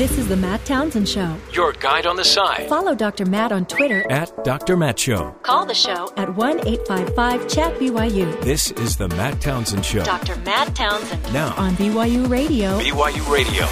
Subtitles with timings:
[0.00, 1.36] This is the Matt Townsend Show.
[1.52, 2.70] Your guide on the side.
[2.70, 3.26] Follow Dr.
[3.26, 4.10] Matt on Twitter.
[4.10, 4.74] At Dr.
[4.74, 5.32] Matt Show.
[5.42, 8.40] Call the show at 1 855 Chat BYU.
[8.40, 10.02] This is the Matt Townsend Show.
[10.02, 10.36] Dr.
[10.36, 11.22] Matt Townsend.
[11.34, 11.54] Now.
[11.56, 12.78] On BYU Radio.
[12.80, 13.66] BYU Radio.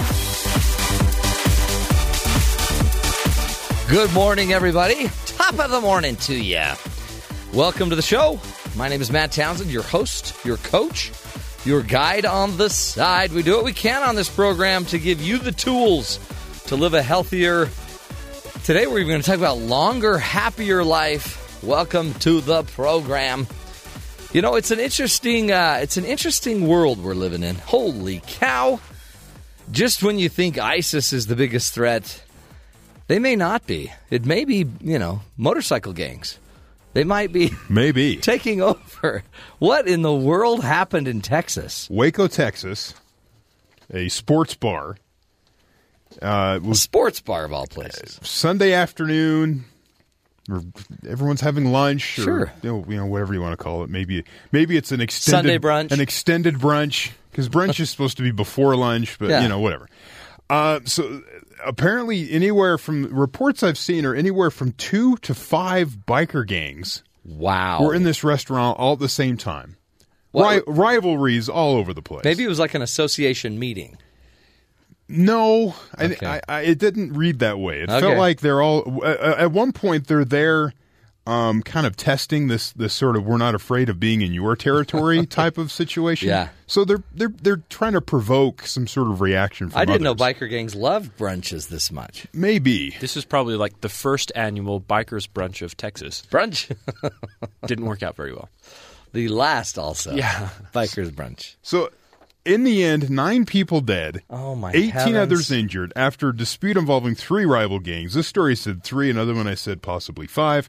[3.89, 5.09] Good morning, everybody.
[5.25, 6.63] Top of the morning to you.
[7.55, 8.39] Welcome to the show.
[8.77, 11.11] My name is Matt Townsend, your host, your coach,
[11.69, 13.31] your guide on the side.
[13.31, 16.19] We do what we can on this program to give you the tools
[16.69, 17.69] to live a healthier.
[18.65, 21.63] Today, we're even going to talk about longer, happier life.
[21.63, 23.47] Welcome to the program.
[24.33, 27.57] You know, it's an interesting, uh, it's an interesting world we're living in.
[27.57, 28.81] Holy cow!
[29.71, 32.23] Just when you think ISIS is the biggest threat,
[33.09, 33.93] they may not be.
[34.09, 36.39] It may be, you know, motorcycle gangs.
[36.99, 38.17] They might be Maybe.
[38.17, 39.23] taking over.
[39.61, 41.87] What in the world happened in Texas?
[41.89, 42.93] Waco, Texas,
[43.95, 44.97] a sports bar.
[46.21, 48.19] Uh, A sports bar of all places.
[48.25, 49.65] Sunday afternoon.
[50.51, 50.63] Or
[51.09, 52.53] everyone's having lunch, or Sure.
[52.65, 53.91] you know, you know, whatever you want to call it.
[53.91, 55.93] Maybe, maybe it's an extended Sunday brunch.
[55.93, 59.43] an extended brunch because brunch is supposed to be before lunch, but Yeah.
[59.43, 59.89] you know, whatever.
[60.51, 61.23] Uh, so
[61.65, 67.83] apparently, anywhere from reports I've seen are anywhere from two to five biker gangs Wow.
[67.83, 69.77] were in this restaurant all at the same time.
[70.33, 72.25] Well- Ri- rivalries all over the place.
[72.25, 73.97] Maybe it was like an association meeting.
[75.09, 76.27] No, I, Okay.
[76.27, 77.81] I, I, it didn't read that way.
[77.81, 78.01] It Okay.
[78.01, 79.01] felt like they're all.
[79.03, 80.75] Uh, at one point, they're there,
[81.29, 84.57] um, kind of testing this this sort of "we're not afraid of being in your
[84.57, 86.29] territory" type of situation.
[86.29, 86.49] Yeah.
[86.67, 89.69] So they're they're they're trying to provoke some sort of reaction.
[89.69, 92.27] From I didn't know biker gangs loved brunches this much.
[92.33, 96.23] Maybe This is probably like the first annual bikers brunch of Texas.
[96.31, 96.75] Brunch.
[97.67, 98.49] Didn't work out very well.
[99.13, 100.15] the last also.
[100.15, 100.49] Yeah.
[100.75, 101.57] Bikers brunch.
[101.63, 101.91] so.
[102.49, 104.23] In the end, nine people dead.
[104.31, 105.17] Oh, my 18 heavens.
[105.17, 108.15] others injured after a dispute involving three rival gangs.
[108.15, 110.67] This story said three, another one I said possibly five.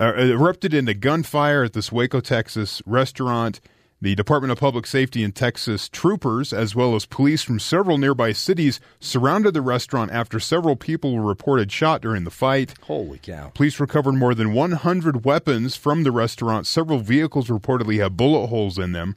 [0.00, 3.60] Uh, erupted into gunfire at this Waco, Texas restaurant.
[4.02, 8.32] The Department of Public Safety and Texas troopers, as well as police from several nearby
[8.32, 12.74] cities, surrounded the restaurant after several people were reported shot during the fight.
[12.80, 13.52] Holy cow.
[13.54, 16.66] Police recovered more than 100 weapons from the restaurant.
[16.66, 19.14] Several vehicles reportedly have bullet holes in them.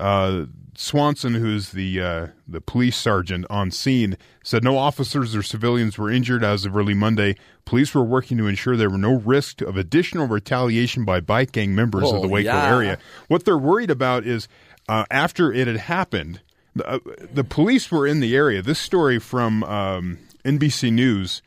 [0.00, 5.98] Uh, Swanson, who's the uh, the police sergeant on scene, said no officers or civilians
[5.98, 7.36] were injured as of early Monday.
[7.66, 11.74] Police were working to ensure there were no risk of additional retaliation by bike gang
[11.74, 12.68] members of the Oh, Waco yeah.
[12.74, 12.98] area.
[13.28, 14.48] What they're worried about is
[14.88, 16.40] uh, after it had happened,
[16.74, 16.98] the, uh,
[17.32, 18.62] the police were in the area.
[18.62, 21.42] This story from um, NBC News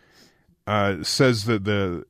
[0.67, 2.06] uh, says that the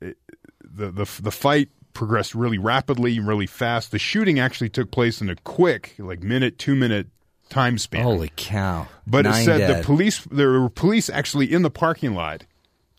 [0.62, 3.90] the the the fight progressed really rapidly, really fast.
[3.92, 7.08] The shooting actually took place in a quick, like minute, two minute
[7.50, 8.04] time span.
[8.04, 8.88] Holy cow.
[9.08, 9.80] but Nine it said dead.
[9.80, 12.44] the police there were police actually in the parking lot.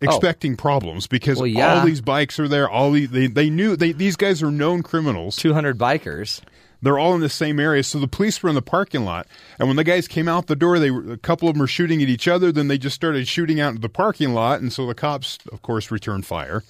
[0.03, 0.07] Oh.
[0.07, 1.43] Expecting problems because Oh.
[1.43, 1.79] Well, yeah.
[1.79, 2.69] all these bikes are there.
[2.69, 5.37] All these, they they knew they, these guys are known criminals.
[5.37, 6.41] 200 bikers.
[6.83, 9.27] They're all in the same area, so the police were in the parking lot.
[9.59, 11.67] And when the guys came out the door, they were, a couple of them were
[11.67, 12.53] shooting at each other.
[12.53, 15.63] Then they just started shooting out into the parking lot, and so the cops, of
[15.63, 16.63] course, returned fire.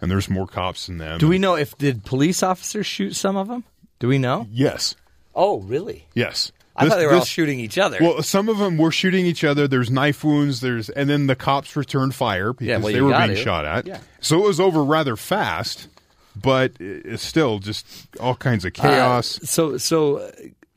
[0.00, 1.18] And there's more cops than them.
[1.18, 3.64] Do we know if did police officers shoot some of them?
[3.98, 4.46] Do we know?
[4.50, 4.94] Yes,
[5.34, 6.06] Oh, really?
[6.14, 6.52] yes.
[6.76, 7.98] I This- thought they were all shooting each other.
[8.00, 9.68] Well, some of them were shooting each other.
[9.68, 10.60] There's knife wounds.
[10.60, 13.36] There's and then the cops returned fire because Yeah, well, they were being to.
[13.36, 13.86] shot at.
[13.86, 13.98] Yeah.
[14.20, 15.88] So it was over rather fast,
[16.34, 17.86] but it's still just
[18.18, 19.38] all kinds of chaos.
[19.42, 20.30] Uh, so, so uh,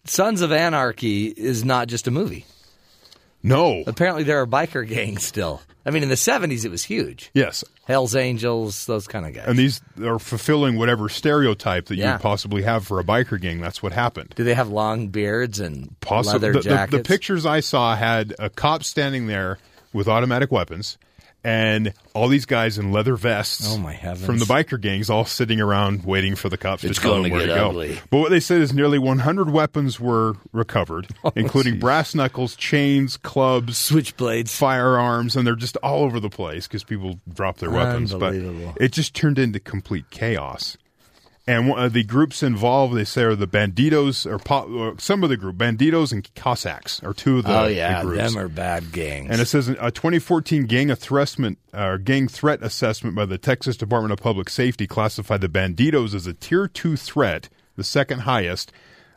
[0.03, 2.45] Sons of Anarchy is not just a movie.
[3.41, 3.83] no.
[3.87, 5.61] Apparently, there are biker gangs still.
[5.85, 7.29] I mean, in the '70s, it was huge.
[7.33, 7.63] Yes.
[7.85, 9.45] Hell's Angels, those kind of guys.
[9.47, 12.13] And these are fulfilling whatever stereotype that you Yeah.
[12.13, 13.59] would possibly have for a biker gang.
[13.59, 14.33] That's what happened.
[14.35, 16.91] Do they have long beards and leather the, the, jackets?
[16.97, 19.57] the pictures I saw had a cop standing there
[19.91, 20.97] with automatic weapons
[21.43, 23.65] and all these guys in leather vests.
[23.67, 24.25] Oh, my heavens.
[24.25, 27.23] From the biker gangs, all sitting around waiting for the cops It's to tell going
[27.23, 27.95] them to where get to ugly.
[27.95, 28.01] go.
[28.09, 33.17] But what they said is nearly 100 weapons were recovered, Oh, including brass knuckles, chains,
[33.17, 34.49] clubs, switchblades.
[34.49, 38.13] firearms, and they're just all over the place because people drop their weapons.
[38.13, 38.33] But
[38.79, 40.77] it just turned into complete chaos.
[41.45, 44.39] And one- uh, the groups involved, they say, are the Bandidos, or,
[44.73, 48.01] or some of the group, Bandidos and Cossacks are two of the, oh the yeah,
[48.01, 48.17] groups.
[48.33, 49.29] them are bad gangs.
[49.29, 54.13] and it says a 2014 gang assessment, uh, gang threat assessment by the Texas Department
[54.13, 58.71] of Public Safety classified the Bandidos as a tier two threat, the second highest.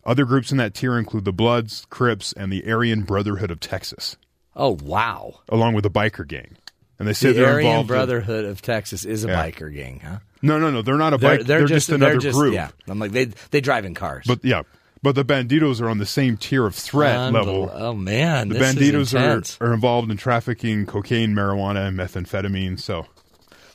[0.04, 4.16] Other groups in that tier include the Bloods, Crips, and the Aryan Brotherhood of Texas,
[4.56, 6.56] oh wow, along with the biker gang.
[6.98, 7.90] And they say the they're Aryan involved.
[7.90, 9.44] in- Brotherhood of Texas is a Yeah.
[9.48, 10.18] biker gang, huh?
[10.42, 10.82] No, no, no.
[10.82, 11.42] They're not a bike.
[11.42, 12.54] They're, just, another they're group.
[12.54, 14.24] Yeah, I'm like they they drive in cars.
[14.26, 14.62] But yeah,
[15.02, 17.70] But the bandidos are on the same tier of threat level.
[17.72, 22.78] Oh man, The bandidos are, are involved in trafficking cocaine, marijuana, and methamphetamine.
[22.78, 23.06] So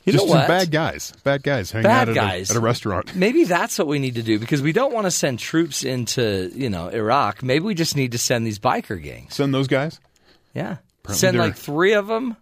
[0.04, 0.48] You just know some what?
[0.48, 2.50] bad guys, bad guys hanging Bad out at, guys.
[2.50, 3.14] A, at a restaurant.
[3.16, 6.50] Maybe that's what we need to do because we don't want to send troops into
[6.54, 7.42] you know Iraq.
[7.42, 9.34] Maybe we just need to send these biker gangs.
[9.34, 10.00] Send those guys.
[10.54, 12.36] Yeah, Apparently send they're- like three of them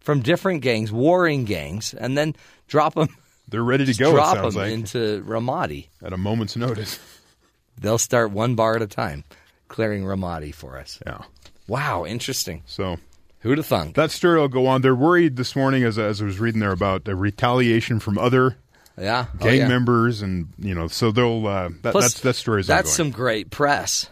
[0.00, 2.34] from different gangs, warring gangs, and then
[2.66, 3.08] drop them.
[3.48, 4.10] They're ready to go.
[4.10, 5.88] It drop sounds them like into Ramadi.
[6.02, 6.98] at a moment's notice.
[7.80, 9.24] They'll start one bar at a time,
[9.68, 10.98] clearing Ramadi for us.
[11.06, 11.22] Yeah.
[11.66, 12.62] Wow, interesting.
[12.66, 12.96] So
[13.40, 13.94] Who'd have thunk?
[13.94, 14.82] that story will go on.
[14.82, 18.56] They're worried this morning, as as I was reading there about retaliation from other
[18.98, 19.68] Yeah, Oh, gang yeah.
[19.68, 23.12] members, and you know, so they'll uh, that Plus, that's that story's That's ongoing.
[23.12, 24.10] some great press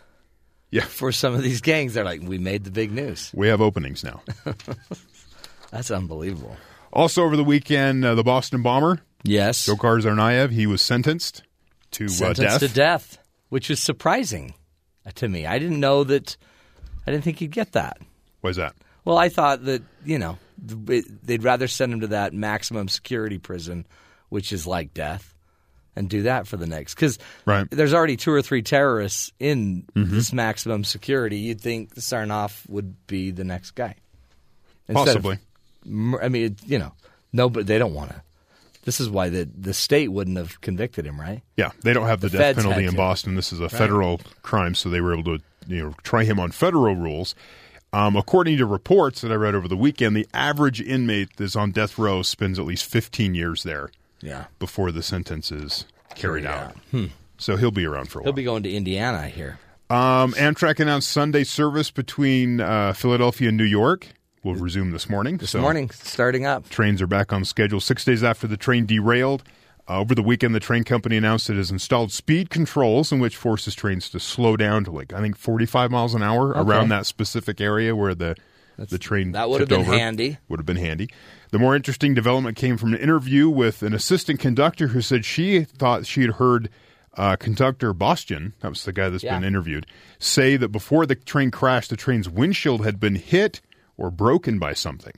[0.70, 0.84] yeah.
[0.84, 1.94] for some of these gangs.
[1.94, 3.32] They're like, we made the big news.
[3.34, 4.22] We have openings now.
[5.70, 6.56] That's unbelievable.
[6.92, 11.42] also, over the weekend, uh, the Boston bomber Yes, Dzhokhar Tsarnaev, he was sentenced
[11.92, 12.60] to uh, death.
[12.60, 13.18] to death,
[13.48, 14.54] which is surprising
[15.16, 15.46] to me.
[15.46, 16.36] I didn't know that.
[17.06, 17.98] I didn't think he'd get that.
[18.40, 18.74] Why is that?
[19.04, 23.86] Well, I thought that you know they'd rather send him to that maximum security prison,
[24.28, 25.34] which is like death,
[25.94, 27.68] and do that for the next because Right.
[27.70, 31.38] there's already two or three terrorists in this maximum security.
[31.38, 33.94] You'd think Tsarnaev would be the next guy.
[34.88, 35.38] Instead Possibly.
[35.84, 36.92] mur- I mean, you know,
[37.32, 38.22] no, but they don't want to.
[38.86, 41.42] This is why the the state wouldn't have convicted him, right?
[41.56, 42.96] Yeah, they don't have the, The death penalty in to.
[42.96, 43.34] Boston.
[43.34, 46.52] This is a federal crime, so they were able to you know try him on
[46.52, 47.34] federal rules.
[47.92, 51.70] Um, according to reports that I read over the weekend, the average inmate that's on
[51.70, 53.90] death row spends at least 15 years there
[54.20, 55.84] Yeah, before the sentence is
[56.14, 56.76] carried Carried out.
[57.38, 58.26] So he'll be around for a while.
[58.26, 59.58] he'll be going to Indiana, here.
[59.88, 64.08] Um, Amtrak announced Sunday service between uh, Philadelphia and New York
[64.46, 65.36] will resume this morning.
[65.38, 66.68] This So morning, starting up.
[66.70, 69.42] Trains are back on schedule six days after the train derailed.
[69.88, 73.36] Uh, over the weekend, the train company announced it has installed speed controls in which
[73.36, 77.06] forces trains to slow down to like I think 45 miles an hour around that
[77.06, 78.34] specific area where the
[78.76, 79.92] the train that would have been over.
[79.92, 80.38] handy.
[80.48, 81.08] Would have been handy.
[81.50, 85.62] The more interesting development came from an interview with an assistant conductor who said she
[85.64, 86.68] thought she had heard
[87.16, 89.38] uh, conductor Bastian, that was the guy that's Yeah.
[89.38, 89.86] been interviewed,
[90.18, 93.62] say that before the train crashed, the train's windshield had been hit
[93.96, 95.14] or broken by something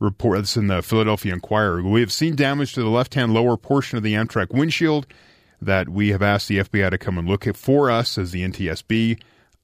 [0.00, 1.82] report that's in the Philadelphia Inquirer.
[1.82, 5.06] We have seen damage to the left-hand lower portion of the Amtrak windshield
[5.60, 8.42] that we have asked the FBI to come and look at for us as the
[8.42, 9.20] NTSB.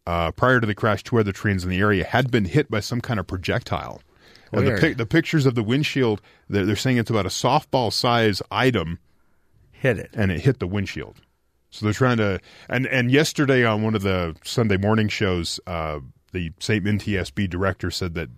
[0.06, 2.80] Uh, prior to the crash, two other trains in the area had been hit by
[2.80, 4.00] some kind of projectile.
[4.50, 8.40] The, pic- the pictures of the windshield, they're, they're saying it's about a softball size
[8.50, 8.98] item,
[9.72, 10.10] Hit it.
[10.14, 11.20] and it hit the windshield.
[11.70, 12.40] So they're trying to.
[12.68, 15.98] And and yesterday on one of the Sunday morning shows, uh,
[16.34, 18.28] the same NTSB director said that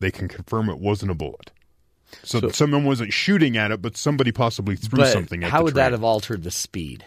[0.00, 1.52] they can confirm it wasn't a bullet.
[2.24, 5.50] So, someone wasn't shooting at it, but somebody possibly threw But something at it.
[5.50, 7.04] how would that have altered the speed?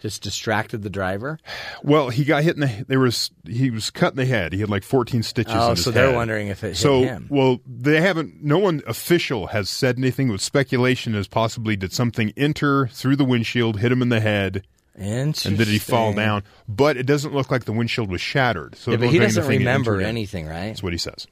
[0.00, 1.38] Just distracted the driver?
[1.82, 2.84] Well, he got hit in the.
[2.86, 4.52] There was he was cut in the head.
[4.52, 5.54] He had like 14 stitches.
[5.56, 6.14] Oh, in his so they're head.
[6.14, 7.26] wondering if it hit so, him.
[7.30, 8.42] well, they haven't.
[8.42, 10.28] No one official has said anything.
[10.28, 14.66] With speculation is possibly did something enter through the windshield, hit him in the head.
[14.96, 16.42] And did he fall down?
[16.68, 18.76] But it doesn't look like the windshield was shattered.
[18.76, 20.68] So Yeah, but he doesn't remember anything, right?
[20.68, 21.26] That's what he says.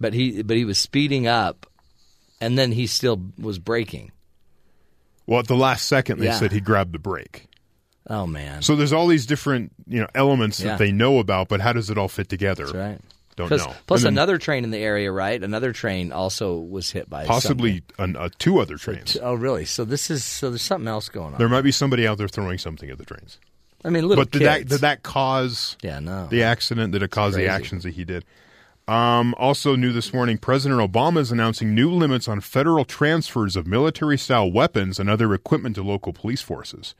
[0.00, 1.66] But he but he was speeding up,
[2.40, 4.12] and then he still was braking.
[5.26, 6.38] Well, at the last second, they Yeah.
[6.38, 7.48] said he grabbed the brake.
[8.08, 10.70] Oh man, So there's all these different you know elements Yeah.
[10.70, 12.64] that they know about, but how does it all fit together?
[12.66, 13.00] that's right.
[13.36, 13.74] Don't Plus, know.
[13.86, 15.42] plus then another train in the area, right?
[15.42, 19.12] Another train also was hit by possibly an, uh, two other trains.
[19.12, 19.28] something.
[19.28, 19.66] Oh, really?
[19.66, 21.38] So this is so there's something else going on.
[21.38, 23.38] There might be somebody out there throwing something at the trains.
[23.84, 24.48] I mean, little but did kids.
[24.62, 26.28] that did that cause Yeah, no.
[26.28, 26.92] the accident?
[26.92, 28.24] Did it cause the actions that he did?
[28.88, 33.66] Um, also, new this morning, President Obama is announcing new limits on federal transfers of
[33.66, 36.94] military-style weapons and other equipment to local police forces.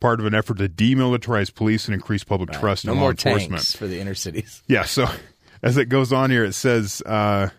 [0.00, 3.62] Part of an effort to demilitarize police and increase public trust no in law enforcement.
[3.66, 4.62] for the inner cities.
[4.66, 4.84] Yeah.
[4.84, 5.06] So
[5.62, 7.50] as it goes on here, it says uh,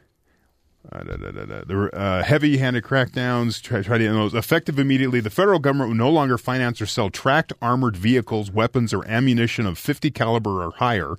[0.91, 5.20] uh, da, da, da, the uh, heavy-handed crackdowns try, try to end those effective immediately.
[5.20, 9.65] The federal government will no longer finance or sell tracked armored vehicles, weapons, or ammunition
[9.65, 11.15] of 50 caliber or higher,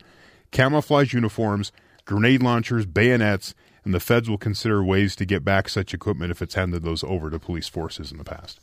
[0.50, 1.70] camouflage uniforms,
[2.04, 6.42] grenade launchers, bayonets, and the feds will consider ways to get back such equipment if
[6.42, 8.60] it's handed those over to police forces in the past.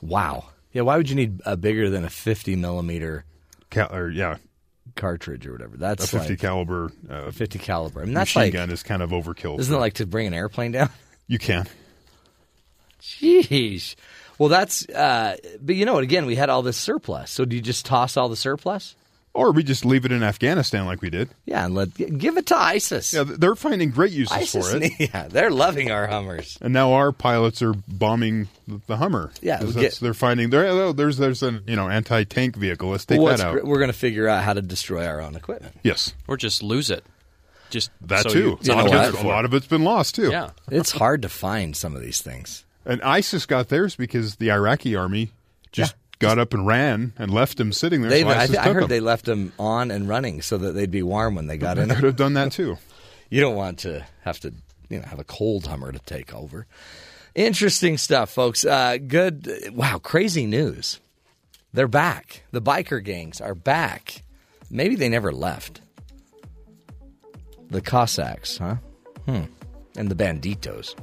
[0.00, 0.46] Wow.
[0.72, 0.82] Yeah.
[0.82, 3.24] Why would you need a bigger than a 50 millimeter
[3.70, 4.36] Cal- or yeah,
[4.98, 5.78] cartridge or whatever?
[5.78, 8.02] That's a 50 like caliber uh, 50 caliber.
[8.02, 9.58] I mean, that's machine like gun is kind of overkill.
[9.58, 10.90] isn't it like to bring an airplane down?
[11.26, 11.66] you can?
[13.00, 13.94] Jeez.
[14.38, 14.88] Well, that's.
[14.88, 16.04] Uh, but you know what?
[16.04, 17.30] Again, we had all this surplus.
[17.30, 18.94] So do you just toss all the surplus?
[19.34, 21.28] Or we just leave it in Afghanistan like we did.
[21.46, 23.12] Yeah, and let give it to ISIS.
[23.14, 24.92] Yeah, they're finding great uses ISIS, for it.
[24.98, 26.58] yeah, they're loving our Hummers.
[26.60, 29.30] And now our pilots are bombing the- the Hummer.
[29.40, 30.66] Yeah, 'Cause we that's- get- they're finding there.
[30.66, 32.90] oh, There's there's a you know anti tank vehicle.
[32.90, 33.60] Let's take What's that out.
[33.60, 35.76] gr- We're going to figure out how to destroy our own equipment.
[35.84, 37.04] yes, Or just lose it.
[37.70, 38.38] Just that so too.
[38.38, 39.24] you- You know Because what?
[39.24, 40.30] a lot of it's been lost too.
[40.30, 40.50] Yeah.
[40.70, 42.64] It's hard to find some of these things.
[42.86, 45.30] And ISIS got theirs because the Iraqi army
[45.70, 48.10] just got up and ran and left him sitting there.
[48.10, 48.88] They, I, ISIS I heard them.
[48.88, 51.88] they left him on and running so that they'd be warm when they got in.
[51.88, 52.78] They could have done that too.
[53.30, 54.52] You don't want to have to,
[54.88, 56.66] you know, have a cold Hummer to take over.
[57.34, 58.64] Interesting stuff, folks.
[58.64, 59.70] Uh, good.
[59.72, 60.98] Wow, crazy news.
[61.72, 62.42] They're back.
[62.50, 64.22] The biker gangs are back.
[64.70, 65.80] Maybe they never left.
[67.70, 68.76] The Cossacks, huh?
[69.26, 69.42] Hmm.
[69.96, 70.94] And the Bandidos.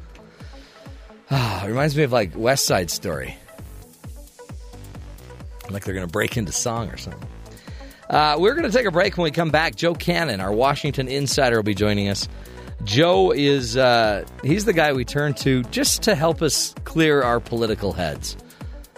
[1.30, 3.38] Ah, it reminds me of like West Side Story.
[5.70, 7.28] Like they're going to break into song or something.
[8.10, 9.76] Uh, we're going to take a break when we come back.
[9.76, 12.28] Joe Cannon, our Washington insider, will be joining us.
[12.84, 17.40] Joe is uh, he's the guy we turn to just to help us clear our
[17.40, 18.38] political heads.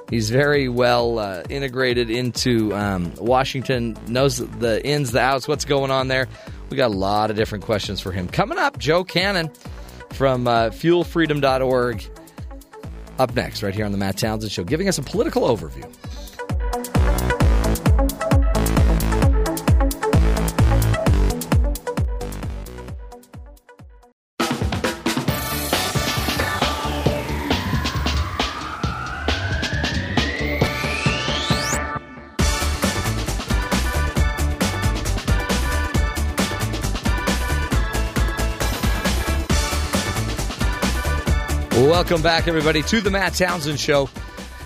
[0.10, 5.92] He's very well uh, integrated into um, Washington, knows the ins, the outs, what's going
[5.92, 6.28] on there.
[6.70, 8.28] We got a lot of different questions for him.
[8.28, 9.52] Coming up, Joe Cannon
[10.14, 12.04] from uh, fuelfreedom.org.
[13.20, 15.92] Up next, right here on the Matt Townsend Show, giving us a political overview.
[41.98, 44.08] Welcome back, everybody, to the Matt Townsend Show.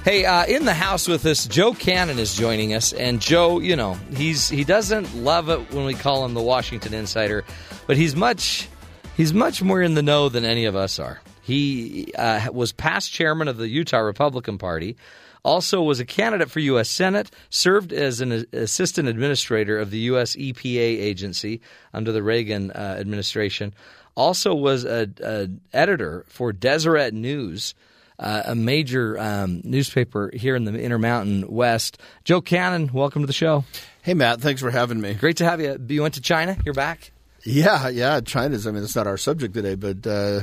[0.04, 3.78] Hey, uh, in the house with us, Joe Cannon is joining us, and Joe, you
[3.78, 7.46] know, he's he doesn't love it when we call him the Washington Insider,
[7.88, 8.68] but he's much
[9.16, 11.22] he's much more in the know than any of us are.
[11.42, 14.98] He uh, was past chairman of the Utah Republican Party,
[15.44, 16.90] also was a candidate for U.S.
[16.90, 20.36] Senate, served as an assistant administrator of the U.S.
[20.36, 21.62] EPA agency
[21.94, 23.74] under the Reagan uh, administration.
[24.16, 27.74] Also was a, a editor for Deseret News,
[28.20, 31.98] uh, a major um, newspaper here in the Intermountain West.
[32.24, 33.64] Joe Cannon, welcome to the show.
[34.02, 35.14] Hey, Matt, thanks for having me.
[35.14, 35.78] Great to have you.
[35.88, 36.58] You went to China.
[36.66, 37.12] You're back.
[37.44, 40.42] Yeah, yeah, China's, I mean, it's not our subject today, but uh,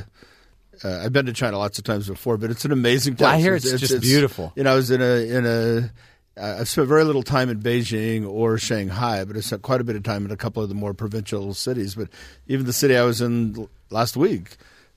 [0.83, 3.25] uh, I've been to China lots of times before, but it's an amazing place.
[3.25, 4.51] Well, I hear it's just beautiful.
[4.55, 5.91] You know, I was in a, in a,
[6.37, 9.95] I've spent very little time in Beijing or Shanghai, but I spent quite a bit
[9.95, 11.95] of time in a couple of the more provincial cities.
[11.95, 12.07] But
[12.47, 14.55] even the city I was in last week,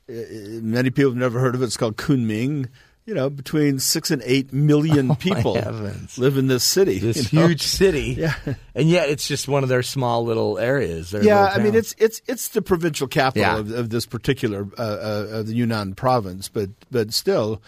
[0.09, 1.67] many people have never heard of it.
[1.67, 2.69] It's called Kunming.
[3.05, 6.17] You know, between six and eight million people heavens.
[6.19, 7.01] live in this city.
[7.01, 7.49] This you know?
[7.49, 8.15] huge city.
[8.17, 8.35] Yeah.
[8.77, 11.11] And yet it's just one of their small little areas.
[11.11, 13.59] their Yeah, little I mean it's it's it's the provincial capital Yeah.
[13.59, 17.61] of, of this particular uh, uh, of the Yunnan province, but but still,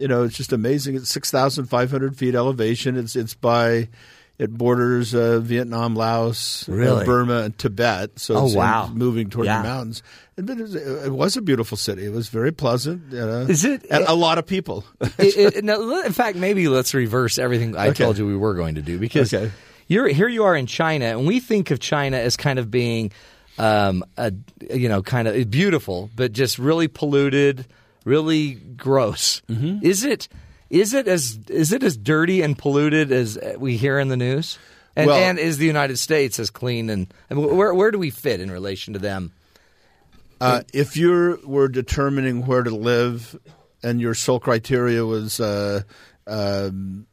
[0.00, 0.96] you know, it's just amazing.
[0.96, 2.96] It's six thousand five hundred feet elevation.
[2.96, 3.88] It's it's by
[4.38, 7.04] it borders uh, Vietnam, Laos, uh, Really?
[7.04, 8.18] Burma, and Tibet.
[8.18, 8.88] So Oh, it's wow.
[8.88, 9.60] moving toward Yeah.
[9.60, 10.02] the mountains.
[10.38, 12.06] It was, it was a beautiful city.
[12.06, 13.12] It was very pleasant.
[13.12, 14.84] You know, Is it- and a lot of people?
[15.18, 18.02] It- it- no, in fact, maybe let's reverse everything I Okay.
[18.04, 19.52] told you we were going to do because Okay.
[19.88, 20.28] you're here.
[20.28, 23.12] You are in China, and we think of China as kind of being,
[23.58, 24.32] um, a
[24.72, 27.66] you know, kind of beautiful, but just really polluted,
[28.04, 29.42] really gross.
[29.48, 29.84] Mm-hmm.
[29.84, 30.28] Is it?
[30.70, 34.58] Is it as is it as dirty and polluted as we hear in the news?
[34.96, 38.10] And, Well- and is the United States as clean and, and where where do we
[38.10, 39.32] fit in relation to them?
[40.40, 43.38] Uh, if you were determining where to live,
[43.82, 45.82] and your sole criteria was uh,
[46.26, 47.06] um,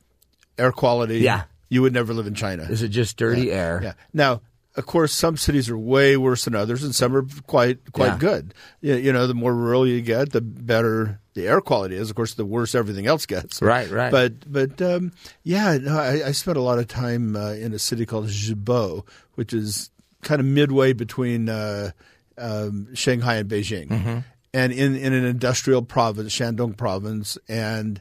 [0.58, 1.44] air quality, Yeah.
[1.68, 2.64] you would never live in China.
[2.64, 3.82] Is it just dirty air?
[3.84, 3.94] Yeah.
[4.14, 4.42] Now,
[4.78, 8.18] of course, some cities are way worse than others, and some are quite quite Yeah.
[8.20, 8.54] good.
[8.82, 12.10] You, know, the more rural you get, the better the air quality is.
[12.10, 13.62] Of course, the worse everything else gets.
[13.62, 14.12] Right, right.
[14.12, 15.12] But but um,
[15.44, 19.04] yeah, no, I, I spent a lot of time uh, in a city called Zibo,
[19.36, 19.90] which is
[20.24, 21.92] kind of midway between uh,
[22.38, 24.18] um, Shanghai and Beijing, Mm-hmm.
[24.54, 28.00] and in in an industrial province, Shandong province, and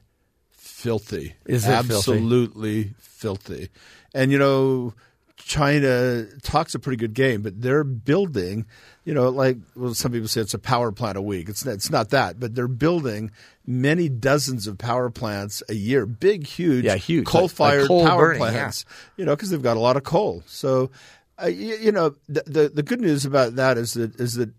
[0.53, 1.35] filthy.
[1.47, 1.95] Is it filthy?
[1.95, 3.69] absolutely filthy?
[4.15, 4.95] And you know,
[5.47, 8.67] China talks a pretty good game, but they're building,
[9.05, 11.49] you know, like well, some people say it's a power plant a week.
[11.49, 13.31] It's not, it's not that, but they're building
[13.65, 17.27] many dozens of power plants a year, big, huge, Yeah, huge.
[17.27, 18.51] Coal-fired like coal power burning, yeah.
[18.51, 18.85] plants.
[19.17, 20.43] You know, because they've got a lot of coal.
[20.47, 20.91] So,
[21.41, 24.51] uh, you, you know, the, the the good news about that is that is that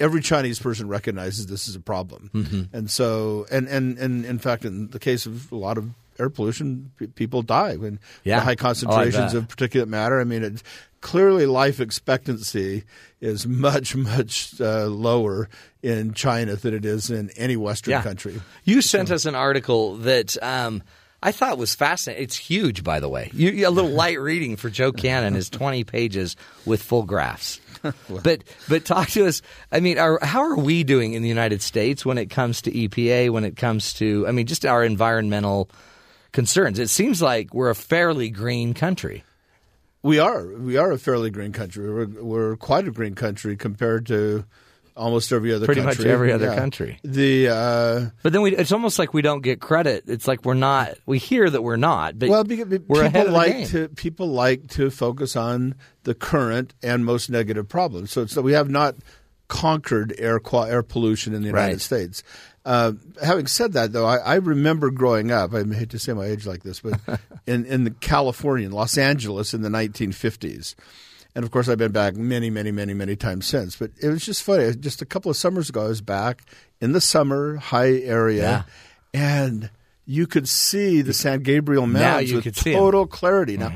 [0.00, 2.76] every Chinese person recognizes this is a problem, Mm-hmm.
[2.76, 5.88] and so and, and and in fact, in the case of a lot of
[6.18, 8.38] air pollution, p- people die when Yeah.
[8.40, 9.42] the high Oh, concentrations bet.
[9.42, 10.20] of particulate matter.
[10.20, 10.62] I mean, it,
[11.00, 12.84] clearly life expectancy
[13.20, 15.48] is much much uh, lower
[15.82, 18.02] in China than it is in any Western Yeah.
[18.02, 18.40] country.
[18.64, 20.82] You sent us an article that um,
[21.22, 22.24] I thought was fascinating.
[22.24, 23.30] It's huge, by the way.
[23.32, 27.60] You, a little light reading for Joe Cannon is 20 pages with full graphs.
[28.22, 29.42] but but talk to us.
[29.72, 32.70] I mean, are, how are we doing in the United States when it comes to
[32.70, 33.30] EPA?
[33.30, 35.68] When it comes to, I mean, just our environmental
[36.32, 36.78] concerns?
[36.78, 39.24] It seems like we're a fairly green country.
[40.02, 41.88] We are we are a fairly green country.
[41.92, 44.44] We're, we're quite a green country compared to
[44.96, 46.10] almost every other Pretty much country.
[46.12, 46.98] every other country.
[47.02, 50.04] The uh, But then we, it's almost like we don't get credit.
[50.08, 50.98] It's like we're not.
[51.06, 53.66] We hear that we're not, but well, because we're people ahead of the like game.
[53.68, 58.10] to people like to focus on the current and most negative problems.
[58.10, 58.96] So, so we have not
[59.48, 61.80] conquered air air pollution in the United Right.
[61.80, 62.22] States.
[62.64, 62.92] Uh,
[63.22, 65.52] having said that, though, I, I remember growing up.
[65.52, 67.00] I hate to say my age like this, but
[67.46, 70.74] in in the California, in Los Angeles, in the 1950s.
[71.34, 73.74] And of course, I've been back many, many, many, many times since.
[73.76, 74.72] But it was just funny.
[74.76, 76.42] Just a couple of summers ago, I was back
[76.80, 78.66] in the summer high area,
[79.14, 79.70] and
[80.04, 82.78] you could see the San Gabriel Mountains with could see 'em.
[82.80, 83.56] total clarity.
[83.56, 83.72] Now,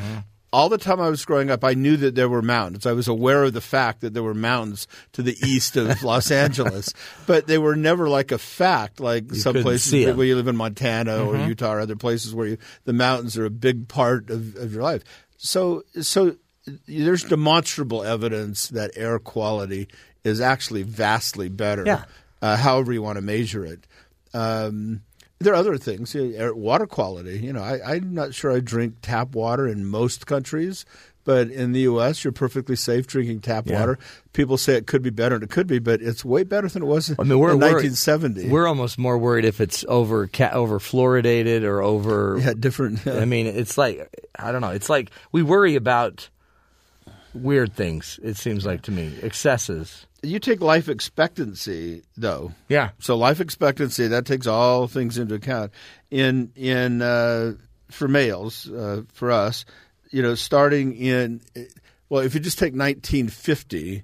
[0.52, 2.86] all the time I was growing up, I knew that there were mountains.
[2.86, 6.30] I was aware of the fact that there were mountains to the east of Los
[6.30, 6.92] Angeles,
[7.26, 11.24] but they were never like a fact, like some places where you live in Montana
[11.24, 14.72] or Utah or other places where you, the mountains are a big part of, of
[14.72, 15.02] your life.
[15.36, 16.36] So, so
[16.86, 19.88] there's demonstrable evidence that air quality
[20.24, 21.84] is actually vastly better.
[21.84, 22.04] Yeah.
[22.42, 23.86] Uh, however you want to measure it.
[24.34, 25.02] Um,
[25.38, 27.38] there are other things, you know, air, water quality.
[27.38, 30.86] You know, I, I'm not sure I drink tap water in most countries,
[31.24, 33.98] but in the U.S., you're perfectly safe drinking tap water.
[34.32, 36.82] People say it could be better, and it could be, but it's way better than
[36.82, 38.48] it was I mean, we're, in we're- 1970.
[38.48, 42.38] We're almost more worried if it's over ca- over fluoridated or over.
[42.42, 43.06] yeah, different.
[43.06, 44.70] I mean, it's like I don't know.
[44.70, 46.28] It's like we worry about
[47.34, 48.18] weird things.
[48.22, 50.05] It seems like to me excesses.
[50.22, 52.52] You take life expectancy, though.
[52.68, 52.90] Yeah.
[52.98, 55.72] So life expectancy that takes all things into account.
[56.10, 57.54] In in uh,
[57.90, 59.64] for males, uh, for us,
[60.10, 61.40] you know, starting in
[62.08, 64.02] well, if you just take 1950,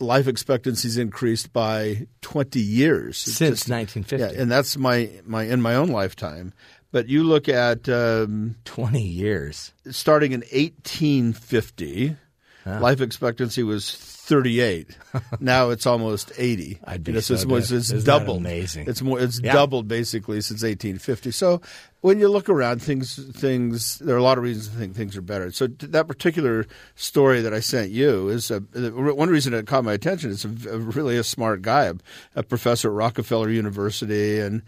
[0.00, 4.34] life expectancy's increased by 20 years Since just- 1950.
[4.36, 6.52] Yeah, and that's my my in my own lifetime.
[6.92, 9.72] But you look at um, Twenty years.
[9.92, 12.16] starting in 1850,
[12.66, 14.96] life expectancy was 38.
[15.40, 16.78] now it's almost 80.
[16.84, 18.38] I'd be You know, so it's, it's, it's that doubled.
[18.38, 18.88] amazing?
[18.88, 19.18] It's more.
[19.18, 19.52] It's Yeah.
[19.52, 21.30] doubled basically since 1850.
[21.32, 21.60] So
[22.00, 25.16] when you look around, things things there are a lot of reasons to think things
[25.16, 25.50] are better.
[25.50, 29.84] So t- that particular story that I sent you is a, one reason it caught
[29.84, 30.30] my attention.
[30.30, 31.94] It's a, a really a smart guy, a,
[32.36, 34.62] a professor at Rockefeller University, and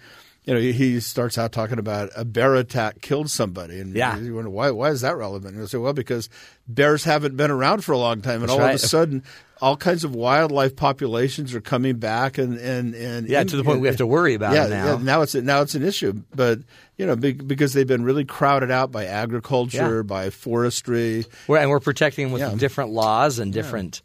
[0.44, 4.18] you know he, starts out talking about a bear attack killed somebody, and Yeah.
[4.18, 5.54] you wonder why why is that relevant?
[5.54, 6.28] And I say, well, because
[6.66, 8.74] bears haven't been around for a long time, and That's all right.
[8.74, 9.22] of a sudden.
[9.60, 13.80] All kinds of wildlife populations are coming back, and and, and Yeah, to the point
[13.80, 14.86] we have to worry about yeah, it now.
[14.96, 16.58] Yeah, now it's now it's an issue, but
[16.96, 20.02] you know, be, because they've been really crowded out by agriculture, Yeah.
[20.02, 21.26] by forestry.
[21.46, 22.54] We're, and we're protecting them with Yeah.
[22.56, 24.02] different laws and different.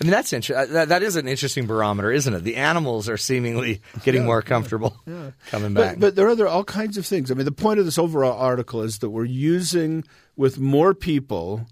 [0.00, 0.72] I mean, that's interesting.
[0.74, 2.40] That, that is an interesting barometer, isn't it?
[2.44, 4.96] The animals are seemingly getting more comfortable
[5.50, 5.94] coming back.
[5.94, 7.30] But, but there are other all kinds of things.
[7.30, 10.04] I mean, the point of this overall article is that we're using
[10.36, 11.66] with more people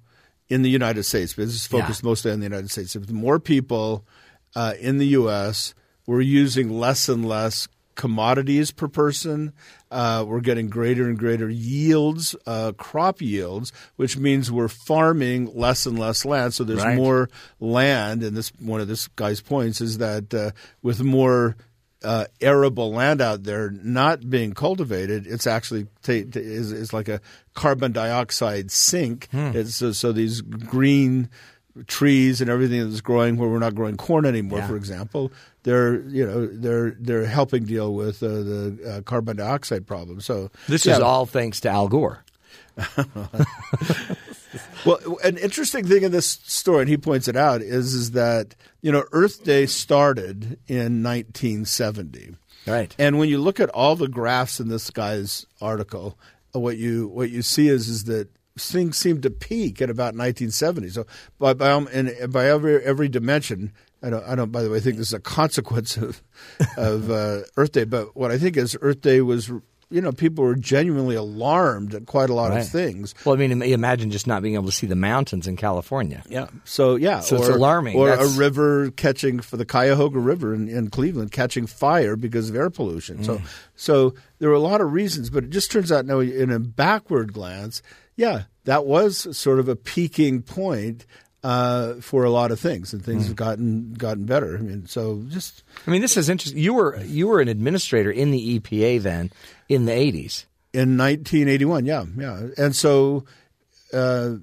[0.49, 1.35] in the United States.
[1.35, 2.09] Because this is focused Yeah.
[2.09, 2.95] mostly on the United States.
[2.95, 4.07] With more people
[4.55, 5.75] uh, in the U.S.,
[6.07, 9.53] we're using less and less commodities per person.
[9.95, 15.87] Uh, we're getting greater and greater yields, uh, crop yields, which means we're farming less
[15.87, 16.53] and less land.
[16.53, 16.97] So there's Right.
[16.97, 17.31] more
[17.61, 18.25] land.
[18.25, 20.51] And this one of this guy's points is that uh,
[20.83, 21.57] with more
[22.03, 27.09] uh, arable land out there not being cultivated, it's actually ta- ta- is, is like
[27.09, 27.21] a
[27.55, 29.29] carbon dioxide sink.
[29.33, 31.31] It's, so, so these green
[31.87, 34.67] trees and everything that's growing where we're not growing corn anymore, Yeah.
[34.69, 35.33] for example,
[35.65, 40.21] they're you know they're they're helping deal with uh, the uh, carbon dioxide problem.
[40.21, 40.95] So this yeah.
[40.95, 42.25] is all thanks to Al Gore.
[44.85, 48.55] Well, an interesting thing in this story, and he points it out, is is that
[48.83, 52.37] you know Earth Day started in 1970.
[52.67, 52.95] Right.
[52.99, 56.19] And when you look at all the graphs in this guy's article,
[56.55, 60.15] uh, what you what you see is is that things seem to peak at about
[60.15, 60.91] 1970.
[60.91, 61.07] So
[61.39, 63.73] by by um, and by every every dimension,
[64.05, 66.23] I don't I don't by the way think this is a consequence of
[66.77, 69.51] of uh, Earth Day, but what I think is Earth Day was
[69.91, 72.63] you know, people were genuinely alarmed at quite a lot Right.
[72.63, 73.15] of things.
[73.25, 76.25] Well, I mean, imagine just not being able to see the mountains in California.
[76.29, 76.49] Yeah.
[76.65, 77.97] So yeah, So it's or, alarming.
[77.97, 82.49] Or That's- a river catching for the Cuyahoga River in, in Cleveland catching fire because
[82.51, 83.19] of air pollution.
[83.19, 83.25] Mm.
[83.27, 83.43] So
[83.77, 86.59] so there were a lot of reasons, but it just turns out now in a
[86.59, 87.81] backward glance,
[88.17, 91.05] yeah, that was sort of a peaking point.
[91.45, 93.05] Uh, for a lot of things, and Mm.
[93.05, 94.57] things have gotten gotten better.
[94.57, 96.59] I mean, so just I mean, this is interesting.
[96.59, 99.31] You were you were an administrator in the EPA then
[99.69, 100.47] in the eighties.
[100.73, 103.25] in 1981, yeah, yeah, and so
[103.93, 104.37] uh,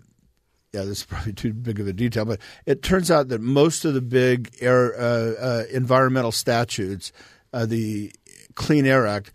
[0.73, 3.83] yeah, this is probably too big of a detail, but it turns out that most
[3.83, 7.11] of the big air uh, uh, environmental statutes,
[7.51, 8.11] uh, the
[8.53, 9.31] Clean Air Act,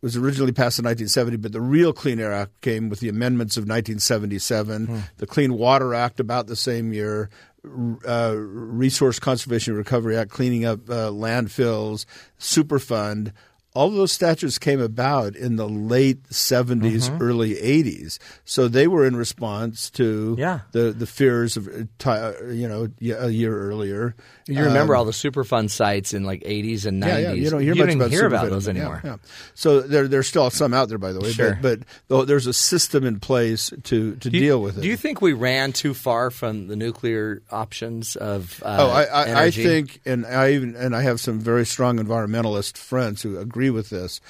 [0.00, 3.56] was originally passed in 1970, but the real Clean Air Act came with the amendments
[3.56, 4.86] of 1977.
[5.16, 7.30] The Clean Water Act about the same year.
[7.64, 12.06] Uh, Resource Conservation Recovery Act, cleaning up uh, landfills,
[12.38, 13.32] Superfund.
[13.74, 18.18] All those statutes came about in the late 70s, early 80s.
[18.44, 20.60] So they were in response to Yeah.
[20.72, 22.88] the, the fears of, uh, uh, you know,
[23.20, 24.16] a year earlier.
[24.48, 27.22] You remember Um, all the Superfund sites in like eighties and nineties.
[27.22, 27.32] yeah.
[27.34, 29.02] You don't hear you much didn't about hear about those anymore.
[29.04, 29.16] Yeah,
[29.54, 31.30] So there, there's still some out there, by the way.
[31.32, 31.58] Sure.
[31.60, 34.80] But, but there's a system in place to, to you- deal with it.
[34.80, 38.62] Do you think we ran too far from the nuclear options of?
[38.64, 41.98] Uh, Oh, I, I, I think, and I even and I have some very strong
[41.98, 44.20] environmentalist friends who agree with this.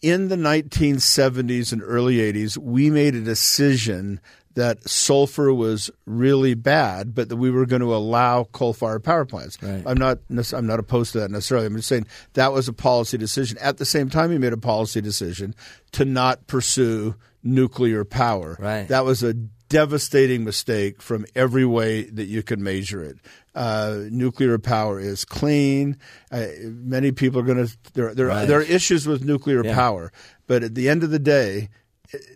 [0.00, 4.20] In the 1970s and early 80s, we made a decision
[4.54, 9.58] that sulfur was really bad, but that we were going to allow coal-fired power plants.
[9.62, 9.82] Right.
[9.86, 10.18] I'm not
[10.52, 11.66] I'm not opposed to that necessarily.
[11.66, 13.58] I'm just saying that was a policy decision.
[13.58, 15.54] At the same time, we made a policy decision
[15.92, 18.56] to not pursue nuclear power.
[18.60, 18.88] Right.
[18.88, 23.16] That was a devastating mistake from every way that you could measure it.
[23.54, 25.96] Uh, nuclear power is clean.
[26.30, 28.46] Uh, many people are going to there there, Right.
[28.48, 29.74] there are issues with nuclear Yeah.
[29.74, 30.10] power,
[30.46, 31.68] but at the end of the day,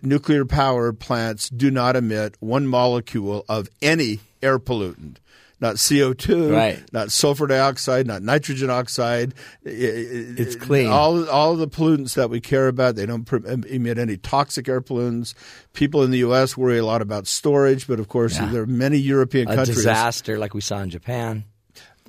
[0.03, 5.17] nuclear power plants do not emit one molecule of any air pollutant.
[5.59, 6.83] Not CO2, Right.
[6.93, 9.33] not sulfur dioxide, not nitrogen oxide.
[9.65, 10.89] It's clean.
[10.89, 13.27] All all the pollutants that we care about, they don't
[13.67, 15.33] emit any toxic air pollutants.
[15.73, 16.57] People in the U.S.
[16.59, 18.51] worry a lot about storage, but of course, Yeah.
[18.53, 19.79] there are many European a countries.
[19.79, 21.45] disaster like we saw in Japan.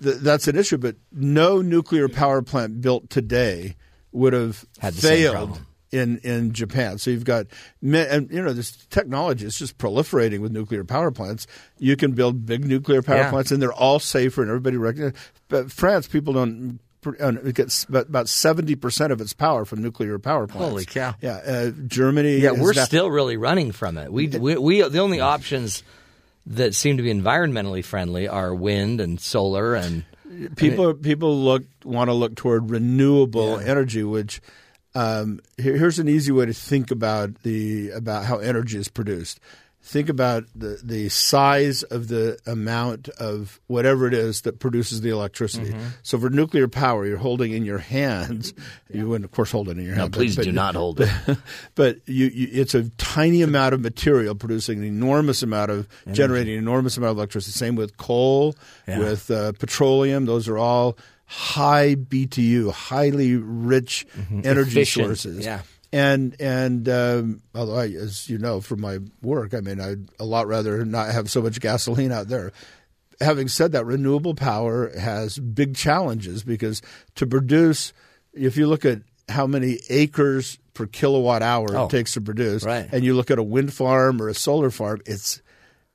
[0.03, 3.75] Th- that's an issue, but no nuclear power plant built today
[4.11, 5.65] would have Had the same failed problem.
[5.97, 6.97] In, in Japan.
[6.97, 7.47] So you've got,
[7.81, 11.47] and you know, this technology is just proliferating with nuclear power plants.
[11.79, 13.29] You can build big nuclear power Yeah.
[13.31, 15.19] plants, and they're all safer, and everybody recognizes.
[15.49, 16.79] But France, people don't.
[17.19, 20.69] uh, It gets about- seventy percent of its power from nuclear power plants.
[20.69, 21.15] Holy cow.
[21.21, 22.37] Yeah, uh, Germany.
[22.39, 24.11] Yeah, we're now- still really running from it.
[24.11, 25.83] We, we we the only options
[26.45, 30.03] that seem to be environmentally friendly are wind and solar and
[30.55, 34.39] people people look want to look toward renewable energy which
[34.97, 39.39] um, here, here's an easy way to think about the about how energy is produced
[39.83, 45.09] think about the the size of the amount of whatever it is that produces the
[45.09, 45.87] electricity Mm-hmm.
[46.03, 48.53] so for nuclear power you're holding in your hands
[48.91, 50.99] you wouldn't of course hold it in your hand but- please but- do not hold
[50.99, 51.09] it.
[51.75, 56.53] but you, you, it's a tiny amount of material producing an enormous amount of generating
[56.53, 57.53] an enormous amount of electricity.
[57.57, 58.55] Same with coal,
[58.87, 58.99] Yeah.
[58.99, 60.25] with uh, petroleum.
[60.25, 64.59] Those are all high BTU, highly rich energy Mm-hmm.
[64.59, 65.45] Efficient, sources.
[65.45, 65.61] yeah.
[65.93, 70.25] And and um, although I, as you know from my work, I mean I'd a
[70.25, 72.51] lot rather not have so much gasoline out there.
[73.21, 76.81] Having said that, renewable power has big challenges because
[77.15, 77.93] to produce,
[78.33, 82.63] if you look at how many acres per kilowatt hour Oh, it takes to produce,
[82.63, 82.87] right.
[82.91, 85.41] and you look at a wind farm or a solar farm, it's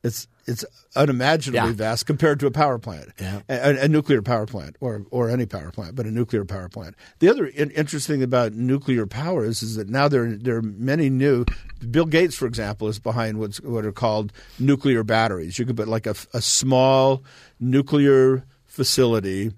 [0.02, 0.64] it's it's
[0.96, 1.76] unimaginably Yeah.
[1.76, 3.40] vast compared to a power plant, Yeah.
[3.48, 6.94] a, a nuclear power plant, or or any power plant, but a nuclear power plant.
[7.20, 10.62] The other in, interesting thing about nuclear power is, is that now there there are
[10.62, 11.44] many new.
[11.90, 15.58] Bill Gates, for example, is behind what's what are called nuclear batteries.
[15.58, 17.22] You could put like a, a small
[17.60, 19.52] nuclear facility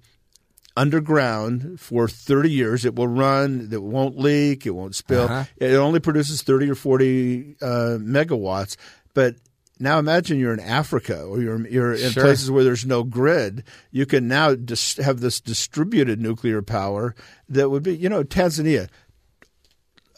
[0.76, 2.84] underground for 30 years.
[2.84, 3.68] It will run.
[3.72, 4.66] It won't leak.
[4.66, 5.24] It won't spill.
[5.24, 5.44] Uh-huh.
[5.56, 7.66] It only produces 30 or 40 uh,
[8.00, 8.76] megawatts.
[9.14, 9.36] But
[9.80, 12.22] now imagine you're in Africa or you're, you're in Sure.
[12.22, 13.64] places where there's no grid.
[13.90, 17.14] You can now dis- have this distributed nuclear power
[17.48, 18.88] that would be, you know, Tanzania.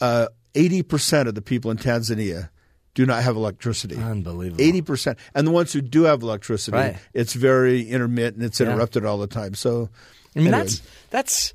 [0.01, 2.51] Uh, 80% of the people in Tanzania
[2.95, 3.97] do not have electricity.
[3.97, 4.63] Unbelievable.
[4.63, 6.97] Eighty percent, and the ones who do have electricity, Right.
[7.13, 8.43] it's very intermittent.
[8.43, 8.69] It's Yeah.
[8.71, 9.53] interrupted all the time.
[9.55, 9.91] So,
[10.35, 10.63] I mean, anyway.
[10.65, 11.55] that's that's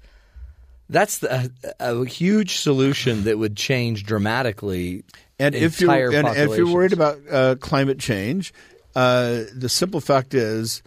[0.90, 5.04] that's the, a, a huge solution that would change dramatically.
[5.42, 8.54] And if you're and if you're worried about uh, climate change,
[8.96, 10.84] uh, the simple fact is,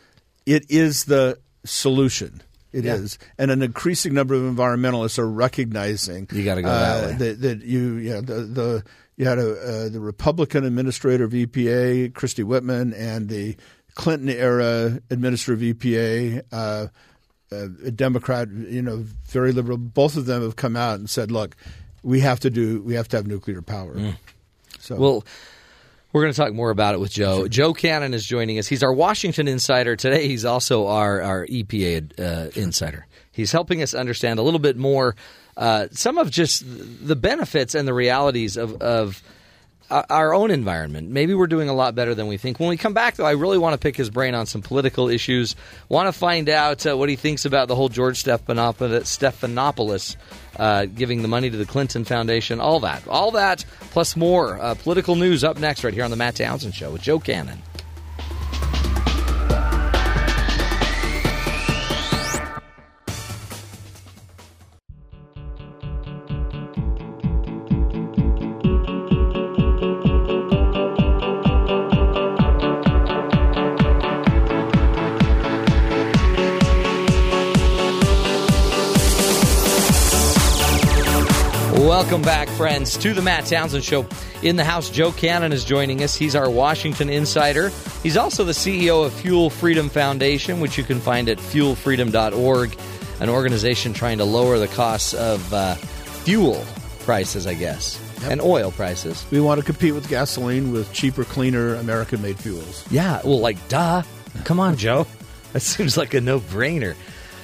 [0.46, 2.42] it is the solution.
[2.72, 7.12] It is, and an increasing number of environmentalists are recognizing You gotta go that way.
[7.14, 8.84] That, that you, you know, the the
[9.16, 13.56] you had a, uh, the Republican administrator of EPA, Christie Whitman, and the
[13.94, 16.86] Clinton era administrator of EPA, uh,
[17.52, 19.78] uh, a Democrat, you know, very liberal.
[19.78, 21.54] Both of them have come out and said, "Look,
[22.02, 23.94] we have to do, we have to have nuclear power."
[24.84, 25.24] So, Well,
[26.12, 27.48] we're going to talk more about it with Joe.
[27.48, 28.68] Joe Cannon is joining us.
[28.68, 30.28] He's our Washington insider today.
[30.28, 33.06] He's also our our EPA uh, insider.
[33.32, 35.16] He's helping us understand a little bit more
[35.56, 39.22] uh, some of just the benefits and the realities of of
[39.90, 41.10] our- own environment.
[41.10, 42.58] Maybe we're doing a lot better than we think.
[42.58, 45.08] When we come back, though, I really want to pick his brain on some political
[45.08, 45.54] issues.
[45.88, 50.16] Want to find out uh, what he thinks about the whole George Stephanopoulos, Stephanopoulos
[50.58, 52.60] uh, giving the money to the Clinton Foundation.
[52.60, 56.16] All that, all that, plus more uh, political news up next, right here on the
[56.16, 57.62] Matt Townsend Show with Joe Cannon.
[81.94, 84.04] Welcome back, friends, to the Matt Townsend Show.
[84.42, 86.16] In the house, Joe Cannon is joining us.
[86.16, 87.70] He's our Washington insider.
[88.02, 92.76] He's also the CEO of Fuel Freedom Foundation, which you can find at fuelfreedom.org,
[93.20, 96.64] an organization trying to lower the costs of uh, fuel
[97.04, 99.24] prices, I guess, and oil prices.
[99.30, 102.84] we want to compete with gasoline with cheaper, cleaner, American-made fuels.
[102.90, 104.02] Yeah, well, like, duh.
[104.42, 105.06] Come on, Joe.
[105.52, 106.96] That seems like a no brainer.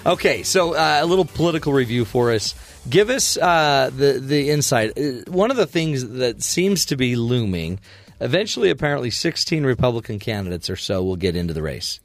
[0.06, 2.54] Okay, so uh, a little political review for us.
[2.88, 4.98] Give us uh, the the insight.
[4.98, 7.80] Uh, One of the things that seems to be looming.
[8.22, 12.00] Eventually, apparently, 16 Republican candidates or so will get into the race.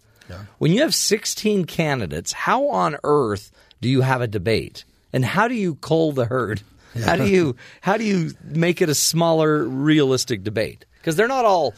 [0.60, 4.86] When you have 16 candidates, how on earth do you have a debate?
[5.13, 6.62] And how do you cull the herd?
[7.03, 10.86] How do you how do you make it a smaller, realistic debate?
[10.99, 11.73] Because they're not all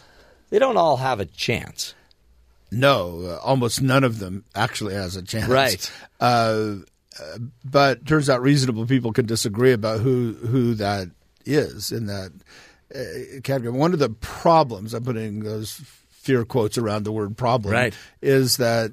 [0.50, 1.94] they don't all have a chance.
[2.72, 5.48] No, uh, almost none of them actually has a chance.
[5.48, 5.92] Right.
[6.20, 6.76] Uh,
[7.20, 11.10] uh, but turns out reasonable people can disagree about who who that
[11.46, 12.32] is in that
[12.94, 13.72] uh, category.
[13.78, 17.94] One of the problems I'm putting those fear quotes around the word problem Right.
[18.22, 18.92] is that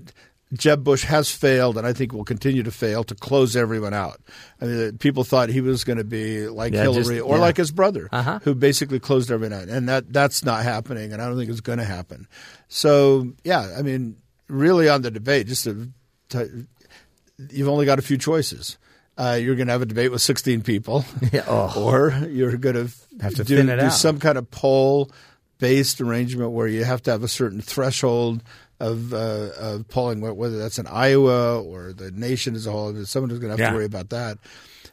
[0.52, 4.20] Jeb Bush has failed, and I think will continue to fail to close everyone out.
[4.60, 7.40] I mean, people thought he was going to be like Yeah, Hillary just- or yeah.
[7.42, 8.38] like his brother, Uh-huh.
[8.44, 11.60] who basically closed everyone out, and that that's not happening, and I don't think it's
[11.60, 12.28] going to happen.
[12.68, 14.16] So, yeah, I mean,
[14.48, 15.88] really on the debate, just to,
[16.28, 16.66] to
[17.50, 18.78] you've only got a few choices.
[19.16, 21.04] Uh, you're going to have a debate with 16 people,
[21.48, 23.22] or you're going to oh.
[23.22, 25.10] Have to do, do some kind of poll
[25.58, 28.42] based arrangement where you have to have a certain threshold
[28.80, 32.94] of, uh, of polling, whether that's in Iowa or the nation as a whole.
[33.04, 33.70] Someone is going to have Yeah.
[33.70, 34.38] to worry about that.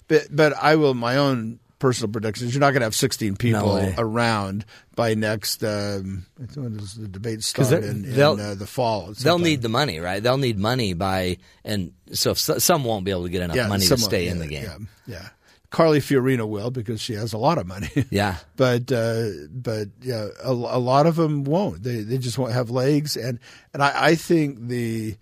[0.08, 2.54] But but I will my own personal predictions.
[2.54, 3.96] You're not going to have 16 people way.
[3.98, 4.66] around
[4.96, 5.64] by next.
[5.64, 9.14] Um, when does the debate start in, in uh, the fall?
[9.14, 10.22] They'll need the money, right?
[10.22, 13.86] They'll need money by and so if some won't be able to get enough money
[13.86, 14.90] to stay in the game.
[15.08, 15.30] Yeah, yeah.
[15.72, 17.90] Carly Fiorina will because she has a lot of money.
[18.12, 18.36] Yeah.
[18.58, 21.82] but uh, but yeah, a, a lot of them won't.
[21.84, 23.40] They they just won't have legs, and
[23.74, 25.16] and I, I think the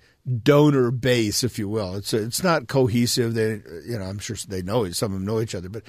[0.44, 3.36] donor base, if you will, it's it's not cohesive.
[3.36, 5.84] They you know I'm sure they know some of them know each other, but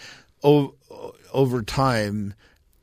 [0.44, 0.74] o-
[1.32, 2.34] over time,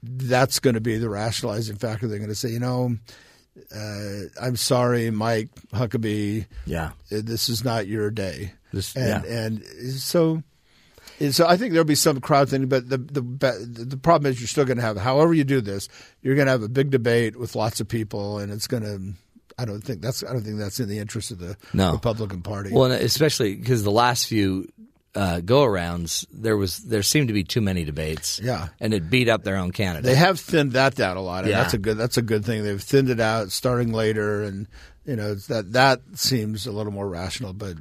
[0.04, 2.08] that's going to be the rationalizing factor.
[2.08, 2.98] They're going to say, you know.
[3.76, 6.46] Uh, I'm sorry, Mike Huckabee.
[6.68, 6.92] Yeah.
[7.10, 8.54] This is not your day.
[8.72, 9.32] This- and yeah.
[9.32, 9.64] and
[10.00, 10.44] so
[11.20, 13.22] and so I think there'll be some crowd thing, but the the
[13.88, 15.88] the problem is you're still going to have, however you do this,
[16.22, 19.14] you're going to have a big debate with lots of people, and it's going to.
[19.60, 21.94] I don't think that's I don't think that's in the interest of the No.
[21.94, 22.72] Republican Party.
[22.72, 24.68] Well, especially because the last few
[25.16, 28.40] uh, go-arounds, there was there seemed to be too many debates.
[28.40, 28.68] Yeah.
[28.80, 30.04] and it beat up their own candidate.
[30.06, 31.64] they have thinned that down a lot, and Yeah.
[31.64, 32.64] that's a good that's a good thing.
[32.64, 34.68] They've thinned it out starting later, and
[35.06, 37.54] you know that that seems a little more rational.
[37.54, 37.78] But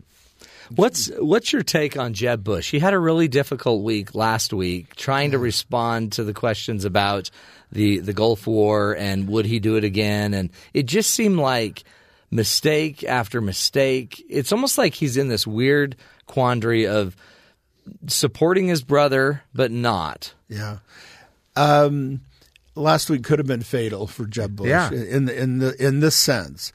[0.74, 2.70] What's what's your take on Jeb Bush?
[2.70, 7.30] He had a really difficult week last week trying to respond to the questions about
[7.72, 11.84] the the Gulf War and would he do it again and it just seemed like
[12.30, 14.24] mistake after mistake.
[14.28, 17.16] It's almost like he's in this weird quandary of
[18.08, 20.34] supporting his brother but not.
[20.48, 20.78] Yeah.
[21.54, 22.20] Um,
[22.74, 24.90] last week could have been fatal for Jeb Bush Yeah.
[24.92, 26.72] in the, in the in this sense.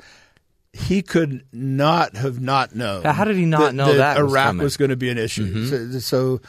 [0.73, 3.03] He could not have not known.
[3.03, 4.57] How did he not know that was Iraq coming?
[4.59, 4.63] Mm-hmm.
[4.63, 5.65] was, going to be an issue?
[5.65, 6.41] So, so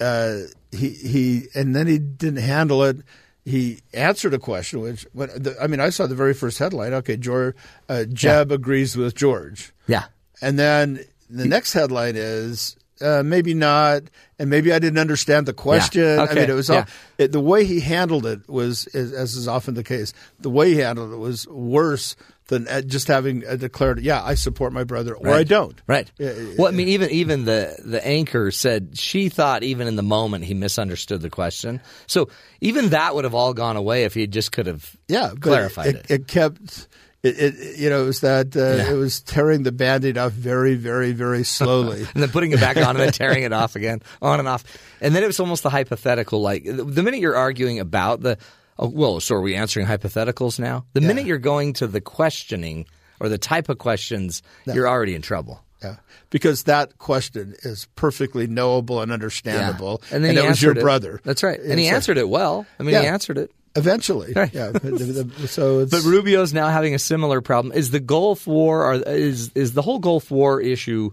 [0.00, 2.98] uh, he he and then he didn't handle it.
[3.44, 6.92] He answered a question, which when the, I mean, I saw the very first headline.
[6.92, 7.56] Okay, George,
[7.88, 9.72] uh, Jeb agrees with George.
[9.86, 10.04] Yeah.
[10.42, 14.02] And then the next headline is uh, maybe not,
[14.38, 16.18] and maybe I didn't understand the question.
[16.20, 16.34] I Okay.
[16.40, 16.84] mean, it was all, Yeah.
[17.18, 20.78] it, the way he handled it was, as is often the case, the way he
[20.80, 22.16] handled it was worse
[22.48, 25.80] than uh, just having uh, declared, "Yeah, I support my brother," or I don't.
[25.86, 26.10] Right.
[26.18, 30.02] Yeah, well, I mean, even even the the anchor said she thought even in the
[30.02, 31.80] moment he misunderstood the question.
[32.08, 32.28] So
[32.60, 36.06] even that would have all gone away if he just could have Yeah, clarified it.
[36.10, 36.88] It kept.
[37.22, 38.90] It, it you know it was that uh, Yeah.
[38.92, 42.00] it was tearing the band-aid off very very very slowly.
[42.14, 44.64] and then putting it back on and then tearing it off again, on and off.
[45.02, 46.40] And then it was almost the hypothetical.
[46.40, 48.38] Like the minute you're arguing about the,
[48.78, 50.86] oh, well, so are we answering hypotheticals now?
[50.94, 52.86] The minute you're going to the questioning
[53.20, 55.62] or the type of questions, you're already in trouble.
[55.82, 55.96] Yeah,
[56.30, 60.80] because that question is perfectly knowable and understandable, And then he it was your it.
[60.82, 61.20] brother.
[61.24, 61.58] That's right.
[61.58, 62.66] And he so- answered it well.
[62.78, 63.50] I mean, he answered it.
[63.76, 64.32] Eventually.
[64.34, 64.52] Right.
[64.52, 67.74] Yeah, but the- the- so it's But Rubio's now having a similar problem.
[67.74, 71.10] Is the Gulf War or is is the whole Gulf War issue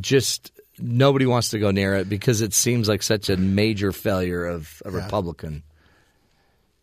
[0.00, 4.46] just nobody wants to go near it because it seems like such a major failure
[4.46, 5.62] of a Republican.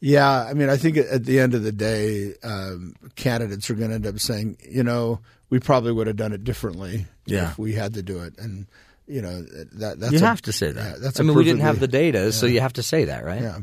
[0.01, 3.89] Yeah, I mean, I think at the end of the day, um, candidates are going
[3.89, 5.19] to end up saying, you know,
[5.49, 7.51] we probably would have done it differently Yeah.
[7.51, 8.65] if we had to do it, and
[9.07, 10.85] you know that that's you a- have to say that.
[10.85, 13.25] yeah, that's I mean, we didn't have the data, so you have to say that,
[13.25, 13.41] right?
[13.41, 13.57] Yeah.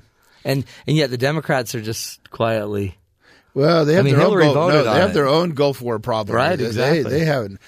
[0.46, 2.96] And and yet the Democrats are just quietly
[3.52, 5.14] Well, they have mean, their Hillary own Gulf, voted no, they have it.
[5.14, 6.34] their own Gulf War problem.
[6.36, 7.02] Right, They- exactly.
[7.02, 7.58] They, they have an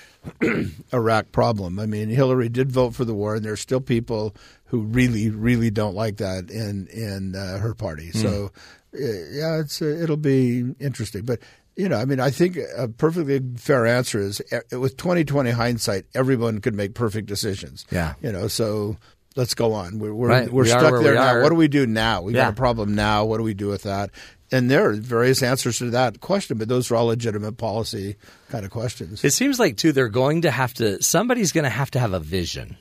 [0.93, 1.79] Iraq problem.
[1.79, 4.35] I mean, Hillary did vote for the war, and there's still people
[4.67, 8.11] who really, really don't like that in in uh, her party.
[8.11, 8.19] Hmm.
[8.19, 8.53] So,
[8.95, 11.25] uh, yeah, it's uh, it'll be interesting.
[11.25, 11.41] But
[11.77, 16.05] you know, I mean, I think a perfectly fair answer is uh, with 2020 hindsight,
[16.15, 17.87] everyone could make perfect decisions.
[17.91, 18.15] Yeah.
[18.21, 18.97] you know, so.
[19.39, 19.99] Let's go on.
[20.01, 20.53] We're we're, Right.
[20.53, 21.27] we're We stuck there we now.
[21.37, 21.43] are.
[21.43, 22.23] What do we do now?
[22.23, 22.47] We Yeah.
[22.47, 23.25] got a problem now.
[23.25, 24.11] What do we do with that?
[24.51, 28.17] And there are various answers to that question, but those are all legitimate policy
[28.51, 29.23] kind of questions.
[29.25, 32.13] It seems like too they're going to have to somebody's going to have to have
[32.15, 32.77] a vision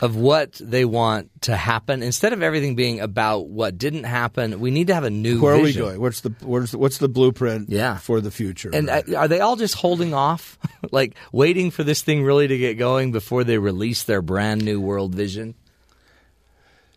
[0.00, 4.60] of what they want to happen instead of everything being about what didn't happen.
[4.60, 5.82] We need to have a new Where are we vision.
[5.84, 6.00] going?
[6.02, 7.96] What's the what's the, what's the blueprint Yeah.
[7.96, 8.68] for the future?
[8.74, 9.08] And right?
[9.08, 10.58] uh, are they all just holding off,
[10.92, 14.78] like waiting for this thing really to get going before they release their brand new
[14.82, 15.54] world vision?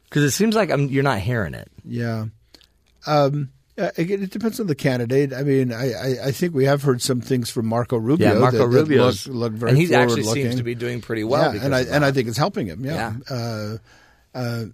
[0.10, 1.70] Because it seems like I'm, you're not hearing it.
[1.86, 2.26] yeah.
[3.08, 5.32] Um, uh, again, it depends on the candidate.
[5.32, 8.34] I mean, I, I, I think we have heard some things from Marco Rubio.
[8.34, 11.56] Yeah, Marco Rubio, look, look very and he actually seems to be doing pretty well.
[11.56, 12.84] yeah, and I and I think it's helping him.
[12.84, 13.14] Yeah.
[13.30, 13.36] Yeah.
[13.36, 13.78] Uh,
[14.36, 14.66] uh,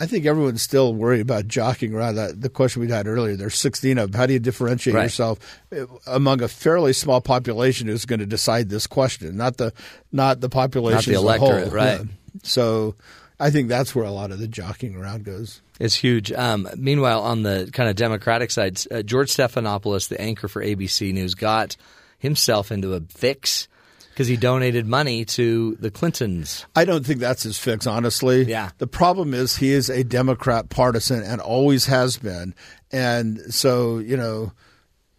[0.00, 2.40] I think everyone's still worried about jockeying around that.
[2.40, 4.18] The question we had earlier, there's 16 of them.
[4.18, 5.04] How do you differentiate Right.
[5.04, 5.38] yourself
[5.72, 9.72] uh, among a fairly small population who's going to decide this question, not the
[10.10, 11.50] not the population Not the as a whole.
[11.50, 12.00] electorate, right.
[12.00, 12.04] Yeah.
[12.42, 12.96] So,
[13.44, 15.60] I think that's where a lot of the jockeying around goes.
[15.78, 16.32] It's huge.
[16.32, 21.12] Um, meanwhile, on the kind of Democratic side, uh, George Stephanopoulos, the anchor for ABC
[21.12, 21.76] News, got
[22.18, 23.68] himself into a fix
[24.08, 26.64] because he donated money to the Clintons.
[26.74, 28.44] I don't think that's his fix, honestly.
[28.44, 28.70] Yeah.
[28.78, 32.54] The problem is he is a Democrat partisan and always has been,
[32.92, 34.52] and so you know,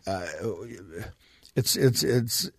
[0.07, 0.25] uh,
[1.55, 2.49] it's it's it's.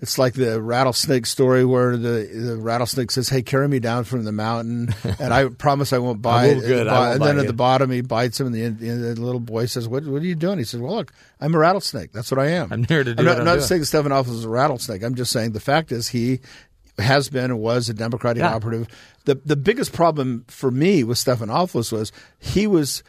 [0.00, 4.24] It's like the rattlesnake story where the, the rattlesnake says, "Hey, carry me down from
[4.24, 6.54] the mountain," and I promise I won't bite.
[6.54, 8.78] will good, I won't and then at the bottom, he bites him, and the, and
[8.78, 11.58] the little boy says, "What, what are you doing?" He says, "Well, look, I'm a
[11.58, 12.12] rattlesnake.
[12.12, 12.72] That's what I am.
[12.72, 15.02] I'm here to do I'm not, I'm not doing." saying Stephanopoulos is a rattlesnake.
[15.02, 16.38] I'm just saying the fact is he
[16.98, 18.54] has been and was a Democratic Yeah.
[18.54, 18.86] operative.
[19.24, 23.02] The the biggest problem for me with Stephanopoulos was he was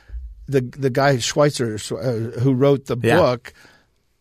[0.47, 3.17] the the guy Schweizer uh, who wrote the Yeah.
[3.17, 3.53] book.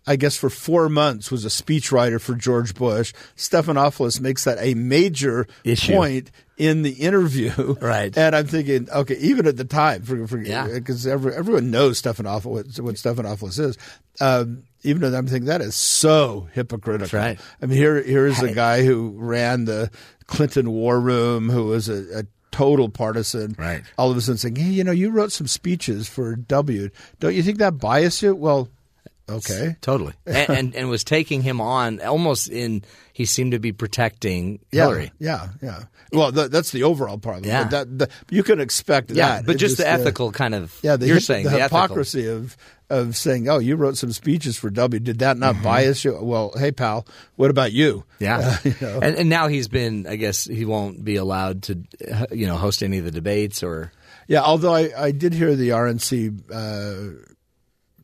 [0.09, 3.13] I guess for four months was a speechwriter for George Bush.
[3.37, 5.93] Stephanopoulos makes that a major Issue.
[5.95, 7.77] point in the interview.
[7.81, 8.17] Right.
[8.17, 10.67] And I'm thinking, okay, even at the time, for, for, Yeah.
[10.67, 13.79] because every, everyone knows Stephanopoulos, what, what Stephanopoulos is.
[14.21, 17.19] Um, even though I'm thinking that is so hypocritical.
[17.19, 17.39] Right.
[17.63, 19.91] I mean, here here is a guy who ran the
[20.27, 23.55] Clinton War Room, who was a, a total partisan.
[23.59, 23.83] Right.
[23.97, 26.91] All of a sudden saying, "Hey, you know, you wrote some speeches for W.
[27.21, 28.69] Don't you think that biased you?" Well,
[29.29, 29.77] okay.
[29.81, 30.13] Totally.
[30.27, 32.83] and, and and was taking him on almost in.
[33.13, 35.11] He seemed to be protecting Yeah, Hillary.
[35.19, 35.83] yeah, yeah.
[36.13, 37.47] Well, th- that's the overall problem.
[37.47, 37.65] Yeah.
[37.65, 39.47] But that, the, you can expect Yeah, that.
[39.47, 40.73] but It's just the uh, ethical kind of.
[40.83, 41.83] Yeah, the you're hip- saying the, the, ethical.
[41.83, 42.57] hypocrisy of
[42.91, 45.01] of saying, "Oh, you wrote some speeches for W.
[45.01, 48.05] Did that not bias you?" Well, hey, pal, what about you?
[48.21, 48.25] Mm-hmm.
[48.25, 49.01] Yeah, Uh, you know.
[49.03, 50.07] and, and now he's been.
[50.07, 51.79] I guess he won't be allowed to,
[52.11, 53.91] uh, you know, host any of the debates or.
[54.29, 57.33] Yeah, although I, I did hear the RNC uh,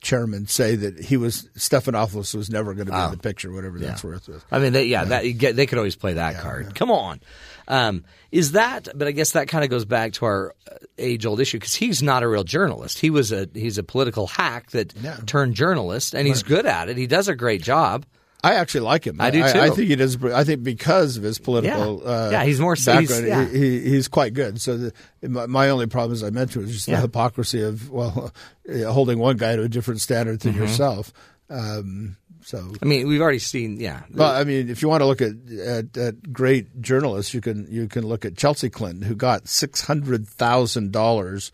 [0.04, 3.06] chairman say that he was Stephanopoulos was never going to be Oh.
[3.06, 4.28] in the picture, whatever that's worth.
[4.52, 6.74] I mean, they, yeah, that you get, they could always play that card.
[6.76, 7.20] Come on,
[7.66, 8.88] um, is that?
[8.94, 10.54] But I guess that kind of goes back to our
[10.98, 12.98] age old issue because he's not a real journalist.
[13.00, 15.16] He was a he's a political hack that Yeah.
[15.26, 16.96] turned journalist, and he's good at it.
[16.96, 18.07] He does a great job.
[18.45, 19.20] I actually like him.
[19.20, 19.59] I do, too.
[19.61, 19.74] I, too.
[19.74, 20.22] think he does.
[20.24, 22.09] I think because of his political, Yeah.
[22.11, 23.47] uh, Yeah, he's more- he's- yeah.
[23.49, 24.61] he, he, he's quite good.
[24.61, 24.92] So the,
[25.28, 26.97] my, my only problem, as I mentioned, was just Yeah.
[26.97, 28.32] the hypocrisy of well,
[28.86, 30.59] holding one guy to a different standard Mm-hmm.
[30.59, 31.12] than yourself.
[31.51, 32.16] Um,
[32.47, 33.80] so I mean, we've already seen.
[33.80, 35.32] Yeah, Well, I mean, if you want to look at,
[35.66, 39.80] at, at great journalists, you can you can look at Chelsea Clinton, who got six
[39.80, 41.53] hundred thousand dollars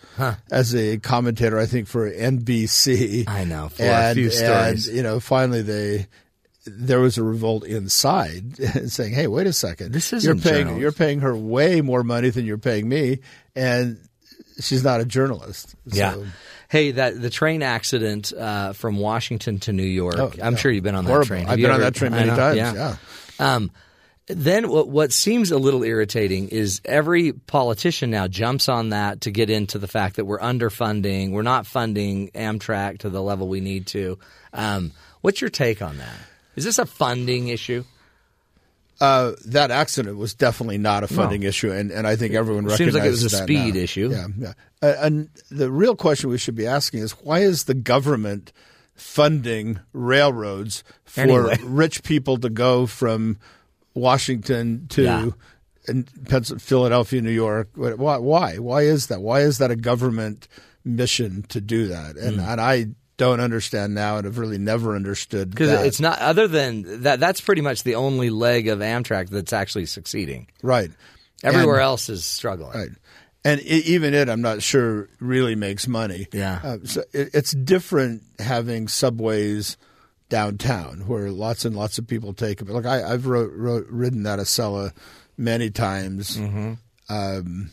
[0.51, 3.29] as a commentator, I think, for NBC.
[3.29, 4.89] I know, for a few stories.
[4.89, 6.09] And, you know, finally they
[6.67, 8.57] there was a revolt inside
[8.91, 12.03] saying, "Hey, wait a second, This is you're paying journalism." you're paying her way more
[12.05, 13.21] money than you're paying me,
[13.57, 13.99] and
[14.61, 16.17] she's not a journalist." Yeah.
[16.69, 20.17] Hey, that the train accident uh, from Washington to New York.
[20.19, 20.59] Oh, I'm yeah.
[20.59, 21.23] sure you've been on Horrible.
[21.25, 21.43] that train.
[21.45, 22.75] I've Have you been on that train many know, times, Yeah.
[23.41, 23.55] yeah.
[23.55, 23.71] Um,
[24.29, 29.33] then what, what seems a little irritating is every politician now jumps on that to
[29.33, 33.61] get into the fact that we're underfunding, we're not funding Amtrak to the level we
[33.61, 34.21] need to.
[34.53, 34.93] Um,
[35.23, 36.15] what's your take on that?
[36.61, 37.85] Is this a funding issue?
[39.01, 42.77] Uh, that accident was definitely not a funding issue, and, and I think everyone It
[42.77, 43.81] seems recognizes like it was a speed now.
[43.81, 44.11] issue.
[44.11, 44.53] Yeah, yeah.
[44.83, 48.53] Uh, and the real question we should be asking is why is the government
[48.95, 51.57] funding railroads for Anyway.
[51.65, 53.39] rich people to go from
[53.95, 55.31] Washington to Yeah.
[56.59, 57.71] Philadelphia, New York?
[57.75, 58.19] Why?
[58.19, 58.59] Why?
[58.59, 59.23] Why is that?
[59.23, 60.47] Why is that a government
[60.85, 62.17] mission to do that?
[62.17, 62.41] And Hmm.
[62.49, 62.87] and I
[63.21, 67.21] don't understand now, and have really never understood Because it's not other than that.
[67.21, 70.47] That's pretty much the only leg of Amtrak that's actually succeeding.
[70.63, 70.91] right.
[71.43, 72.73] Everywhere And- else is struggling.
[72.73, 72.89] Right.
[73.45, 76.29] And i even it, I'm not sure, really makes money.
[76.33, 76.61] Yeah.
[76.63, 79.77] Uh, so it, it's different having subways
[80.29, 82.65] downtown where lots and lots of people take it.
[82.67, 84.93] But like I, I've wrote, wrote, ridden that Acela
[85.39, 86.37] many times.
[86.37, 86.73] Mm-hmm.
[87.09, 87.71] Um,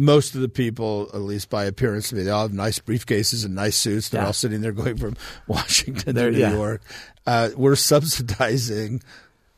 [0.00, 3.44] most of the people, at least by appearance to me, they all have nice briefcases
[3.44, 4.08] and nice suits.
[4.08, 4.28] They're Yeah.
[4.28, 6.52] all sitting there going from Washington to New yeah.
[6.54, 6.82] York.
[7.26, 9.02] Uh, we're subsidizing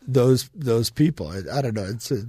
[0.06, 1.28] those those people.
[1.28, 1.84] I, I don't know.
[1.84, 2.24] It's a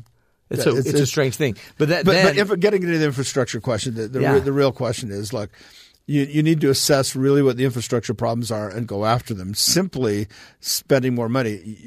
[0.50, 1.58] It's a it's, a strange thing.
[1.78, 4.54] But that but, then, but if getting into the infrastructure question, the the, re- the
[4.54, 5.50] real question is: look,
[6.06, 9.56] you you need to assess really what the infrastructure problems are and go after them.
[9.56, 10.28] Simply
[10.60, 11.80] spending more money.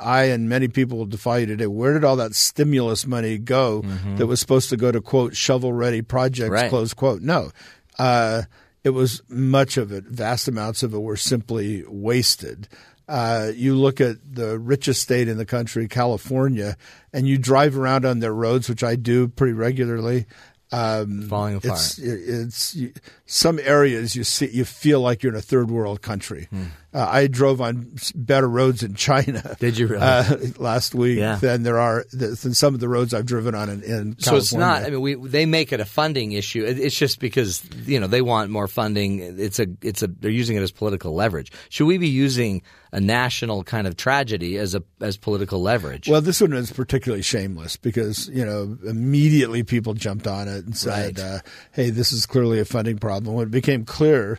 [0.00, 1.66] I and many people will defy you today.
[1.66, 3.82] Where did all that stimulus money go
[4.16, 6.70] that was supposed to go to quote shovel ready projects Right.
[6.70, 7.22] close quote?
[7.22, 7.50] No,
[7.98, 8.42] uh,
[8.84, 10.04] it was much of it.
[10.04, 12.68] Vast amounts of it were simply wasted.
[13.08, 16.76] Uh, you look at the richest state in the country, California,
[17.12, 20.26] and you drive around on their roads, which I do pretty regularly.
[20.72, 21.74] Um, Falling apart.
[21.78, 22.92] It's, it's you,
[23.24, 26.48] some areas you see you feel like you're in a third world country.
[26.92, 29.40] Uh, I drove on better roads in China.
[29.40, 29.52] Hmm.
[29.60, 30.02] Did you really?
[30.02, 31.36] uh, last week Yeah.
[31.36, 34.52] than there are than some of the roads I've driven on in, in so it's
[34.52, 34.82] not.
[34.82, 36.64] I mean, we they make it a funding issue.
[36.66, 39.20] It's just because you know they want more funding.
[39.38, 41.52] It's a it's a they're using it as political leverage.
[41.68, 42.62] Should we be using
[42.96, 46.08] a national kind of tragedy as a as political leverage?
[46.08, 50.76] Well, this one is particularly shameless because you know immediately people jumped on it and
[50.76, 51.24] said, Right.
[51.24, 51.38] uh,
[51.72, 54.38] "Hey, this is clearly a funding problem." When it became clear,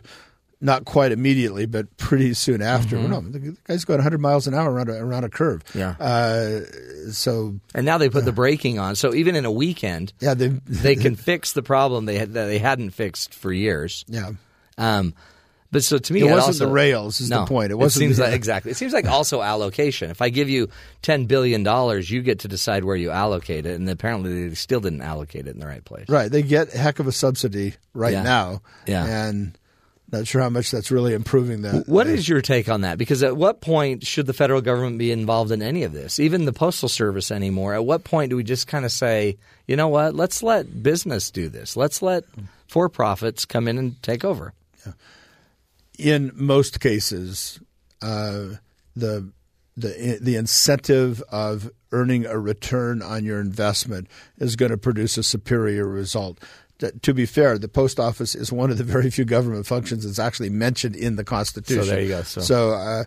[0.60, 4.54] not quite immediately, but pretty soon after, well, no, the guy's going 100 miles an
[4.54, 5.62] hour around a, around a curve.
[5.66, 5.78] Mm-hmm.
[5.78, 5.94] Yeah.
[6.00, 8.96] Uh, so and now they put the braking on.
[8.96, 12.46] So even in a weekend, yeah, they they can fix the problem they had, that
[12.46, 14.04] they hadn't fixed for years.
[14.08, 14.32] yeah.
[14.76, 15.14] Um,
[15.70, 17.70] but so to me, It wasn't also- the rails is the point.
[17.70, 18.70] It wasn't seems the- like exactly.
[18.72, 20.10] It seems like also allocation.
[20.10, 20.68] If I give you
[21.02, 24.80] ten billion dollars, you get to decide where you allocate it, and apparently they still
[24.80, 26.08] didn't allocate it in the right place.
[26.08, 28.22] Right, they get a heck of a subsidy right Yeah.
[28.22, 28.62] now.
[28.86, 29.04] Yeah.
[29.28, 29.58] and
[30.10, 31.84] not sure how much that's really improving the.
[31.86, 32.96] What is your take on that?
[32.96, 36.18] Because at what point should the federal government be involved in any of this?
[36.18, 37.74] Even the postal service anymore?
[37.74, 40.14] At what point do we just kind of say, you know what?
[40.14, 41.76] Let's let business do this.
[41.76, 42.24] Let's let
[42.68, 44.54] for profits come in and take over.
[45.98, 47.60] In most cases,
[48.00, 48.56] uh,
[48.96, 49.30] the
[49.76, 55.22] the the incentive of earning a return on your investment is going to produce a
[55.22, 56.38] superior result.
[57.02, 60.18] To be fair, the post office is one of the very few government functions that's
[60.20, 61.82] actually mentioned in the Constitution.
[61.84, 62.22] So there you go.
[62.22, 63.04] So- uh,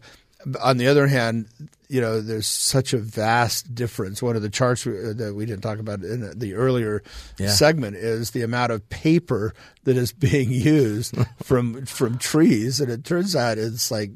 [0.62, 1.48] on the other hand,
[1.92, 4.22] you know, there's such a vast difference.
[4.22, 7.04] One of the charts uh, that we didn't talk about in the earlier
[7.38, 7.50] Yeah.
[7.50, 13.04] segment is the amount of paper that is being used from from trees, and it
[13.04, 14.12] turns out it's like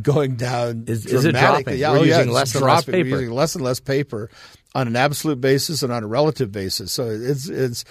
[0.00, 1.78] going down Is- is it dramatically.
[1.78, 1.80] dropping?
[1.80, 2.96] Yeah, We're oh, using it's less and less paper.
[2.98, 4.30] We're using less and less paper
[4.74, 6.92] on an absolute basis and on a relative basis.
[6.92, 7.84] So it's it's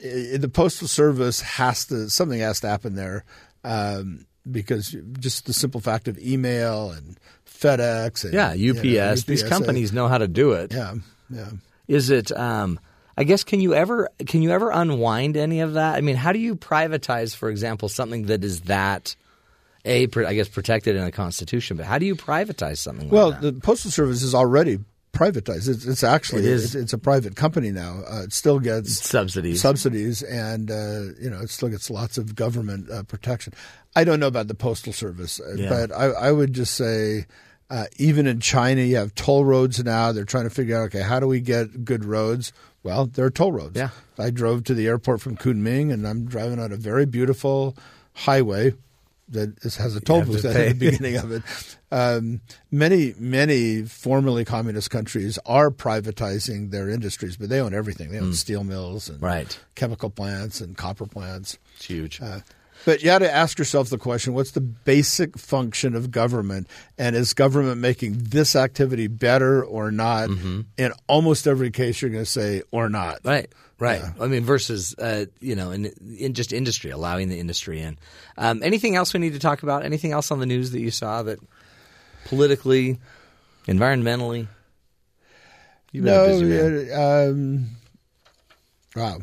[0.00, 3.24] it, the postal service has to something has to happen there
[3.64, 7.18] um, because just the simple fact of email and
[7.60, 9.24] FedEx and Yeah, you UPS.
[9.24, 10.72] These companies know how to do it.
[10.72, 10.94] Yeah,
[11.30, 11.50] yeah.
[11.86, 12.30] Is it?
[12.32, 12.78] Um,
[13.16, 15.96] I guess can you ever can you ever unwind any of that?
[15.96, 19.16] I mean, how do you privatize, for example, something that is that
[19.84, 21.76] a I guess protected in the Constitution.
[21.76, 23.08] But how do you privatize something?
[23.08, 23.54] Well, like that?
[23.54, 24.78] the postal service is already
[25.12, 25.68] privatized.
[25.68, 26.64] It's, it's actually It is.
[26.66, 28.02] It's, it's a private company now.
[28.08, 29.60] Uh, it still gets subsidies.
[29.60, 33.52] subsidies, and uh, you know it still gets lots of government uh, protection.
[33.96, 35.68] I don't know about the postal service, uh, Yeah.
[35.70, 37.26] but I, I would just say.
[37.70, 40.12] Uh, even in China, you have toll roads now.
[40.12, 42.52] They're trying to figure out, okay, how do we get good roads?
[42.82, 43.76] Well, there are toll roads.
[43.76, 43.90] Yeah.
[44.18, 47.76] I drove to the airport from Kunming, and I'm driving on a very beautiful
[48.14, 48.72] highway
[49.30, 51.42] that is, has a toll have to booth at the beginning of it.
[51.92, 52.40] Um,
[52.70, 58.10] many, many formerly communist countries are privatizing their industries, but they own everything.
[58.10, 59.20] They own steel mills and.
[59.20, 59.58] Right.
[59.74, 61.58] chemical plants and copper plants.
[61.76, 62.20] it's huge.
[62.22, 62.40] Uh,
[62.84, 67.16] but you got to ask yourself the question: What's the basic function of government, and
[67.16, 70.28] is government making this activity better or not?
[70.28, 70.60] Mm-hmm.
[70.76, 73.20] In almost every case, you're going to say or not.
[73.24, 74.02] Right, right.
[74.20, 75.86] I mean, versus uh, you know, in,
[76.18, 77.98] in just industry, allowing the industry in.
[78.36, 79.84] Um, anything else we need to talk about?
[79.84, 81.38] Anything else on the news that you saw that
[82.26, 82.98] politically,
[83.66, 84.48] environmentally?
[85.92, 86.90] You've been no, busy man.
[86.92, 87.66] uh, um,
[88.94, 89.18] wow,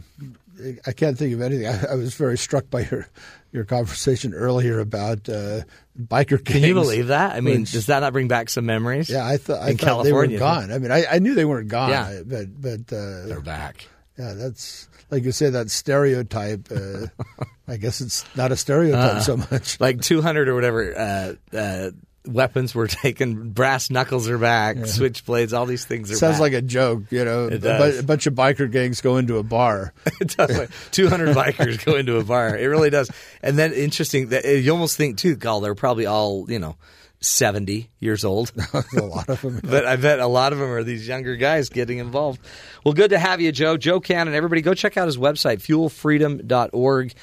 [0.86, 1.68] I can't think of anything.
[1.68, 3.08] I, I was very struck by your
[3.56, 5.62] your conversation earlier about uh,
[6.00, 6.44] biker gangs.
[6.44, 7.36] Can you believe that?
[7.36, 9.10] I mean, Which- does that not bring back some memories?
[9.10, 10.72] Yeah, I thought I in thought they were California, gone.
[10.72, 11.90] I mean, I, I knew they weren't gone.
[11.90, 12.22] Yeah.
[12.26, 13.88] but but uh, They're back.
[14.18, 16.68] Yeah, that's like you say that stereotype.
[16.72, 17.08] Uh,
[17.68, 19.80] I guess it's not a stereotype so much.
[19.80, 21.92] Like 200 or whatever uh, uh,
[22.28, 23.50] weapons were taken.
[23.52, 24.78] Brass knuckles are back.
[24.78, 25.58] Switchblades.
[25.58, 26.42] All these things are Sounds back.
[26.42, 27.48] like a joke, you know.
[27.48, 28.00] It a, bu- does.
[28.00, 29.94] a bunch of biker gangs go into a bar.
[30.22, 30.58] It does.
[30.58, 32.58] Like 200 bikers go into a bar.
[32.58, 33.10] It really does.
[33.44, 36.76] And then interesting that eh, you almost think too, Carl, they're probably all, you know,
[37.22, 38.52] 70 years old.
[38.74, 39.60] a lot of them.
[39.64, 42.40] but I bet a lot of them are these younger guys getting involved.
[42.84, 43.78] Well, good to have you, Joe.
[43.78, 44.34] Joe Cannon.
[44.36, 47.14] Everybody go check out his website, fuelfreedom.org.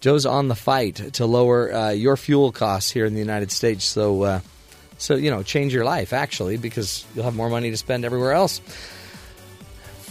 [0.00, 3.84] Joe's on the fight to lower uh, your fuel costs here in the United States.
[3.84, 4.40] So, uh,
[4.96, 8.32] so you know, change your life actually because you'll have more money to spend everywhere
[8.32, 8.60] else.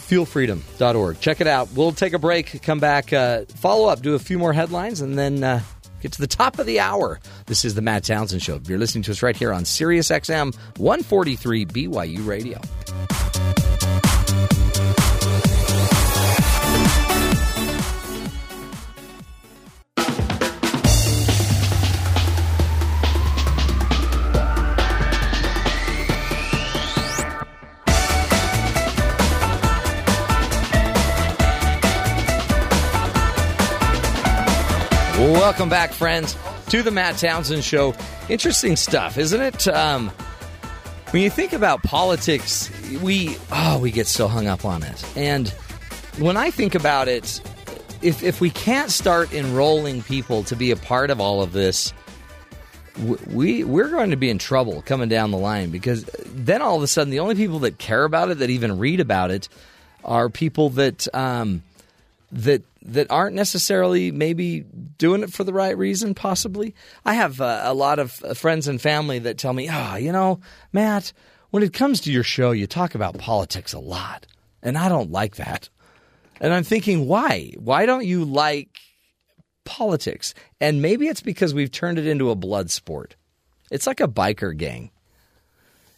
[0.08, 1.20] Fuelfreedom.org.
[1.20, 1.70] Check it out.
[1.72, 5.18] We'll take a break, come back, uh, follow up, do a few more headlines, and
[5.18, 5.60] then uh,
[6.00, 7.20] get to the top of the hour.
[7.46, 8.60] This is the Matt Townsend Show.
[8.66, 12.58] You're listening to us right here on Sirius XM 143 BYU Radio.
[35.18, 36.36] Welcome back, friends,
[36.68, 37.92] to the Matt Townsend Show.
[38.28, 39.66] Interesting stuff, isn't it?
[39.66, 40.12] Um,
[41.10, 42.70] when you think about politics,
[43.02, 45.04] we oh we get so hung up on it.
[45.16, 45.48] And
[46.18, 47.40] when I think about it,
[48.00, 51.92] if if we can't start enrolling people to be a part of all of this,
[53.26, 56.82] we we're going to be in trouble coming down the line because then all of
[56.84, 59.48] a sudden the only people that care about it that even read about it
[60.04, 61.64] are people that um,
[62.30, 64.60] that that aren't necessarily maybe
[64.96, 66.74] doing it for the right reason possibly
[67.04, 70.12] i have uh, a lot of uh, friends and family that tell me ah you
[70.12, 70.40] know
[70.72, 71.12] matt
[71.50, 74.26] when it comes to your show you talk about politics a lot
[74.62, 75.68] and i don't like that
[76.40, 78.78] and i'm thinking why why don't you like
[79.64, 83.16] politics and maybe it's because we've turned it into a blood sport
[83.70, 84.90] it's like a biker gang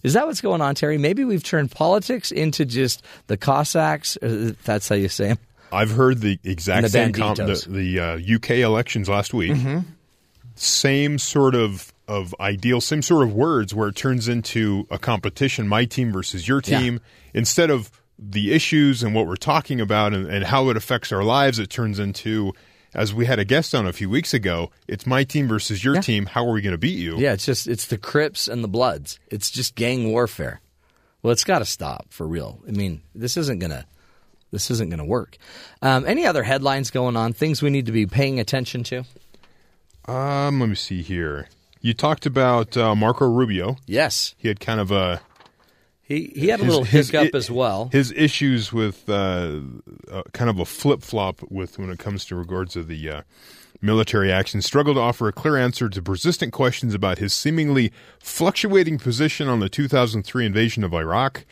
[0.02, 0.96] is that what's going on, Terry?
[0.98, 4.16] Maybe we've turned politics into just the Cossacks.
[4.22, 5.38] That's how you say them.
[5.72, 9.52] I've heard the exact the same com- the, the uh, UK elections last week.
[9.52, 9.78] Mm-hmm.
[10.56, 15.68] Same sort of of ideal, same sort of words where it turns into a competition,
[15.68, 16.78] my team versus your Yeah.
[16.80, 17.00] team.
[17.34, 21.22] Instead of the issues and what we're talking about and, and how it affects our
[21.22, 22.52] lives, it turns into,
[22.94, 25.94] as we had a guest on a few weeks ago, it's my team versus your
[25.94, 26.00] Yeah.
[26.00, 26.26] team.
[26.26, 27.16] How are we going to beat you?
[27.16, 29.20] Yeah, it's just it's the Crips and the Bloods.
[29.28, 30.60] It's just gang warfare.
[31.22, 32.60] Well, it's got to stop for real.
[32.66, 33.86] I mean, this isn't gonna
[34.50, 35.36] this isn't gonna work.
[35.82, 37.32] Um, any other headlines going on?
[37.32, 39.04] Things we need to be paying attention to?
[40.06, 41.48] Um, let me see here.
[41.80, 43.76] You talked about uh, Marco Rubio.
[43.86, 45.20] Yes, He had kind of a
[46.02, 47.88] he he had a his- little hiccup i- as well.
[47.92, 49.60] His issues with uh,
[50.10, 53.22] uh, kind of a flip flop with when it comes to regards of the uh,
[53.80, 58.98] military action, struggled to offer a clear answer to persistent questions about his seemingly fluctuating
[58.98, 61.44] position on the 2003 invasion of Iraq.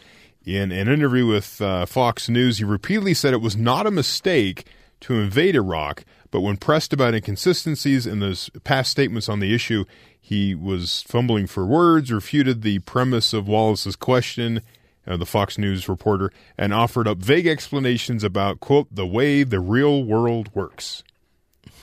[0.48, 4.66] In an interview with uh, Fox News, he repeatedly said it was not a mistake
[5.00, 9.84] to invade Iraq, but when pressed about inconsistencies in those past statements on the issue,
[10.18, 14.62] he was fumbling for words, refuted the premise of Wallace's question,
[15.06, 19.60] uh, the Fox News reporter, and offered up vague explanations about, quote, the way the
[19.60, 21.04] real world works.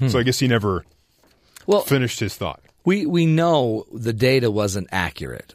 [0.08, 0.86] So I guess he never
[1.68, 2.64] Well, finished his thought.
[2.84, 5.54] We we know the data wasn't accurate.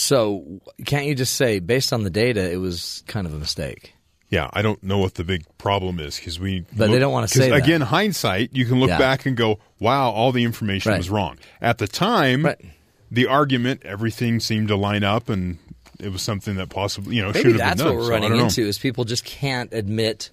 [0.00, 3.94] So can't you just say based on the data it was kind of a mistake?
[4.30, 6.64] Yeah, I don't know what the big problem is because we.
[6.76, 7.56] But they don't want to say that.
[7.56, 8.98] Again, hindsight, you can look Yeah.
[8.98, 10.98] back and go, "Wow, all the information Right.
[10.98, 12.56] was wrong." At the time, Right.
[13.10, 15.58] the argument, everything seemed to line up, and
[15.98, 17.86] it was something that possibly you know should Maybe have been done.
[17.88, 20.30] what we're So running into is people just can't admit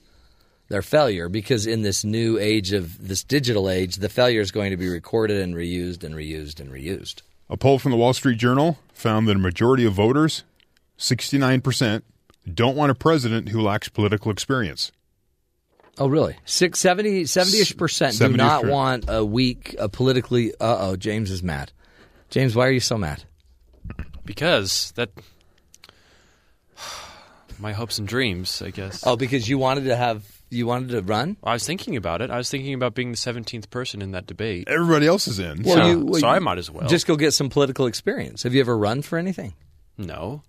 [0.70, 4.70] their failure because in this new age of this digital age, the failure is going
[4.72, 7.22] to be recorded and reused and reused and reused.
[7.50, 10.44] A poll from the Wall Street Journal found that a majority of voters,
[10.98, 12.04] sixty-nine percent,
[12.52, 14.92] don't want a president who lacks political experience.
[16.00, 16.38] Oh, really?
[16.46, 18.36] Six, 70, 70-ish percent do 70%.
[18.38, 20.54] not want a weak, a politically.
[20.54, 21.72] Uh oh, James is mad.
[22.30, 23.24] James, why are you so mad?
[24.26, 25.10] Because that.
[27.60, 29.04] My hopes and dreams, I guess.
[29.08, 31.38] Oh, because you wanted to have, you wanted to run.
[31.44, 32.30] I was thinking about it.
[32.32, 34.68] I was thinking about being the 17th person in that debate.
[34.68, 35.64] Everybody else is in.
[35.64, 36.88] Well, so- you- well, so you- I might as well.
[36.88, 38.44] Just go get some political experience.
[38.44, 39.54] Have you ever run for anything?
[39.98, 40.44] No.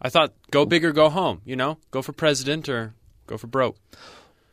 [0.00, 1.78] I thought go big or go home, you know?
[1.90, 2.94] Go for president or
[3.26, 3.76] go for broke.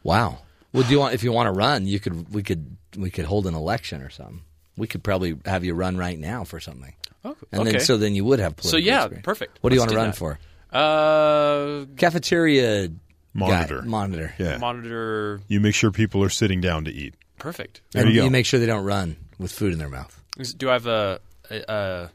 [0.03, 0.39] Wow.
[0.73, 3.25] Well, do you want if you want to run, you could we could we could
[3.25, 4.41] hold an election or something.
[4.77, 6.93] We could probably have you run right now for something.
[7.23, 7.71] Oh, And okay.
[7.73, 9.23] then so then you would have political So, yeah, experience.
[9.25, 9.57] perfect.
[9.61, 10.17] What do you Let's want to run that.
[10.17, 10.39] for?
[10.71, 12.89] uh, Cafeteria
[13.35, 13.81] Monitor.
[13.81, 14.33] guy- monitor.
[14.39, 15.41] yeah, monitor.
[15.47, 17.13] you make sure people are sitting down to eat.
[17.37, 17.81] Perfect.
[17.91, 18.29] There and you go.
[18.29, 20.19] make sure they don't run with food in their mouth.
[20.37, 21.19] Is- Do I have a,
[21.51, 22.11] a, a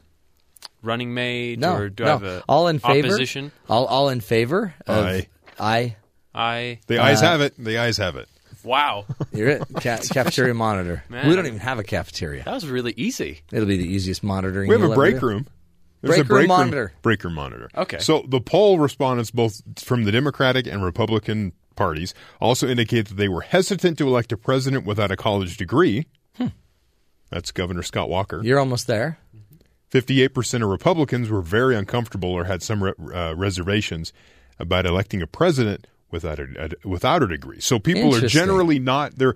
[0.81, 2.09] running mate No, or do no.
[2.09, 3.07] I have a all in favor.
[3.07, 3.51] opposition?
[3.69, 4.73] All all in favor.
[4.87, 5.27] Of, Aye.
[5.59, 5.95] Aye.
[6.33, 7.53] I The Uh, ayes have it.
[7.57, 8.27] The ayes have it.
[8.63, 9.63] wow, You're it.
[9.75, 11.03] Ca- cafeteria monitor.
[11.09, 11.27] Man.
[11.27, 12.43] We don't even have a cafeteria.
[12.45, 13.41] that was really easy.
[13.51, 14.69] It'll be the easiest monitoring.
[14.69, 15.27] We have a you'll ever break do.
[15.27, 15.47] room.
[16.01, 16.93] There's Break a room break monitor.
[17.01, 17.69] Break room monitor.
[17.75, 17.99] Okay.
[17.99, 23.29] So the poll respondents, both from the Democratic and Republican parties, also indicate that they
[23.29, 26.07] were hesitant to elect a president without a college degree.
[27.29, 28.41] That's Governor Scott Walker.
[28.43, 29.17] You're almost there.
[29.91, 34.11] 58% of Republicans were very uncomfortable or had some re- uh, reservations
[34.59, 36.45] about electing a president without a,
[36.83, 37.59] a without a degree.
[37.59, 39.35] So people are generally not they're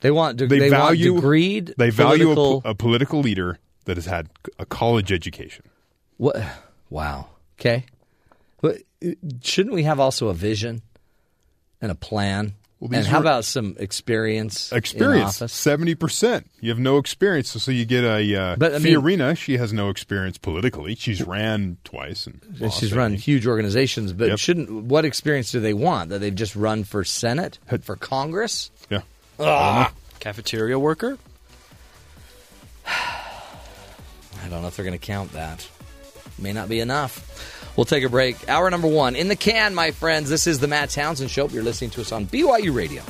[0.00, 1.74] They want they, they, value want degreed.
[1.76, 5.64] they value a, political- a political leader that has had a college education.
[6.16, 6.36] What?
[6.90, 7.28] Wow.
[7.60, 7.84] Okay.
[8.60, 9.10] But uh,
[9.42, 10.82] shouldn't we have also a vision
[11.80, 12.54] and a plan?
[12.80, 14.70] Well, and how were- about some experience?
[14.72, 16.50] Experience seventy percent.
[16.60, 19.36] You have no experience, so you get a uh, But, I mean- Fiorina.
[19.38, 20.94] She has no experience politically.
[20.94, 23.22] She's ran twice and And she's I run think.
[23.22, 24.38] huge organizations, but Yep.
[24.38, 26.10] shouldn't what experience do they want?
[26.10, 28.70] That they've just run for Senate, for Congress?
[28.90, 29.88] Yeah,
[30.20, 31.16] Cafeteria worker.
[32.86, 35.66] I don't know if they're going to count that.
[36.38, 37.72] May not be enough.
[37.76, 38.48] We'll take a break.
[38.48, 40.30] Hour number one in the can, my friends.
[40.30, 41.48] This is the Matt Townsend Show.
[41.48, 43.02] You're listening to us on BYU Radio.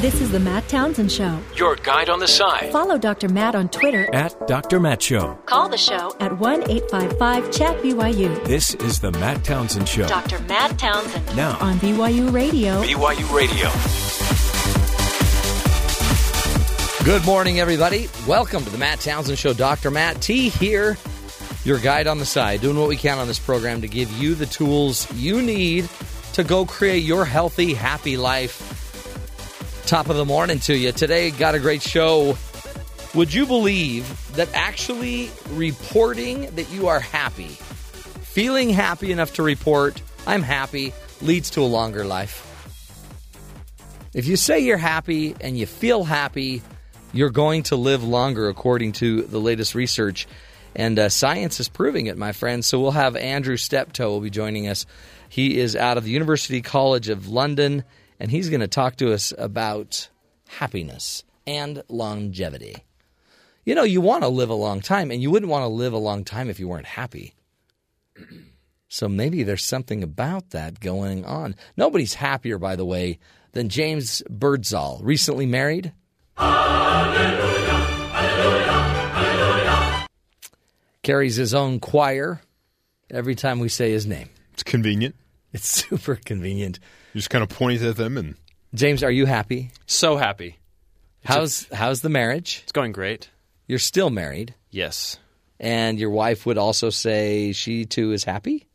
[0.00, 1.38] This is the Matt Townsend Show.
[1.56, 2.72] Your guide on the side.
[2.72, 3.28] Follow Dr.
[3.28, 4.08] Matt on Twitter.
[4.14, 4.80] At Dr.
[4.80, 5.34] Matt Show.
[5.44, 8.42] Call the show at 1 855 Chat BYU.
[8.46, 10.08] This is the Matt Townsend Show.
[10.08, 10.38] Dr.
[10.44, 12.82] Matt Townsend Now, on BYU Radio.
[12.82, 13.68] BYU Radio.
[17.04, 18.08] Good morning, everybody.
[18.26, 19.52] Welcome to the Matt Townsend Show.
[19.52, 19.90] Dr.
[19.90, 20.96] Matt T here,
[21.64, 24.34] your guide on the side, doing what we can on this program to give you
[24.34, 25.90] the tools you need
[26.32, 28.89] to go create your healthy, happy life.
[29.86, 30.92] Top of the morning to you.
[30.92, 32.38] Today, got a great show.
[33.14, 40.00] Would you believe that actually reporting that you are happy, feeling happy enough to report,
[40.28, 42.46] I'm happy, leads to a longer life?
[44.14, 46.62] If you say you're happy and you feel happy,
[47.12, 50.28] you're going to live longer, according to the latest research.
[50.76, 52.66] And uh, science is proving it, my friends.
[52.66, 54.86] So we'll have Andrew Steptoe will be joining us.
[55.28, 57.82] He is out of the University College of London,
[58.20, 60.08] and he's going to talk to us about
[60.46, 62.76] happiness and longevity.
[63.64, 65.92] You know, you want to live a long time, and you wouldn't want to live
[65.94, 67.34] a long time if you weren't happy.
[68.92, 71.54] So maybe there's something about that going on.
[71.76, 73.20] Nobody's happier, by the way,
[73.52, 75.92] than James Birdsall, recently married.
[81.04, 82.40] Carries his own choir
[83.08, 84.28] every time we say his name.
[84.52, 85.14] it's convenient.
[85.52, 86.80] It's super convenient.
[87.14, 88.36] You just kind of point at them and
[88.74, 89.70] James, are you happy?
[89.86, 90.58] So happy.
[91.24, 92.60] How's how's the marriage?
[92.62, 93.30] It's going great.
[93.66, 95.18] You're still married, Yes.
[95.58, 98.66] and your wife would also say she too is happy.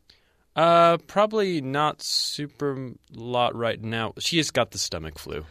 [0.54, 4.14] Uh, probably not super lot right now.
[4.18, 5.44] She has got the stomach flu,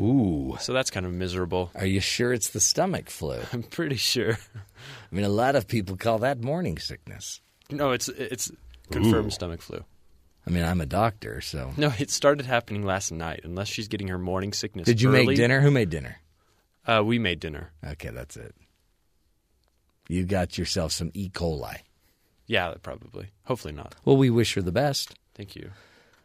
[0.00, 1.70] Ooh, so that's kind of miserable.
[1.74, 3.38] are you sure it's the stomach flu?
[3.52, 4.38] I'm pretty sure.
[4.54, 7.40] I mean, a lot of people call that morning sickness.
[7.70, 8.50] No, it's it's
[8.90, 9.30] confirmed Ooh.
[9.30, 9.84] stomach flu.
[10.50, 11.72] I mean, I'm a doctor, so.
[11.76, 13.42] No, it started happening last night.
[13.44, 14.84] Unless she's getting her morning sickness.
[14.84, 15.26] Did you early.
[15.26, 15.60] make dinner?
[15.60, 16.16] Who made dinner?
[16.84, 17.70] Uh, we made dinner.
[17.86, 18.52] Okay, that's it.
[20.08, 21.28] You got yourself some E.
[21.28, 21.76] coli.
[22.48, 23.28] Yeah, probably.
[23.44, 23.94] Hopefully not.
[24.04, 25.14] Well, we wish her the best.
[25.36, 25.70] Thank you.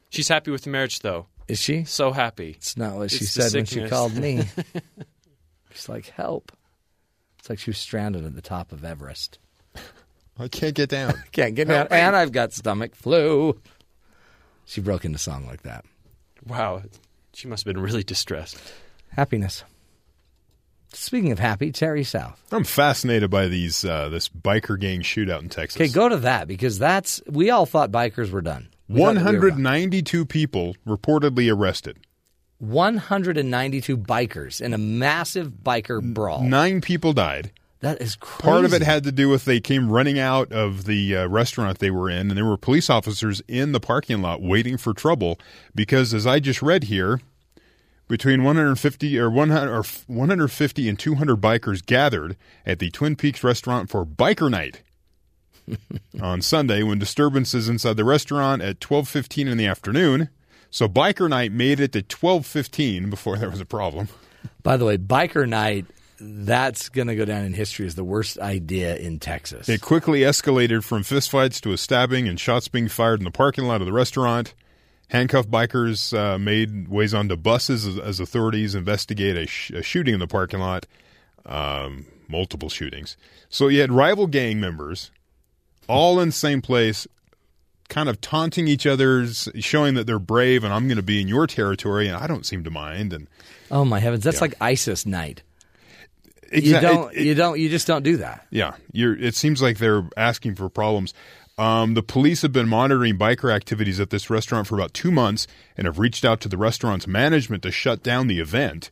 [0.10, 1.28] She's happy with the marriage, though.
[1.48, 1.84] Is she?
[1.84, 2.56] So happy.
[2.58, 4.42] It's not what she It's the said when she called me.
[5.72, 6.52] She's like, help.
[7.38, 9.38] It's like she was stranded at the top of Everest.
[10.40, 11.14] I can't get down.
[11.32, 11.88] Can't get down.
[11.92, 13.60] And I've got stomach flu.
[14.66, 15.86] She broke into song like that.
[16.46, 16.84] Wow.
[17.34, 18.58] She must have been really distressed.
[19.10, 19.64] Happiness.
[20.94, 22.42] Speaking of happy, Terry South.
[22.52, 25.82] I'm fascinated by these uh, this biker gang shootout in Texas.
[25.82, 28.70] Okay, go to that because that's we all thought bikers were done.
[28.88, 29.64] We thought that we were done.
[29.64, 31.98] 192 people reportedly arrested.
[32.60, 36.44] 192 bikers in a massive biker brawl.
[36.44, 37.52] Nine people died.
[37.86, 38.42] That is crazy.
[38.42, 41.78] Part of it had to do with they came running out of the uh, restaurant
[41.78, 45.38] they were in, and there were police officers in the parking lot waiting for trouble
[45.76, 47.22] because, as I just read here,
[48.08, 53.92] between 150 or 100 or 150 and 200 bikers gathered at the Twin Peaks restaurant
[53.92, 54.82] for biker night
[56.20, 60.30] on Sunday when disturbances inside the restaurant at 12:15 in the afternoon.
[60.72, 64.08] So biker night made it to 12:15 before there was a problem.
[64.64, 65.86] By the way, biker night.
[66.20, 69.68] That's going to go down in history as the worst idea in Texas.
[69.68, 73.66] It quickly escalated from fistfights to a stabbing and shots being fired in the parking
[73.66, 74.54] lot of the restaurant.
[75.10, 80.14] Handcuffed bikers uh, made ways onto buses as, as authorities investigate a, sh- a shooting
[80.14, 80.88] in the parking lot,
[81.46, 83.18] um, multiple shootings.
[83.50, 85.12] So you had rival gang members
[85.88, 87.08] all in the same place,
[87.88, 91.28] kind of taunting each other's, showing that they're brave and I'm going to be in
[91.28, 93.14] your territory and I don't seem to mind.
[93.14, 93.28] And
[93.70, 95.44] oh my heavens, that's like ISIS night.
[96.54, 97.12] You don't.
[97.14, 97.60] it- it- you don't.
[97.60, 98.46] You just don't do that.
[98.50, 99.16] Yeah, you're.
[99.18, 101.14] It seems like they're asking for problems.
[101.58, 105.48] Um, the police have been monitoring biker activities at this restaurant for about two months
[105.78, 108.92] and have reached out to the restaurant's management to shut down the event.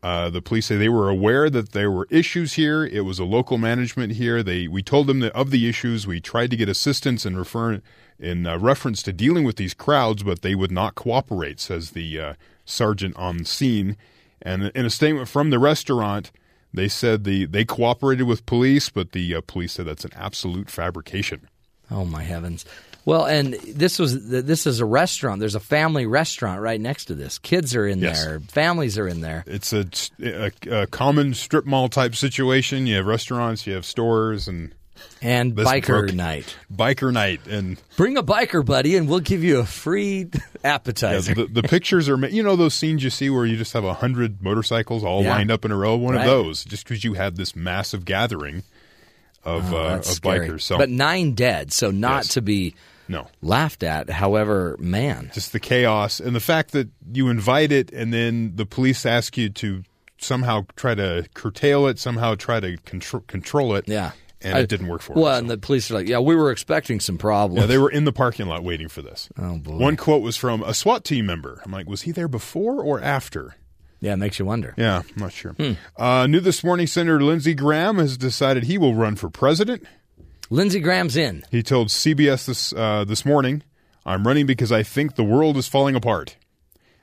[0.00, 2.84] Uh, the police say they were aware that there were issues here.
[2.84, 4.44] It was a local management here.
[4.44, 6.06] They we told them that of the issues.
[6.06, 7.80] We tried to get assistance and refer
[8.20, 11.58] in uh, reference to dealing with these crowds, but they would not cooperate.
[11.58, 12.34] Says the uh,
[12.64, 13.96] sergeant on scene.
[14.40, 16.30] And in a statement from the restaurant,
[16.74, 20.70] they said the they cooperated with police, but the uh, police said that's an absolute
[20.70, 21.48] fabrication.
[21.90, 22.64] Oh my heavens!
[23.04, 25.40] Well, and this was this is a restaurant.
[25.40, 27.38] There's a family restaurant right next to this.
[27.38, 28.22] Kids are in Yes.
[28.22, 28.40] there.
[28.40, 29.44] Families are in there.
[29.46, 29.86] It's a,
[30.22, 30.52] a,
[30.82, 32.86] a common strip mall type situation.
[32.86, 34.74] You have restaurants, you have stores, and
[35.20, 36.56] And This biker broke- night.
[36.72, 37.40] biker night.
[37.48, 40.40] And Bring a biker buddy, and we'll give you a free yeah,
[40.74, 41.34] appetizer.
[41.34, 43.94] the, the pictures are you know those scenes you see where you just have a
[43.94, 45.30] hundred motorcycles all Yeah.
[45.34, 45.96] lined up in a row.
[45.96, 46.20] One Right.
[46.20, 48.62] of those, just because you had this massive gathering
[49.44, 50.62] of Oh, uh, of bikers.
[50.62, 52.28] So but nine dead, so not Yes.
[52.34, 52.74] to be
[53.08, 54.10] no, laughed at.
[54.10, 58.66] However, man, just the chaos and the fact that you invite it and then the
[58.66, 59.82] police ask you to
[60.20, 62.76] somehow try to curtail it, somehow try to
[63.26, 63.84] control it.
[63.88, 64.10] yeah,
[64.42, 65.18] and I- it didn't work for us.
[65.18, 65.44] Well, them.
[65.44, 68.04] and the police are like, "Yeah, we were expecting some problems." Yeah, they were in
[68.04, 69.28] the parking lot waiting for this.
[69.38, 69.76] Oh, boy.
[69.76, 71.60] One quote was from a SWAT team member.
[71.64, 73.56] I'm like, was he there before or after?
[74.00, 74.74] yeah, it makes you wonder.
[74.76, 75.52] Yeah, I'm not sure.
[75.54, 75.72] Hmm.
[75.96, 79.84] Uh, new this morning, Senator Lindsey Graham has decided he will run for president.
[80.50, 81.42] Lindsey Graham's in.
[81.50, 83.62] He told CBS this uh, this morning,
[84.06, 86.36] "I'm running because I think the world is falling apart.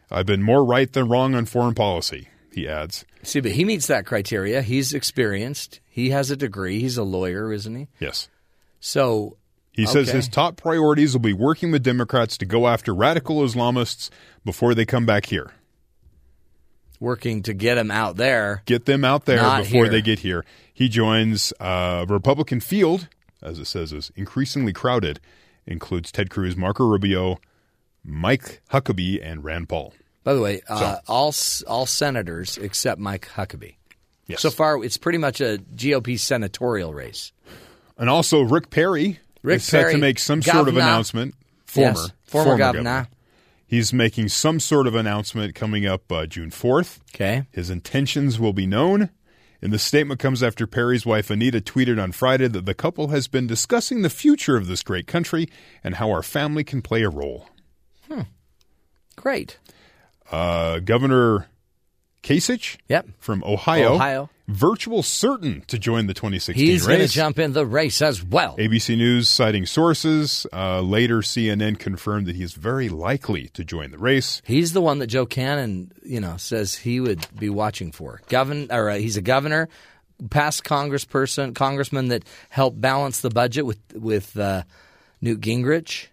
[0.09, 3.88] I've been more right than wrong on foreign policy." He adds, See, but he meets
[3.88, 4.61] that criteria.
[4.61, 5.80] He's experienced.
[5.89, 6.80] He has a degree.
[6.80, 7.88] He's a lawyer, isn't he?
[7.99, 8.30] "Yes."
[8.80, 9.38] So
[9.71, 10.17] He says Okay.
[10.17, 14.09] his top priorities will be working with Democrats to go after radical Islamists
[14.45, 15.51] before they come back here.
[17.01, 18.63] working to get them out there.
[18.65, 19.89] get them out there before here.
[19.89, 20.45] they get here.
[20.73, 23.09] He joins uh, Republican field,
[23.41, 25.19] as it says, is increasingly crowded.
[25.67, 27.38] Includes Ted Cruz, Marco Rubio,
[28.03, 29.93] Mike Huckabee, and Rand Paul.
[30.26, 31.34] By the way, uh, all
[31.67, 33.76] all senators except Mike Huckabee.
[34.28, 34.41] Yes.
[34.41, 37.32] So far, it's pretty much a GOP senatorial race.
[37.97, 41.36] and also Rick Perry Rick is set to make some sort of announcement.
[41.67, 43.07] Former, Yes, former governor.
[43.67, 47.01] He's making some sort of announcement coming up uh, June fourth.
[47.13, 47.43] Okay.
[47.51, 49.11] His intentions will be known.
[49.61, 53.28] And the statement comes after Perry's wife Anita tweeted on Friday that the couple has
[53.28, 55.49] been discussing the future of this great country
[55.84, 57.47] and how our family can play a role.
[58.09, 58.21] Hmm.
[59.15, 59.57] Great.
[60.32, 61.47] Uh, Governor
[62.23, 63.07] Kasich Yep.
[63.19, 64.30] from Ohio, Ohio.
[64.47, 68.57] virtual certain to join the 2016 He's going to jump in the race as well.
[68.57, 70.47] ABC News citing sources.
[70.51, 74.41] Uh, later, CNN confirmed that he is very likely to join the race.
[74.43, 78.21] He's the one that Joe Cannon, you know, says he would be watching for.
[78.28, 79.69] Govern, or uh, he's a governor,
[80.32, 84.63] past congressperson, congressman that helped balance the budget with with uh,
[85.21, 86.07] Newt Gingrich.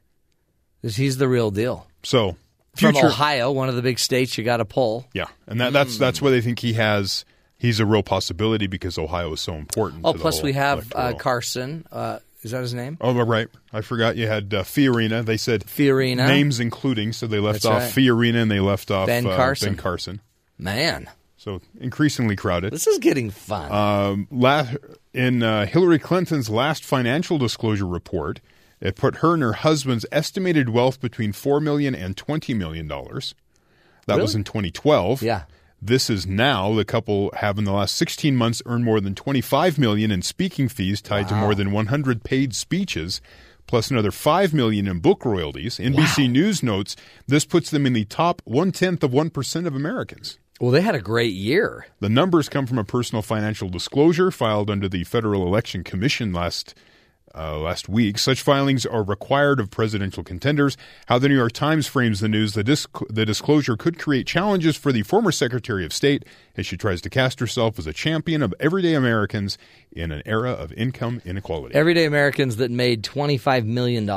[0.83, 1.87] He's the real deal.
[2.03, 2.37] So
[2.77, 5.07] From Ohio, one of the big states you got to pull.
[5.13, 7.25] yeah, and that, that's that's why they think he has.
[7.59, 10.01] He's a real possibility because Ohio is so important.
[10.05, 11.13] Oh, to the plus we have uh.
[11.15, 11.87] Carson.
[11.93, 12.97] Uh, is that his name?
[13.01, 13.47] Oh, right.
[13.73, 15.25] I forgot you had uh, Fiorina.
[15.25, 16.27] They said Fiorina.
[16.27, 18.05] names including, so they left That's off right.
[18.05, 19.75] Fiorina and they left off Ben uh, Carson.
[19.75, 20.21] Ben Carson.
[20.59, 22.73] Man, So increasingly crowded.
[22.73, 23.71] this is getting fun.
[23.71, 24.67] Um, la-
[25.15, 28.41] in uh, Hillary Clinton's last financial disclosure report,
[28.83, 33.35] it put her and her husband's estimated wealth between four million and twenty million dollars.
[34.07, 35.23] That was in 2012.
[35.23, 35.45] Yeah.
[35.81, 39.79] This is now the couple have in the last 16 months earned more than 25
[39.79, 43.21] million in speaking fees tied to more than 100 paid speeches,
[43.67, 45.79] plus another 5 million in book royalties.
[45.79, 46.95] NBC News notes
[47.27, 50.39] this puts them in the top one tenth of one percent of Americans.
[50.61, 51.87] well, they had a great year.
[52.01, 56.75] The numbers come from a personal financial disclosure filed under the Federal Election Commission last
[57.35, 58.19] uh, last week.
[58.19, 60.77] Such filings are required of presidential contenders.
[61.07, 64.77] How the New York Times frames the news: the, disc- the disclosure could create challenges
[64.77, 66.25] for the former Secretary of State
[66.57, 69.59] as she tries to cast herself as a champion of everyday Americans
[69.91, 71.75] in an era of income inequality.
[71.75, 74.09] Everyday Americans that made $25 million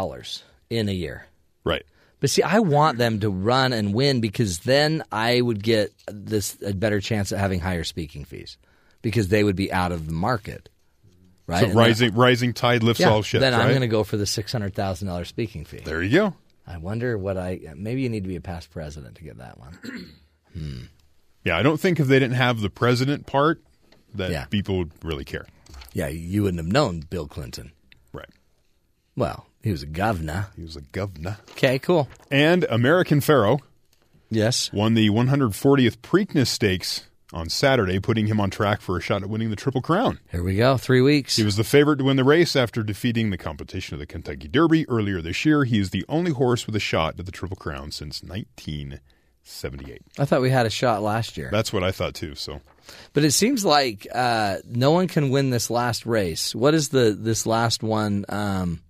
[0.70, 1.28] in a year.
[1.64, 1.84] right.
[2.22, 6.58] But see, I want them to run and win because then I would get this
[6.66, 8.58] a better chance at having higher speaking fees
[9.02, 10.70] because they would be out of the market.
[11.48, 11.60] Right?
[11.60, 13.42] So And then- rising rising tide lifts yeah, all ships.
[13.42, 13.70] Then I'm right?
[13.70, 15.82] going to go for the six hundred thousand dollars speaking fee.
[15.86, 16.34] There you go.
[16.68, 19.60] I wonder what I maybe you need to be a past president to get that
[19.60, 19.78] one.
[21.44, 23.62] Yeah, I don't think if they didn't have the president part,
[24.16, 24.46] that Yeah.
[24.46, 25.46] people would really care.
[25.94, 27.72] Yeah, you wouldn't have known Bill Clinton.
[28.12, 28.30] Right.
[29.16, 30.48] Well, he was a governor.
[30.56, 31.38] He was a governor.
[31.52, 32.10] Okay, cool.
[32.32, 33.60] And American Pharoah
[34.32, 34.74] Yes.
[34.74, 37.04] won the 140th Preakness Stakes
[37.34, 40.20] on Saturday, putting him on track for a shot at winning the Triple Crown.
[40.32, 40.78] Here we go.
[40.78, 41.36] Three weeks.
[41.36, 44.48] He was the favorite to win the race after defeating the competition of the Kentucky
[44.48, 45.64] Derby earlier this year.
[45.64, 50.02] He is the only horse with a shot at the Triple Crown since 1978.
[50.20, 51.50] I thought we had a shot last year.
[51.52, 52.36] That's what I thought too.
[52.36, 52.62] So
[53.14, 56.54] But it seems like uh, no one can win this last race.
[56.54, 58.26] What is the this last one?
[58.30, 58.82] Um,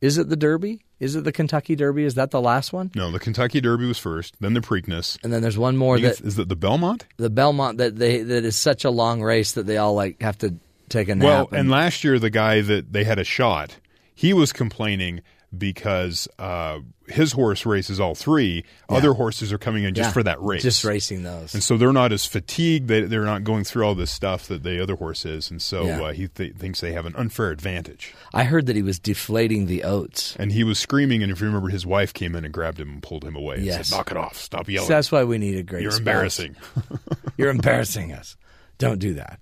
[0.00, 0.80] is it the Derby?
[1.04, 2.04] Is it the Kentucky Derby?
[2.04, 2.90] Is that the last one?
[2.94, 5.18] no, the Kentucky Derby was first, then the Preakness.
[5.22, 7.06] And then there's one more that is it the Belmont?
[7.18, 10.38] the Belmont that they that is such a long race that they all like have
[10.38, 10.54] to
[10.88, 11.50] take a nap.
[11.50, 13.78] Well, and last year the guy that they had a shot,
[14.14, 15.20] he was complaining
[15.58, 18.64] because uh, his horse races all three.
[18.88, 21.54] Other horses are coming in just Yeah, for that race, just racing those.
[21.54, 22.88] and so they're not as fatigued.
[22.88, 25.84] They, they're not going through all this stuff that the other horse is, and so
[25.86, 26.02] Yeah.
[26.02, 28.14] uh, he th- thinks they have an unfair advantage.
[28.32, 30.34] I heard that he was deflating the oats.
[30.38, 32.90] And he was screaming, and if you remember, his wife came in and grabbed him
[32.90, 33.56] and pulled him away.
[33.56, 33.88] And Yes.
[33.88, 34.36] said, "Knock it off!
[34.36, 34.86] Stop yelling!
[34.88, 35.82] So that's why we need a great.
[35.82, 35.98] You're spouse.
[36.00, 36.56] embarrassing."
[37.36, 38.36] You're embarrassing us.
[38.78, 39.40] Don't do that.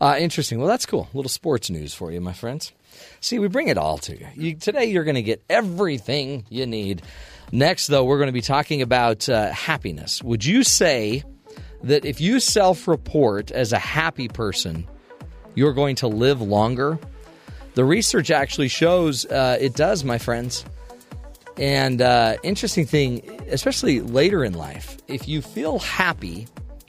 [0.00, 0.58] Uh, interesting.
[0.58, 1.08] Well, that's cool.
[1.12, 2.72] A little sports news for you, my friends.
[3.26, 4.28] See, we bring it all to you.
[4.36, 7.02] you today, you're going to get everything you need.
[7.50, 10.22] Next, though, we're going to be talking about uh, happiness.
[10.22, 11.24] Would you say
[11.82, 14.86] that if you self report as a happy person,
[15.56, 17.00] you're going to live longer?
[17.74, 20.64] The research actually shows uh, it does, my friends.
[21.56, 26.46] And uh, interesting thing, especially later in life, if you feel happy,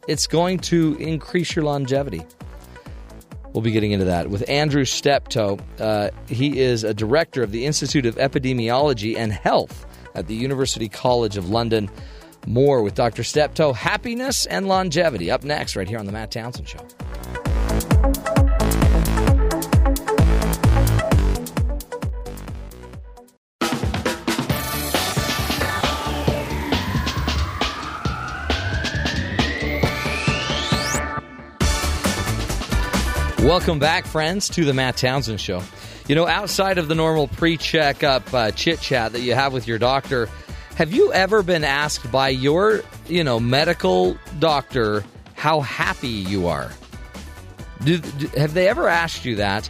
[0.08, 2.24] it's going to increase your longevity.
[3.58, 5.58] We'll be getting into that with Andrew Steptoe.
[5.80, 10.88] Uh, he is a director of the Institute of Epidemiology and Health at the University
[10.88, 11.90] College of London.
[12.46, 13.24] More with Dr.
[13.24, 15.32] Steptoe, happiness and longevity.
[15.32, 16.86] Up next, right here on The Matt Townsend Show.
[33.48, 35.64] Welcome back, friends, to the Matt Townsend Show.
[36.10, 39.70] You know, outside of the normal pre checkup uh, chit chat that you have with
[39.70, 40.28] your doctor,
[40.76, 46.70] have you ever been asked by your, you know, medical doctor how happy you are?
[47.86, 49.70] Do, do- have they ever asked you that?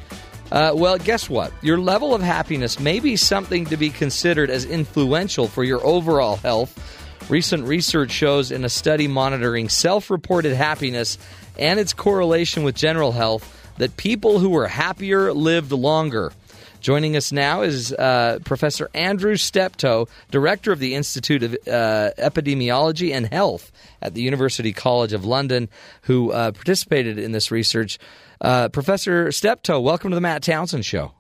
[0.52, 1.54] Uh, well, guess what?
[1.62, 6.38] Your level of happiness may be something to be considered as influential for your overall
[6.38, 7.30] health.
[7.30, 11.20] Recent research shows in a study monitoring self reported happiness
[11.60, 16.32] and its correlation with general health that people who were happier lived longer.
[16.80, 23.14] Joining us now is uh, Professor Andrew Steptoe, Director of the Institute of uh, Epidemiology
[23.14, 23.72] and Health
[24.02, 25.70] at the University College of London,
[26.04, 27.98] who uh, participated in this research.
[28.40, 31.14] Uh, Professor Steptoe, welcome to the Matt Townsend Show.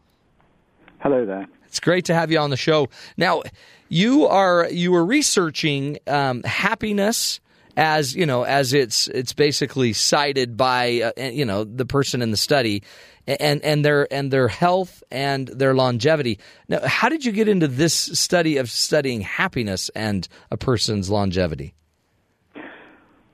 [0.99, 1.47] Hello there.
[1.65, 2.89] It's great to have you on the show.
[3.17, 3.43] Now,
[3.89, 7.39] you are you were researching um, happiness
[7.77, 12.31] as you know as it's it's basically cited by uh, you know the person in
[12.31, 12.83] the study
[13.27, 16.39] and and their and their health and their longevity.
[16.67, 21.75] Now, how did you get into this study of studying happiness and a person's longevity?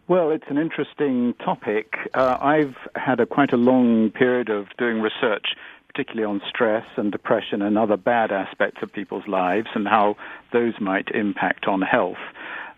[0.10, 1.94] Well, it's an interesting topic.
[2.14, 5.56] Uh, I've had a quite a long period of doing research,
[5.88, 10.18] particularly on stress and depression and other bad aspects of people's lives and how
[10.52, 12.18] those might impact on health.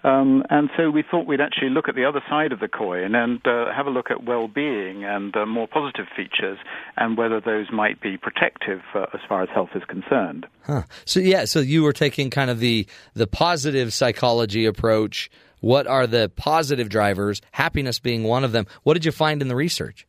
[0.06, 3.16] Um, and so we thought we'd actually look at the other side of the coin
[3.16, 6.60] and uh, have a look at well-being and uh, more positive features
[6.96, 10.46] and whether those might be protective uh, as far as health is concerned.
[10.62, 10.84] Huh.
[11.06, 12.86] So yeah, so you were taking kind of the
[13.16, 15.32] the positive psychology approach.
[15.62, 17.42] What are the positive drivers?
[17.52, 18.68] Happiness being one of them.
[18.84, 20.06] What did you find in the research?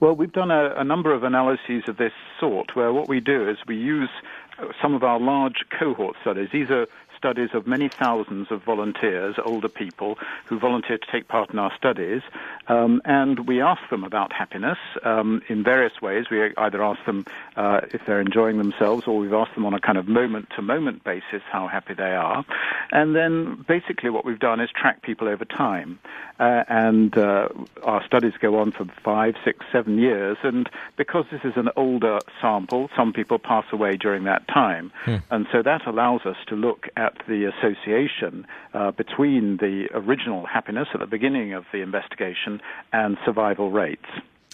[0.00, 3.48] Well, we've done a, a number of analyses of this sort where what we do
[3.48, 4.10] is we use
[4.58, 6.48] uh, some of our large cohort studies.
[6.52, 6.86] These are
[7.18, 10.16] studies of many thousands of volunteers, older people,
[10.48, 12.22] who volunteered to take part in our studies.
[12.68, 16.26] Um, and we ask them about happiness um, in various ways.
[16.30, 17.24] We either ask them
[17.56, 20.62] uh, if they're enjoying themselves, or we've asked them on a kind of moment to
[20.62, 22.44] moment basis how happy they are.
[22.92, 25.98] And then basically what we've done is track people over time.
[26.38, 27.48] Uh, and uh,
[27.82, 30.36] our studies go on for five, six, seven years.
[30.42, 34.92] And because this is an older sample, some people pass away during that time.
[35.04, 35.16] Hmm.
[35.30, 40.88] And so that allows us to look at the association uh, between the original happiness
[40.94, 42.57] at the beginning of the investigation
[42.92, 44.06] and survival rates.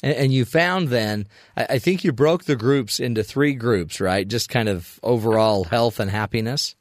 [0.02, 1.26] And, and you found then,
[1.56, 4.26] I, I think you broke the groups into three groups, right?
[4.26, 6.76] Just kind of overall health and happiness?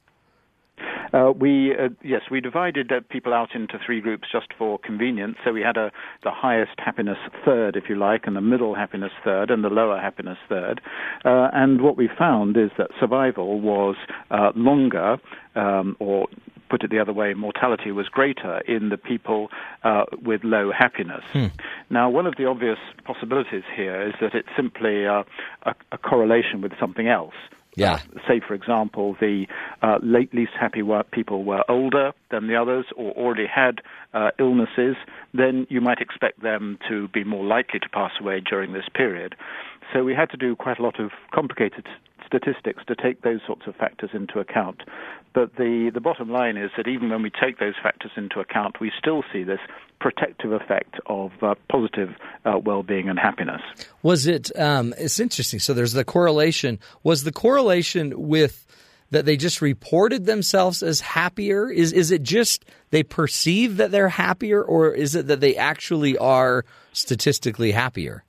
[1.14, 5.36] Uh, we uh, yes, we divided uh, people out into three groups just for convenience.
[5.46, 5.92] So we had a
[6.24, 10.00] the highest happiness third, if you like, and the middle happiness third, and the lower
[10.00, 10.82] happiness third.
[11.24, 13.96] Uh, and what we found is that survival was
[14.32, 15.18] uh, longer,
[15.56, 16.28] um, or
[16.70, 19.50] put it the other way, mortality was greater in the people
[19.84, 21.24] uh, with low happiness.
[21.32, 21.48] Hmm.
[21.90, 25.24] Now, one of the obvious possibilities here is that it's simply uh,
[25.64, 27.36] a, a, correlation with something else.
[27.76, 27.94] Yeah.
[27.94, 29.46] Uh, say, for example, the
[29.82, 33.82] uh, late least happy people were older than the others or already had
[34.14, 34.96] uh, illnesses,
[35.34, 39.36] then you might expect them to be more likely to pass away during this period.
[39.92, 41.88] So we had to do quite a lot of complicated
[42.26, 44.82] statistics to take those sorts of factors into account.
[45.34, 48.80] But the, the bottom line is that even when we take those factors into account,
[48.80, 49.60] we still see this
[50.00, 52.10] protective effect of uh, positive
[52.46, 53.62] uh, well-being and happiness.
[54.02, 54.58] Was it?
[54.60, 55.60] Um, it's interesting.
[55.60, 56.80] So there's the correlation.
[57.04, 58.66] Was the correlation with
[59.12, 61.70] that they just reported themselves as happier?
[61.70, 66.18] Is is it just they perceive that they're happier, or is it that they actually
[66.18, 68.24] are statistically happier?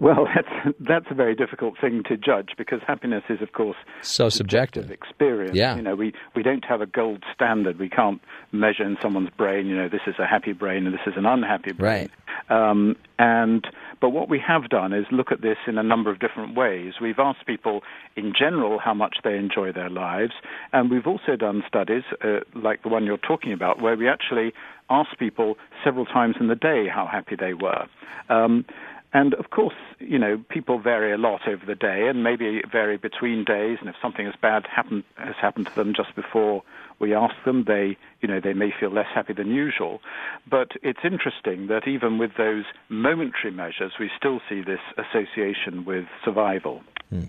[0.00, 4.28] Well, that's that's a very difficult thing to judge because happiness is, of course, so
[4.28, 5.56] subjective experience.
[5.56, 5.76] Yeah.
[5.76, 7.78] You know, we we don't have a gold standard.
[7.78, 8.20] We can't
[8.52, 9.66] measure in someone's brain.
[9.66, 12.08] You know, this is a happy brain and this is an unhappy brain.
[12.48, 12.70] Right.
[12.70, 13.66] Um, and
[14.00, 16.94] but what we have done is look at this in a number of different ways.
[17.00, 17.82] We've asked people
[18.16, 20.32] in general how much they enjoy their lives,
[20.72, 24.52] and we've also done studies uh, like the one you're talking about, where we actually
[24.90, 27.86] ask people several times in the day how happy they were.
[28.28, 28.64] Um,
[29.12, 32.96] and of course, you know, people vary a lot over the day and maybe vary
[32.96, 33.78] between days.
[33.80, 36.62] And if something as bad happen, has happened to them just before
[36.98, 40.00] we ask them, they, you know, they may feel less happy than usual.
[40.48, 46.06] But it's interesting that even with those momentary measures, we still see this association with
[46.24, 46.80] survival.
[47.10, 47.24] Hmm.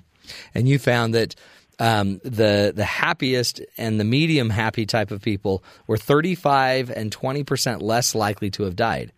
[0.55, 1.35] And you found that
[1.79, 7.43] um, the the happiest and the medium happy type of people were 35 and 20
[7.43, 9.11] percent less likely to have died.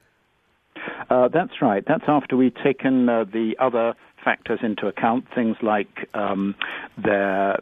[1.10, 1.84] Uh, that's right.
[1.88, 6.56] That's after we've taken uh, the other factors into account, things like um,
[6.98, 7.60] their,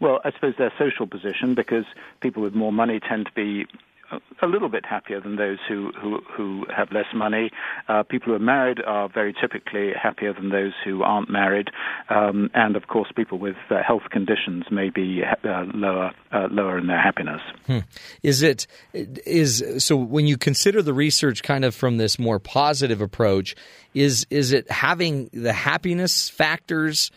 [0.00, 1.84] well, I suppose their social position, because
[2.20, 3.66] people with more money tend to be
[4.42, 7.50] a little bit happier than those who who, who have less money.
[7.88, 11.68] Uh, people who are married are very typically happier than those who aren't married,
[12.10, 16.78] um, and of course, people with uh, health conditions may be uh, lower uh, lower
[16.78, 17.40] in their happiness.
[17.66, 17.80] Hmm.
[18.22, 23.00] Is it is so when you consider the research kind of from this more positive
[23.00, 23.54] approach?
[23.94, 27.10] Is is it having the happiness factors?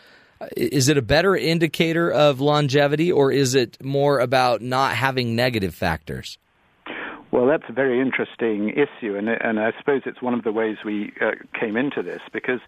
[0.55, 5.73] Is it a better indicator of longevity, or is it more about not having negative
[5.73, 6.38] factors?
[7.32, 10.78] Well, that's a very interesting issue, and, and I suppose it's one of the ways
[10.86, 12.61] we uh, came into this because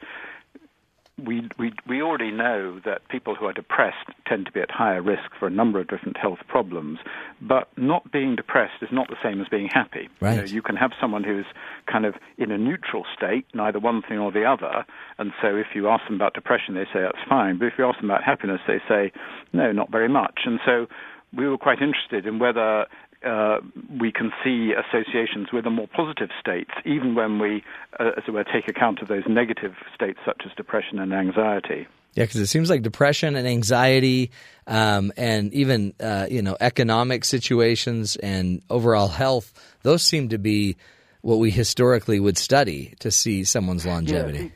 [1.25, 5.01] we, we, we already know that people who are depressed tend to be at higher
[5.01, 6.99] risk for a number of different health problems,
[7.41, 10.09] but not being depressed is not the same as being happy.
[10.19, 10.35] Right.
[10.35, 11.45] You, know, you can have someone who's
[11.91, 14.85] kind of in a neutral state, neither one thing or the other,
[15.17, 17.85] and so if you ask them about depression, they say that's fine, but if you
[17.85, 19.11] ask them about happiness, they say
[19.53, 20.41] no, not very much.
[20.45, 20.87] And so
[21.35, 22.85] we were quite interested in whether
[23.25, 23.59] uh,
[23.99, 27.63] we can see associations with the more positive states, even when we,
[27.99, 31.87] uh, as it were, take account of those negative states such as depression and anxiety.
[32.13, 34.31] Yeah, because it seems like depression and anxiety,
[34.67, 39.53] um, and even uh, you know economic situations and overall health,
[39.83, 40.75] those seem to be
[41.21, 44.51] what we historically would study to see someone's longevity.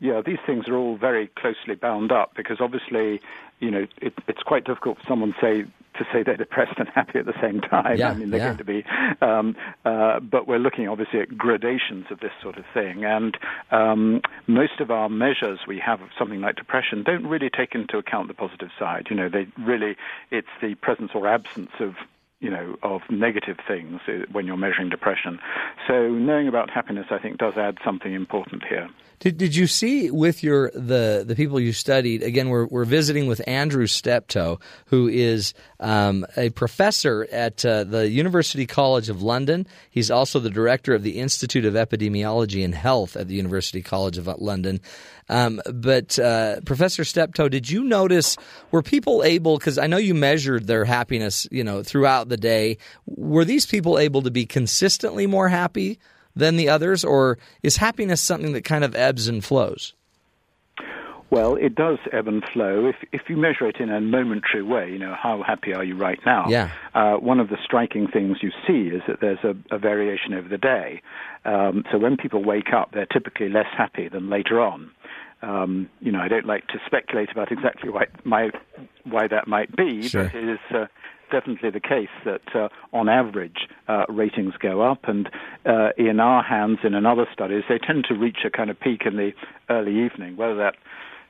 [0.00, 3.20] Yeah, these things are all very closely bound up because obviously,
[3.60, 6.88] you know, it, it's quite difficult for someone to say to say they're depressed and
[6.94, 7.98] happy at the same time.
[7.98, 8.54] Yeah, I mean, they're yeah.
[8.54, 8.84] going to be,
[9.20, 13.36] um, uh, but we're looking obviously at gradations of this sort of thing, and
[13.70, 17.98] um, most of our measures we have of something like depression don't really take into
[17.98, 19.06] account the positive side.
[19.10, 19.96] You know, they really
[20.30, 21.94] it's the presence or absence of
[22.40, 25.38] you know, of negative things uh, when you're measuring depression.
[25.88, 28.88] So knowing about happiness, I think, does add something important here.
[29.20, 32.22] Did, did you see with your the the people you studied?
[32.22, 38.08] Again, we're we're visiting with Andrew Steptoe, who is um, a professor at uh, the
[38.08, 39.66] University College of London.
[39.90, 44.18] He's also the director of the Institute of Epidemiology and Health at the University College
[44.18, 44.80] of London.
[45.28, 48.36] Um, but uh, Professor Steptoe, did you notice
[48.70, 49.58] were people able?
[49.58, 52.78] Because I know you measured their happiness, you know, throughout the day.
[53.06, 55.98] Were these people able to be consistently more happy?
[56.36, 59.94] Than the others, or is happiness something that kind of ebbs and flows?
[61.28, 62.86] Well, it does ebb and flow.
[62.86, 65.96] If if you measure it in a momentary way, you know how happy are you
[65.96, 66.46] right now?
[66.48, 66.70] Yeah.
[66.94, 70.48] Uh, one of the striking things you see is that there's a, a variation over
[70.48, 71.02] the day.
[71.44, 74.92] Um, so when people wake up, they're typically less happy than later on.
[75.42, 78.50] Um, you know, I don't like to speculate about exactly why my
[79.02, 80.24] why that might be, Sure.
[80.24, 80.58] but it is.
[80.72, 80.86] Uh,
[81.30, 85.28] Definitely the case that uh, on average uh, ratings go up, and
[85.64, 88.78] uh, in our hands, and in other studies, they tend to reach a kind of
[88.78, 89.32] peak in the
[89.68, 90.36] early evening.
[90.36, 90.76] Whether that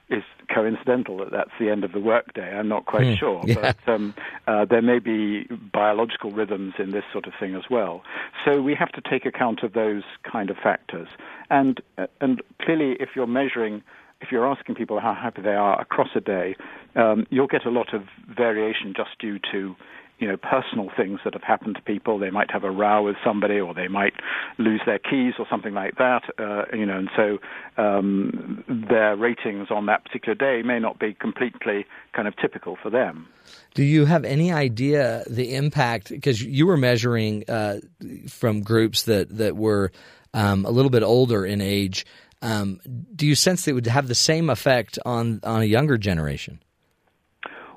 [0.09, 0.23] is
[0.55, 2.57] coincidental that that's the end of the workday.
[2.57, 3.73] I'm not quite sure, yeah.
[3.87, 4.15] but um,
[4.47, 8.03] uh, there may be biological rhythms in this sort of thing as well.
[8.45, 11.09] So we have to take account of those kind of factors.
[11.51, 13.83] And uh, and clearly, if you're measuring,
[14.21, 16.57] if you're asking people how happy they are across a day,
[16.95, 19.75] um, you'll get a lot of variation just due to
[20.19, 22.19] you know, personal things that have happened to people.
[22.19, 24.15] They might have a row with somebody, or they might
[24.59, 26.23] lose their keys, or something like that.
[26.39, 27.39] Uh, you know, and so
[27.83, 32.91] um, their ratings on that particular day may not be completely kind of typical for
[32.91, 33.29] them.
[33.75, 36.09] Do you have any idea the impact?
[36.09, 37.81] Because you were measuring uh,
[38.29, 39.93] from groups that that were
[40.33, 42.07] um, a little bit older in age.
[42.43, 42.81] Um,
[43.15, 46.61] do you sense that it would have the same effect on on a younger generation?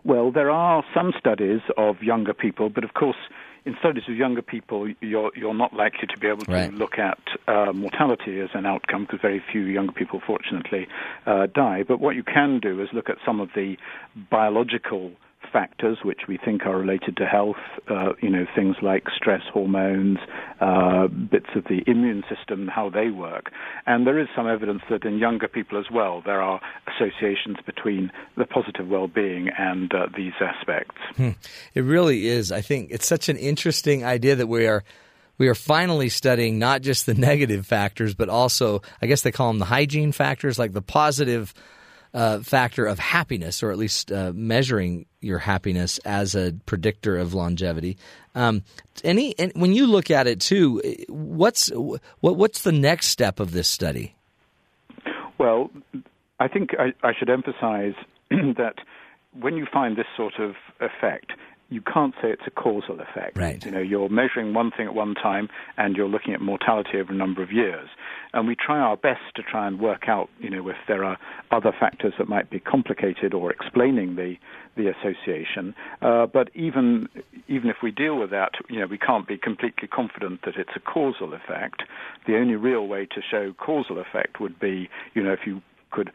[0.03, 3.17] Well, there are some studies of younger people, but of course,
[3.65, 6.73] in studies of younger people, you're you're not likely to be able to Right.
[6.73, 10.87] look at uh, mortality as an outcome because very few younger people, fortunately,
[11.25, 11.83] uh, die.
[11.83, 13.77] But what you can do is look at some of the
[14.31, 15.11] biological
[15.51, 17.57] factors which we think are related to health.
[17.89, 20.17] Uh, you know, things like stress hormones,
[20.61, 23.51] uh, bits of the immune system, how they work.
[23.85, 28.11] And there is some evidence that in younger people as well, there are associations between
[28.37, 30.95] the positive well-being and uh, these aspects.
[31.73, 32.51] It really is.
[32.51, 34.83] I think it's such an interesting idea that we are
[35.37, 39.47] we are finally studying not just the negative factors, but also I guess they call
[39.49, 41.53] them the hygiene factors, like the positive
[42.13, 47.33] uh, factor of happiness, or at least uh, measuring your happiness as a predictor of
[47.33, 47.97] longevity.
[48.35, 48.63] Um,
[49.03, 53.51] any and when you look at it too, what's what what's the next step of
[53.51, 54.15] this study?
[55.37, 55.71] Well,
[56.39, 57.93] I think I, I should emphasize
[58.29, 58.75] that
[59.39, 61.31] when you find this sort of effect,
[61.69, 63.37] you can't say it's a causal effect.
[63.37, 63.63] Right.
[63.63, 67.13] You know, you're measuring one thing at one time and you're looking at mortality over
[67.13, 67.89] a number of years.
[68.33, 71.17] And we try our best to try and work out, you know, if there are
[71.51, 74.35] other factors that might be complicated or explaining the
[74.75, 75.75] the association.
[76.01, 77.09] Uh, but even
[77.47, 80.71] even if we deal with that, you know, we can't be completely confident that it's
[80.75, 81.83] a causal effect.
[82.27, 85.61] The only real way to show causal effect would be, you know, if you
[85.91, 86.11] could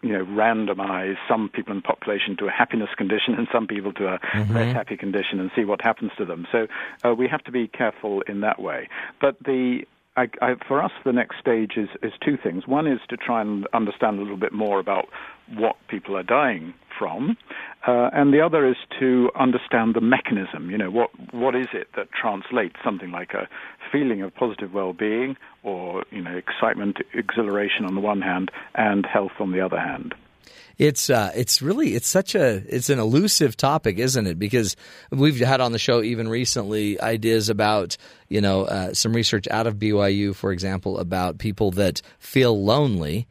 [0.00, 3.92] you know randomize some people in the population to a happiness condition and some people
[3.92, 4.18] to a
[4.50, 6.66] less happy condition and see what happens to them so
[7.04, 8.88] uh, we have to be careful in that way
[9.20, 9.82] but the
[10.18, 12.66] I, I, for us, the next stage is, is two things.
[12.66, 15.06] One is to try and understand a little bit more about
[15.54, 17.36] what people are dying from,
[17.86, 20.70] uh, and the other is to understand the mechanism.
[20.70, 23.48] You know, what what is it that translates something like a
[23.92, 29.38] feeling of positive well-being, or you know, excitement, exhilaration on the one hand, and health
[29.38, 30.14] on the other hand.
[30.78, 34.38] It's uh, it's really it's such a it's an elusive topic, isn't it?
[34.38, 34.76] Because
[35.10, 37.96] we've had on the show even recently ideas about
[38.28, 43.26] you know uh, some research out of BYU, for example, about people that feel lonely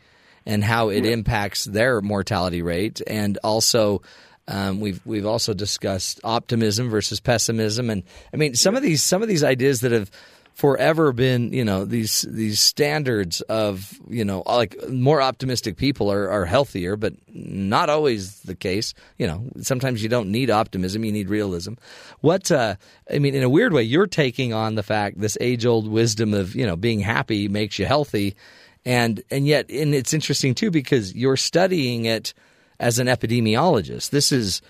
[0.46, 4.02] and how it impacts their mortality rate, and also
[4.50, 8.04] Um, we've we've also discussed optimism versus pessimism, and
[8.34, 10.10] I mean some of these some of these ideas that have
[10.58, 16.28] forever been you know these these standards of you know like more optimistic people are,
[16.32, 18.96] are healthier but not always the case.
[19.20, 21.74] You know sometimes you don't need optimism you need realism.
[22.22, 22.76] What uh,
[23.14, 26.34] i mean in a weird way you're taking on the fact this age old wisdom
[26.34, 28.36] of you know being happy makes you healthy.
[28.84, 32.34] And and yet and it's interesting too because you're studying it
[32.80, 34.10] as an epidemiologist.
[34.10, 34.64] This is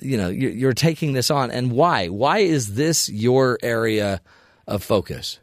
[0.00, 1.50] you know you're, you're taking this on.
[1.50, 2.06] And why?
[2.10, 4.20] Why is this your area
[4.66, 5.40] of focus?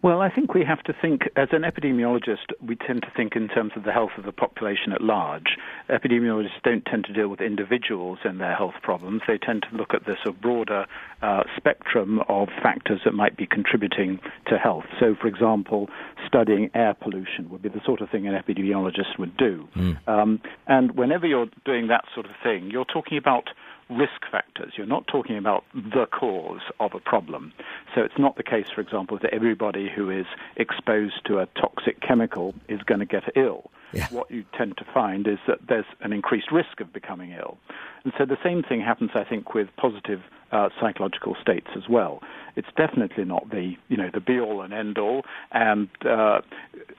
[0.00, 3.48] Well, I think we have to think, as an epidemiologist, we tend to think in
[3.48, 5.56] terms of the health of the population at large.
[5.90, 9.22] Epidemiologists don't tend to deal with individuals and their health problems.
[9.26, 10.86] They tend to look at this sort of broader
[11.20, 14.84] uh, spectrum of factors that might be contributing to health.
[15.00, 15.88] So, for example,
[16.28, 19.66] studying air pollution would be the sort of thing an epidemiologist would do.
[19.74, 20.08] Mm.
[20.08, 23.48] Um, and whenever you're doing that sort of thing, you're talking about
[23.90, 24.74] risk factors.
[24.76, 27.52] You're not talking about the cause of a problem.
[27.94, 32.00] So it's not the case, for example, that everybody who is exposed to a toxic
[32.00, 33.70] chemical is going to get ill.
[33.92, 34.06] Yeah.
[34.10, 37.56] What you tend to find is that there's an increased risk of becoming ill.
[38.04, 40.20] And so the same thing happens, I think, with positive
[40.52, 42.22] uh, psychological states as well.
[42.56, 45.22] It's definitely not the you know the be all and end all,
[45.52, 46.40] and uh,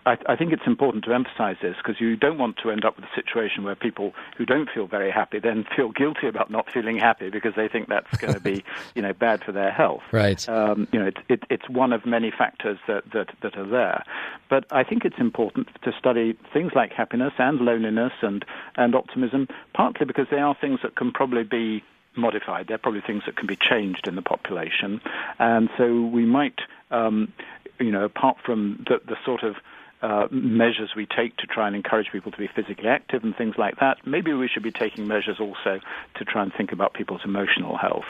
[0.05, 2.95] I, I, think it's important to emphasize this because you don't want to end up
[2.95, 6.71] with a situation where people who don't feel very happy then feel guilty about not
[6.71, 8.63] feeling happy because they think that's going to be
[8.95, 10.03] you know bad for their health.
[10.13, 10.47] Right.
[10.47, 14.03] Um, you know, it, it, it's one of many factors that, that that are there,
[14.49, 18.45] but I think it's important to study things like happiness and loneliness and
[18.77, 21.83] and optimism, partly because they are things that can probably be
[22.15, 22.67] modified.
[22.67, 25.01] They're probably things that can be changed in the population,
[25.37, 26.59] and so we might,
[26.91, 27.31] um,
[27.79, 29.55] you know, apart from the, the sort of
[30.01, 33.55] uh, measures we take to try and encourage people to be physically active and things
[33.57, 35.79] like that, maybe we should be taking measures also
[36.15, 38.05] to try and think about people's emotional health.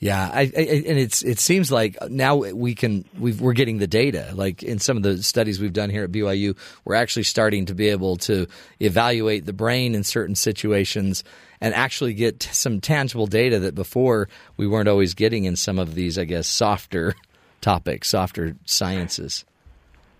[0.00, 3.86] Yeah, I, I, and it's it seems like now we can we are getting the
[3.86, 4.30] data.
[4.34, 6.56] Like in some of the studies we've done here at BYU,
[6.86, 8.46] we're actually starting to be able to
[8.80, 11.22] evaluate the brain in certain situations
[11.60, 15.94] and actually get some tangible data that before we weren't always getting in some of
[15.94, 17.14] these, I guess, softer
[17.60, 19.44] topics, softer sciences.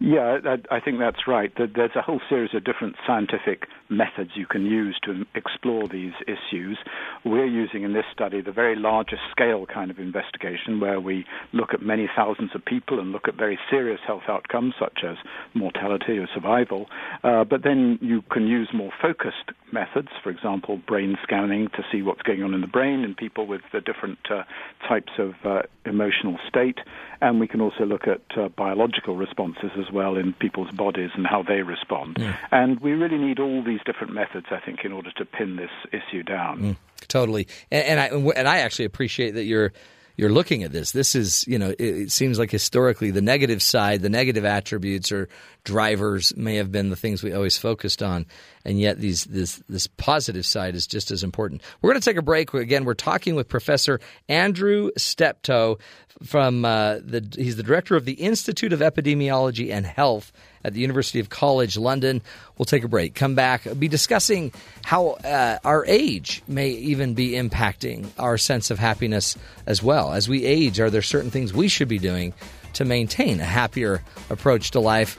[0.02, 1.52] Yeah, I, I think that's right.
[1.58, 6.78] There's a whole series of different scientific methods you can use to explore these issues.
[7.22, 11.74] We're using in this study the very largest scale kind of investigation where we look
[11.74, 15.16] at many thousands of people and look at very serious health outcomes such as
[15.52, 16.86] mortality or survival.
[17.22, 22.00] Uh, but then you can use more focused methods, for example, brain scanning to see
[22.00, 24.44] what's going on in the brain in people with the different uh,
[24.88, 26.78] types of uh, emotional state.
[27.20, 31.26] And we can also look at uh, biological responses as well in people's bodies and
[31.26, 32.16] how they respond.
[32.18, 32.36] Yeah.
[32.50, 35.70] And we really need all these different methods, I think, in order to pin this
[35.92, 36.60] issue down.
[36.60, 36.76] Mm,
[37.08, 37.48] totally.
[37.70, 38.06] And, and, I
[38.38, 39.72] and I actually appreciate that you're
[40.16, 40.92] you're looking at this.
[40.92, 45.12] This is, you know, it, it, seems like historically the negative side, the negative attributes
[45.12, 45.30] or
[45.64, 48.26] drivers may have been the things we always focused on,
[48.64, 51.62] and yet these this this positive side is just as important.
[51.80, 52.52] We're going to take a break.
[52.54, 55.78] Again, we're talking with Professor Andrew Steptoe
[56.22, 60.32] from uh, the he's the director of the Institute of Epidemiology and Health
[60.64, 62.22] at the University of College London.
[62.58, 63.14] We'll take a break.
[63.14, 63.62] Come back.
[63.78, 64.52] Be discussing
[64.84, 70.12] how uh, our age may even be impacting our sense of happiness as well.
[70.12, 72.34] As we age, are there certain things we should be doing
[72.74, 75.18] to maintain a happier approach to life?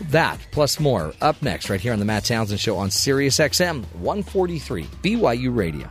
[0.00, 3.84] That plus more up next, right here on the Matt Townsend Show on Sirius XM
[3.94, 5.88] 143 BYU Radio.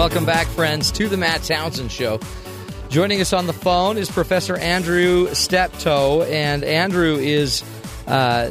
[0.00, 2.20] Welcome back, friends, to the Matt Townsend Show.
[2.88, 7.62] Joining us on the phone is Professor Andrew Steptoe, and Andrew is
[8.06, 8.48] uh,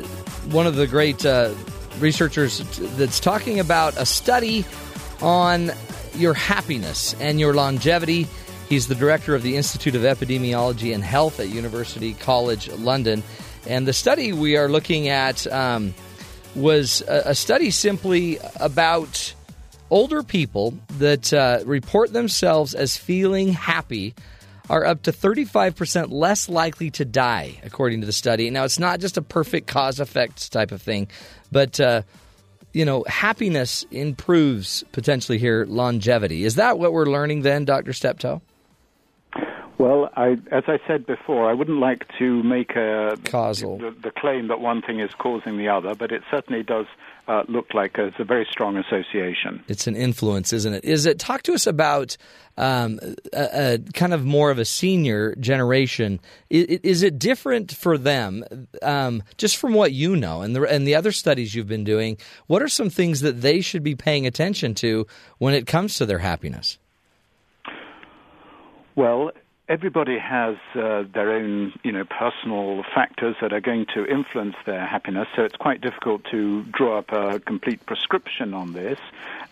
[0.51, 1.55] one of the great uh,
[1.97, 2.59] researchers
[2.97, 4.63] that's talking about a study
[5.23, 5.71] on
[6.13, 8.27] your happiness and your longevity.
[8.69, 13.23] He's the director of the Institute of Epidemiology and Health at University College London.
[13.65, 15.95] And the study we are looking at um,
[16.53, 19.33] was a, a study simply about
[19.89, 24.13] older people that uh, report themselves as feeling happy
[24.69, 28.49] are up to 35% less likely to die, according to the study.
[28.49, 31.07] Now, it's not just a perfect cause effect type of thing,
[31.51, 32.03] but, uh,
[32.71, 36.45] you know, happiness improves potentially here longevity.
[36.45, 37.93] Is that what we're learning then, Dr.
[37.93, 38.41] Steptoe?
[39.79, 43.77] Well, I, as I said before, I wouldn't like to make a Causal.
[43.77, 46.85] The, the claim that one thing is causing the other, but it certainly does
[47.29, 49.63] uh, look like it's a very strong association.
[49.67, 50.83] It's an influence, isn't it?
[50.83, 51.19] Is it?
[51.19, 52.17] Talk to us about
[52.57, 52.99] um,
[53.31, 56.19] a, a kind of more of a senior generation.
[56.49, 60.87] Is, is it different for them, um, just from what you know and the and
[60.87, 62.17] the other studies you've been doing?
[62.47, 65.05] What are some things that they should be paying attention to
[65.37, 66.79] when it comes to their happiness?
[68.95, 69.31] Well,
[69.69, 74.85] everybody has uh, their own, you know, personal factors that are going to influence their
[74.85, 75.27] happiness.
[75.35, 78.99] So it's quite difficult to draw up a complete prescription on this.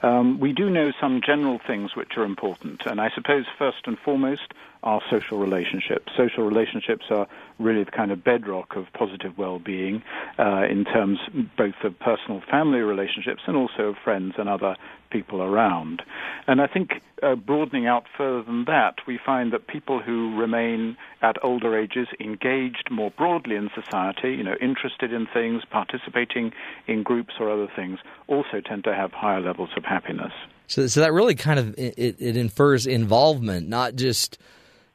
[0.01, 3.97] Um, we do know some general things which are important, and I suppose first and
[3.97, 4.53] foremost
[4.83, 6.11] are social relationships.
[6.15, 7.27] Social relationships are
[7.59, 10.03] really the kind of bedrock of positive well-being
[10.37, 11.19] uh, in terms
[11.57, 14.75] both of personal family relationships and also of friends and other
[15.09, 16.01] people around.
[16.47, 20.97] And I think uh, broadening out further than that, we find that people who remain
[21.21, 26.53] at older ages engaged more broadly in society, you know, interested in things, participating
[26.87, 30.33] in groups or other things, also tend to have higher levels of happiness.
[30.67, 34.37] So, so that really kind of it, it infers involvement, not just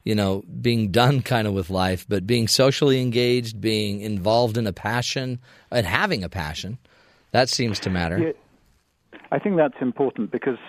[0.03, 4.67] you know being done kind of with life, but being socially engaged, being involved in
[4.67, 5.39] a passion,
[5.71, 6.77] and having a passion.
[7.31, 8.33] That seems to matter.
[9.31, 10.59] I think that's important because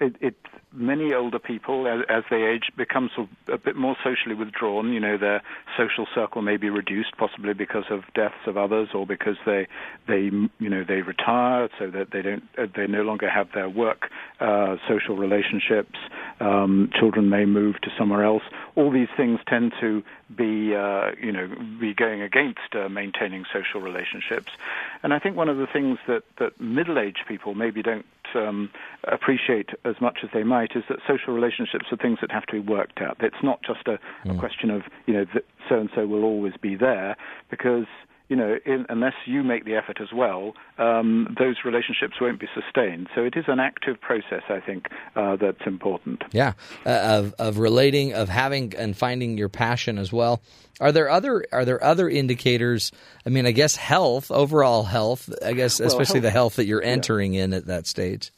[0.00, 0.36] it, it
[0.72, 4.92] many older people, as, as, they age, become sort of a bit more socially withdrawn.
[4.92, 5.42] You know, their
[5.76, 9.66] social circle may be reduced, possibly because of deaths of others, or because they,
[10.06, 13.68] they, you know, they retire, so that they don't, uh, they no longer have their
[13.68, 14.10] work
[14.40, 15.98] uh, social relationships.
[16.40, 18.42] Um, children may move to somewhere else.
[18.76, 20.02] All these things tend to
[20.34, 21.48] be, uh, you know,
[21.80, 24.52] be going against uh, maintaining social relationships.
[25.02, 28.70] And I think one of the things that that middle-aged people maybe don't um,
[29.04, 32.52] appreciate as much as they might is that social relationships are things that have to
[32.52, 33.16] be worked out.
[33.20, 34.36] It's not just a, mm.
[34.36, 35.24] a question of you know
[35.68, 37.16] so and so will always be there
[37.50, 37.86] because
[38.30, 42.46] you know, in, unless you make the effort as well, um, those relationships won't be
[42.54, 43.08] sustained.
[43.12, 46.22] So it is an active process, I think, uh, that's important.
[46.30, 46.52] Yeah,
[46.86, 50.40] uh, of of relating, of having and finding your passion as well.
[50.80, 52.92] Are there other are there other indicators?
[53.26, 55.28] I mean, I guess health, overall health.
[55.44, 57.44] I guess especially well, health, the health that you're entering yeah.
[57.44, 58.30] in at that stage.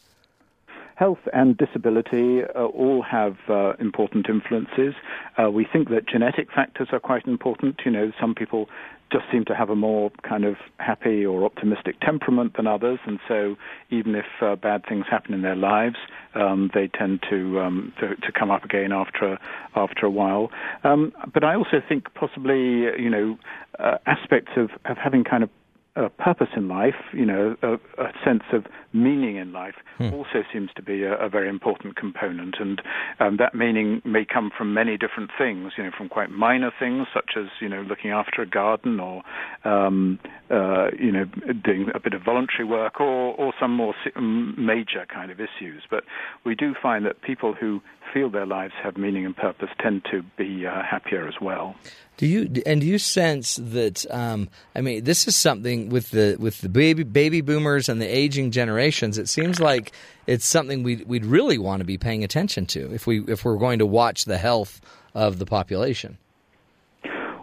[0.97, 4.95] Health and disability uh, all have uh, important influences.
[5.43, 7.81] Uh, we think that genetic factors are quite important.
[7.85, 8.69] You know, some people
[9.13, 13.19] just seem to have a more kind of happy or optimistic temperament than others, and
[13.29, 13.57] so
[13.91, 15.97] even if uh, bad things happen in their lives,
[16.35, 19.39] um, they tend to, um, to, to come up again after
[19.77, 20.51] after a while.
[20.83, 23.39] Um, but I also think possibly you know
[23.79, 25.51] uh, aspects of, of having kind of
[25.95, 28.65] a purpose in life, you know, a, a sense of
[28.95, 30.13] meaning in life, hmm.
[30.13, 32.57] also seems to be a, a very important component.
[32.59, 32.81] And
[33.21, 37.09] um, that meaning may come from many different things, you know, from quite minor things
[37.13, 39.23] such as, you know, looking after a garden or,
[39.65, 40.19] um,
[40.51, 41.25] uh, you know,
[41.63, 45.83] doing a bit of voluntary work or, or some more major kind of issues.
[45.91, 46.05] But
[46.45, 47.83] we do find that people who
[48.15, 51.75] feel their lives have meaning and purpose tend to be uh, happier as well.
[52.19, 54.07] Do you and do you sense that?
[54.11, 58.07] Um, I mean, this is something with the with the baby baby boomers and the
[58.07, 59.19] aging generations.
[59.19, 59.93] It seems like
[60.27, 63.57] it's something we'd we'd really want to be paying attention to if we if we're
[63.57, 64.81] going to watch the health
[65.15, 66.19] of the population.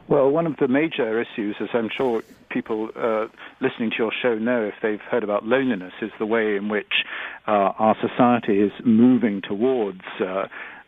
[0.07, 3.27] Well, one of the major issues, as I'm sure people uh,
[3.61, 7.05] listening to your show know if they've heard about loneliness, is the way in which
[7.47, 10.47] uh, our society is moving towards uh,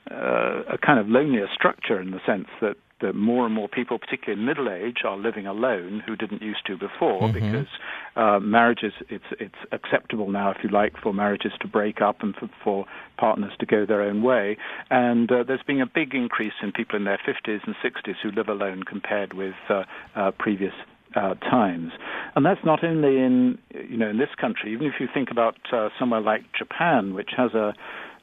[0.10, 4.00] uh a kind of lonelier structure in the sense that that more and more people,
[4.00, 7.34] particularly in middle age, are living alone who didn't used to before mm-hmm.
[7.34, 7.68] because
[8.16, 12.36] uh, marriages it's it's acceptable now, if you like, for marriages to break up and
[12.36, 12.86] for, for
[13.18, 14.58] partners to go their own way.
[14.90, 18.32] And uh, there's been a big increase in people in their 50s and 60s who
[18.32, 19.84] live alone compared with uh,
[20.16, 20.74] uh, previous
[21.16, 21.92] uh, times,
[22.36, 24.72] and that's not only in you know in this country.
[24.74, 27.74] Even if you think about uh, somewhere like Japan, which has a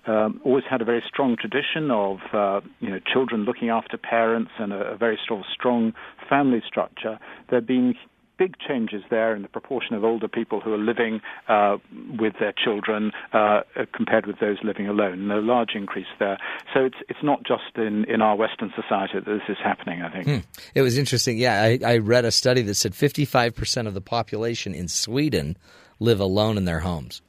[0.09, 4.51] um, always had a very strong tradition of uh, you know children looking after parents
[4.59, 5.93] and a, a very sort of strong
[6.29, 7.19] family structure.
[7.49, 7.95] There have been
[8.39, 11.77] big changes there in the proportion of older people who are living uh,
[12.19, 13.61] with their children uh,
[13.93, 15.31] compared with those living alone.
[15.31, 16.39] A large increase there.
[16.73, 20.03] So it's it's not just in, in our Western society that this is happening.
[20.03, 20.51] I think hmm.
[20.75, 21.37] it was interesting.
[21.37, 25.59] Yeah, I, I read a study that said 55 percent of the population in Sweden
[26.01, 27.21] live alone in their homes.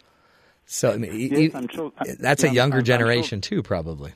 [0.72, 3.58] So I mean, yes, you, sure, that's yeah, a younger I'm, generation I'm sure.
[3.58, 4.14] too, probably.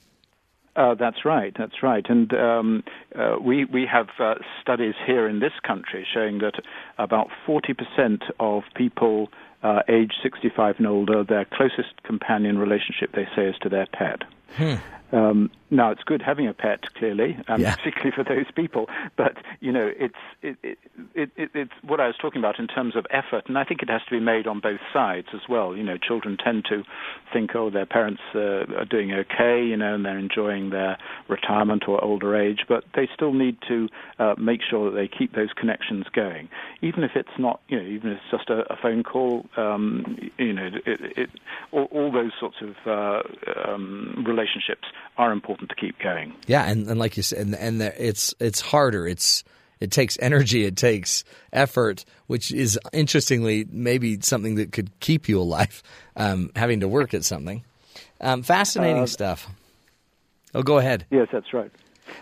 [0.75, 1.51] Uh, that's right.
[1.57, 2.05] That's right.
[2.07, 2.83] And um,
[3.15, 6.61] uh, we we have uh, studies here in this country showing that
[6.99, 9.29] about 40% of people
[9.63, 14.21] uh, age 65 and older, their closest companion relationship, they say, is to their pet.
[14.55, 15.15] Hmm.
[15.15, 17.75] Um, now, it's good having a pet, clearly, um, Yeah.
[17.75, 18.87] particularly for those people.
[19.17, 20.77] But you know, it's it, it,
[21.15, 23.81] it, it, it's what I was talking about in terms of effort, and I think
[23.81, 25.75] it has to be made on both sides as well.
[25.75, 26.83] You know, children tend to
[27.31, 30.97] think, oh, their parents uh, are doing okay, you know, and they're enjoying their
[31.27, 33.89] retirement or older age, but they still need to
[34.19, 36.49] uh, make sure that they keep those connections going,
[36.81, 39.45] even if it's not, you know, even if it's just a, a phone call.
[39.57, 41.29] Um, you know, it, it,
[41.71, 43.21] all, all those sorts of uh,
[43.69, 44.87] um, relationships
[45.17, 46.33] are important to keep going.
[46.47, 49.07] Yeah, and, and like you said, and, and the, it's it's harder.
[49.07, 49.43] It's
[49.79, 55.41] it takes energy, it takes effort, which is interestingly maybe something that could keep you
[55.41, 55.83] alive,
[56.15, 57.63] um, having to work at something.
[58.21, 59.47] Um, fascinating Uh, stuff.
[60.55, 61.05] Oh, go ahead.
[61.09, 61.71] Yes, that's right.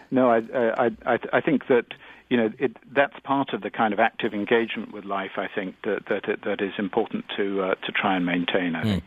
[0.10, 1.86] No, I, I, I, I think that
[2.30, 5.32] you know it, that's part of the kind of active engagement with life.
[5.38, 8.76] I think that that that is important to uh, to try and maintain.
[8.76, 9.04] I think.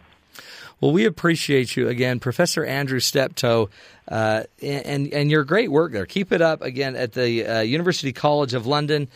[0.80, 3.70] Well, we appreciate you again, Professor Andrew Steptoe,
[4.08, 6.06] uh, and and your great work there.
[6.06, 9.08] Keep it up again at the uh, University College of London.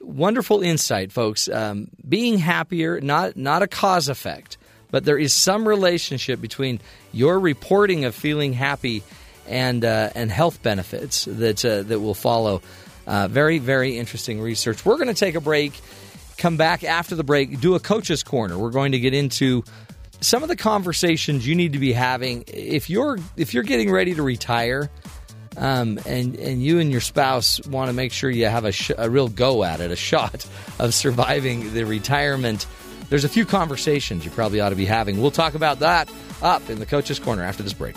[0.00, 1.48] Wonderful insight, folks.
[1.48, 4.58] Um, being happier, not not a cause effect,
[4.90, 6.80] but there is some relationship between
[7.12, 9.02] your reporting of feeling happy
[9.48, 12.60] and uh, and health benefits that uh, that will follow.
[13.06, 14.84] Uh, very very interesting research.
[14.84, 15.72] We're going to take a break.
[16.36, 17.60] Come back after the break.
[17.60, 18.58] Do a coach's corner.
[18.58, 19.64] We're going to get into
[20.24, 24.14] some of the conversations you need to be having if you're if you're getting ready
[24.14, 24.90] to retire
[25.56, 28.90] um, and and you and your spouse want to make sure you have a, sh-
[28.96, 30.46] a real go at it a shot
[30.78, 32.66] of surviving the retirement
[33.08, 35.20] there's a few conversations you probably ought to be having.
[35.20, 36.10] We'll talk about that
[36.42, 37.94] up in the coach's corner after this break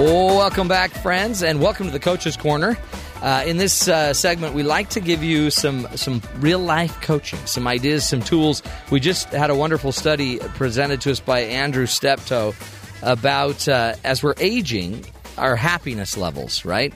[0.00, 2.78] Welcome back, friends, and welcome to the Coach's Corner.
[3.20, 7.38] Uh, in this uh, segment, we like to give you some some real life coaching,
[7.44, 8.62] some ideas, some tools.
[8.90, 12.54] We just had a wonderful study presented to us by Andrew Steptoe
[13.02, 15.04] about uh, as we're aging,
[15.36, 16.94] our happiness levels, right?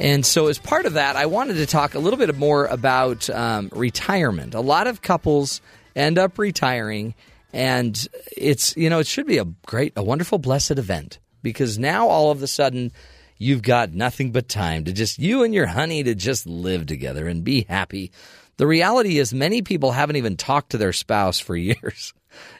[0.00, 3.30] And so, as part of that, I wanted to talk a little bit more about
[3.30, 4.54] um, retirement.
[4.54, 5.60] A lot of couples
[5.94, 7.14] end up retiring,
[7.52, 12.08] and it's you know it should be a great, a wonderful, blessed event because now
[12.08, 12.90] all of a sudden
[13.38, 17.28] you've got nothing but time to just you and your honey to just live together
[17.28, 18.10] and be happy.
[18.56, 22.14] The reality is, many people haven't even talked to their spouse for years,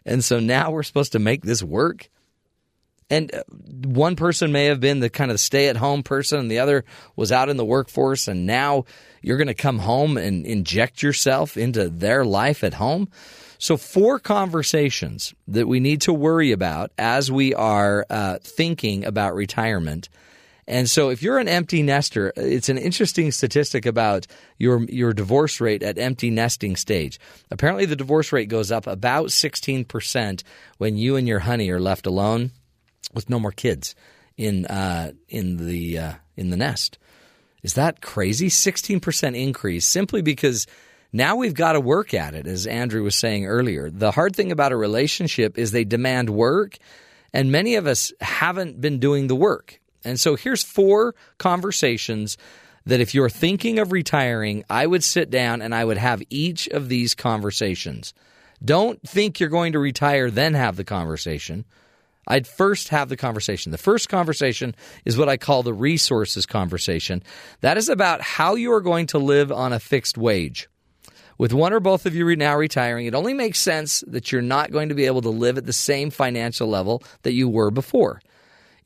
[0.04, 2.08] and so now we're supposed to make this work.
[3.10, 3.42] And uh,
[3.86, 6.84] one person may have been the kind of stay at home person, and the other
[7.16, 8.28] was out in the workforce.
[8.28, 8.86] And now
[9.22, 13.08] you're going to come home and inject yourself into their life at home.
[13.64, 19.34] So, four conversations that we need to worry about as we are uh, thinking about
[19.34, 20.10] retirement.
[20.66, 24.26] And so, if you're an empty nester, it's an interesting statistic about
[24.58, 27.18] your your divorce rate at empty nesting stage.
[27.50, 30.42] Apparently, the divorce rate goes up about 16%
[30.76, 32.50] when you and your honey are left alone
[33.14, 33.94] with no more kids
[34.36, 36.98] in uh, in the uh, in the nest.
[37.62, 38.50] Is that crazy?
[38.50, 40.66] Sixteen percent increase simply because
[41.14, 43.88] now we've got to work at it, as Andrew was saying earlier.
[43.88, 46.76] The hard thing about a relationship is they demand work,
[47.32, 49.80] and many of us haven't been doing the work.
[50.04, 52.36] And so here's four conversations
[52.86, 56.66] that if you're thinking of retiring, I would sit down and I would have each
[56.66, 58.12] of these conversations.
[58.64, 61.64] Don't think you're going to retire, then have the conversation.
[62.26, 63.70] I'd first have the conversation.
[63.70, 64.74] The first conversation
[65.04, 67.22] is what I call the resources conversation.
[67.60, 70.68] That is about how you are going to live on a fixed wage.
[71.38, 74.70] With one or both of you now retiring, it only makes sense that you're not
[74.70, 78.20] going to be able to live at the same financial level that you were before.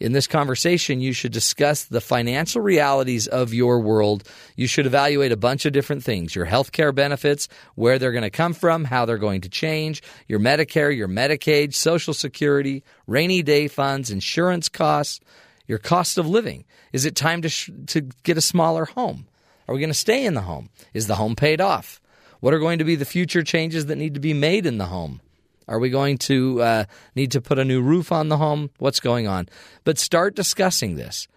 [0.01, 4.23] In this conversation, you should discuss the financial realities of your world.
[4.55, 8.23] You should evaluate a bunch of different things your health care benefits, where they're going
[8.23, 13.43] to come from, how they're going to change, your Medicare, your Medicaid, Social Security, rainy
[13.43, 15.19] day funds, insurance costs,
[15.67, 16.65] your cost of living.
[16.93, 19.27] Is it time to, sh- to get a smaller home?
[19.67, 20.71] Are we going to stay in the home?
[20.95, 22.01] Is the home paid off?
[22.41, 24.87] What are going to be the future changes that need to be made in the
[24.87, 25.21] home?
[25.67, 26.85] Are we going to uh,
[27.15, 28.71] need to put a new roof on the home?
[28.79, 29.49] What's going on?
[29.85, 31.29] But start discussing this.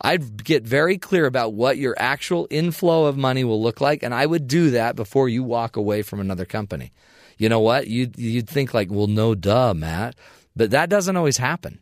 [0.00, 4.12] I'd get very clear about what your actual inflow of money will look like, and
[4.12, 6.92] I would do that before you walk away from another company.
[7.38, 7.86] You know what?
[7.86, 10.16] You'd, you'd think like, well, no, duh, Matt.
[10.54, 11.80] But that doesn't always happen.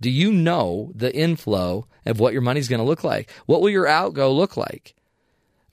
[0.00, 3.30] Do you know the inflow of what your money's going to look like?
[3.46, 4.94] What will your outgo look like?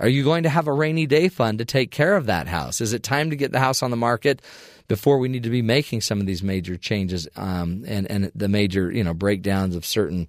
[0.02, 2.82] Are you going to have a rainy day fund to take care of that house?
[2.82, 4.42] Is it time to get the house on the market
[4.88, 8.50] before we need to be making some of these major changes um, and and the
[8.50, 10.28] major you know breakdowns of certain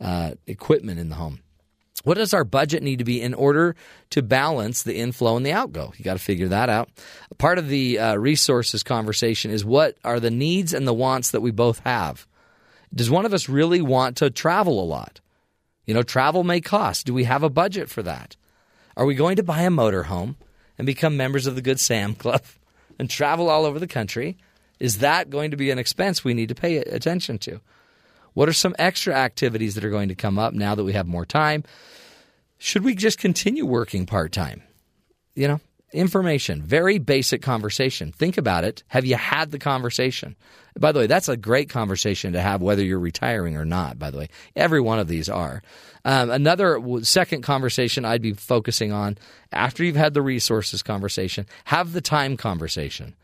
[0.00, 1.38] uh, equipment in the home?
[2.02, 3.76] What does our budget need to be in order
[4.10, 5.92] to balance the inflow and the outgo?
[5.96, 6.88] You got to figure that out.
[7.38, 11.42] Part of the uh, resources conversation is what are the needs and the wants that
[11.42, 12.26] we both have.
[12.92, 15.20] Does one of us really want to travel a lot?
[15.86, 17.06] You know, travel may cost.
[17.06, 18.34] Do we have a budget for that?
[18.96, 20.36] Are we going to buy a motorhome
[20.78, 22.42] and become members of the Good Sam Club
[22.98, 24.36] and travel all over the country?
[24.78, 27.60] Is that going to be an expense we need to pay attention to?
[28.34, 31.06] What are some extra activities that are going to come up now that we have
[31.06, 31.64] more time?
[32.58, 34.62] Should we just continue working part time?
[35.34, 35.60] You know,
[35.92, 38.12] information, very basic conversation.
[38.12, 38.82] Think about it.
[38.88, 40.36] Have you had the conversation?
[40.78, 44.10] By the way, that's a great conversation to have whether you're retiring or not, by
[44.10, 44.28] the way.
[44.56, 45.62] Every one of these are.
[46.04, 49.18] Um, another second conversation I'd be focusing on
[49.52, 53.14] after you've had the resources conversation, have the time conversation.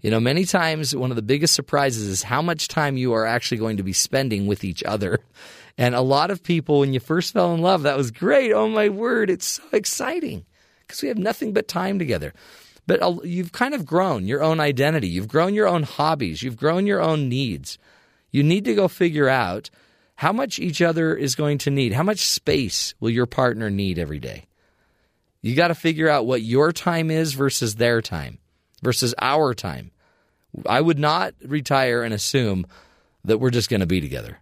[0.00, 3.26] You know, many times one of the biggest surprises is how much time you are
[3.26, 5.18] actually going to be spending with each other.
[5.76, 8.52] And a lot of people, when you first fell in love, that was great.
[8.52, 10.44] Oh my word, it's so exciting
[10.88, 12.32] because we have nothing but time together.
[12.86, 15.08] But uh, you've kind of grown your own identity.
[15.08, 16.42] You've grown your own hobbies.
[16.42, 17.78] You've grown your own needs.
[18.30, 19.68] You need to go figure out
[20.16, 21.92] how much each other is going to need.
[21.92, 24.46] How much space will your partner need every day?
[25.42, 28.38] You got to figure out what your time is versus their time
[28.82, 29.90] versus our time.
[30.66, 32.66] I would not retire and assume
[33.24, 34.38] that we're just going to be together.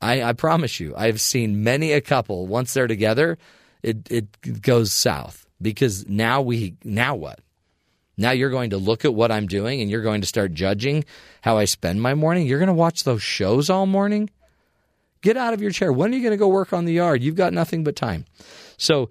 [0.00, 3.38] I, I promise you, I've seen many a couple once they're together,
[3.82, 7.40] it, it goes south because now we now what?
[8.16, 11.04] Now you're going to look at what I'm doing and you're going to start judging
[11.42, 12.46] how I spend my morning.
[12.46, 14.30] You're going to watch those shows all morning.
[15.20, 15.92] Get out of your chair.
[15.92, 17.22] When are you going to go work on the yard?
[17.22, 18.24] You've got nothing but time.
[18.78, 19.10] So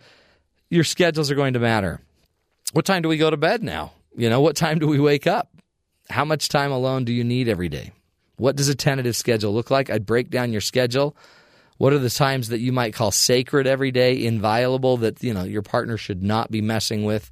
[0.69, 1.99] your schedules are going to matter.
[2.73, 3.93] What time do we go to bed now?
[4.17, 5.49] You know, what time do we wake up?
[6.09, 7.91] How much time alone do you need every day?
[8.37, 9.89] What does a tentative schedule look like?
[9.89, 11.15] I'd break down your schedule.
[11.77, 15.43] What are the times that you might call sacred every day, inviolable that you know
[15.43, 17.29] your partner should not be messing with?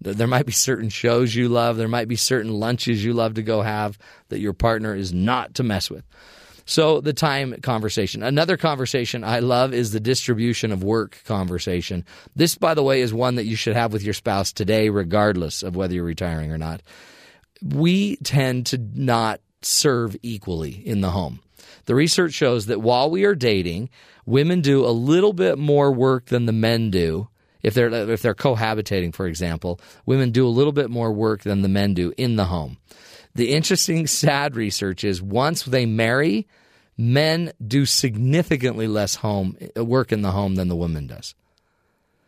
[0.00, 1.76] There might be certain shows you love.
[1.76, 3.98] There might be certain lunches you love to go have
[4.30, 6.04] that your partner is not to mess with.
[6.64, 8.22] So, the time conversation.
[8.22, 12.04] Another conversation I love is the distribution of work conversation.
[12.36, 15.62] This, by the way, is one that you should have with your spouse today, regardless
[15.62, 16.80] of whether you're retiring or not.
[17.62, 21.40] We tend to not serve equally in the home.
[21.86, 23.90] The research shows that while we are dating,
[24.24, 27.28] women do a little bit more work than the men do
[27.62, 31.62] if they're if they're cohabitating, for example, women do a little bit more work than
[31.62, 32.78] the men do in the home.
[33.34, 36.46] The interesting, sad research is once they marry,
[36.98, 41.34] men do significantly less home work in the home than the woman does.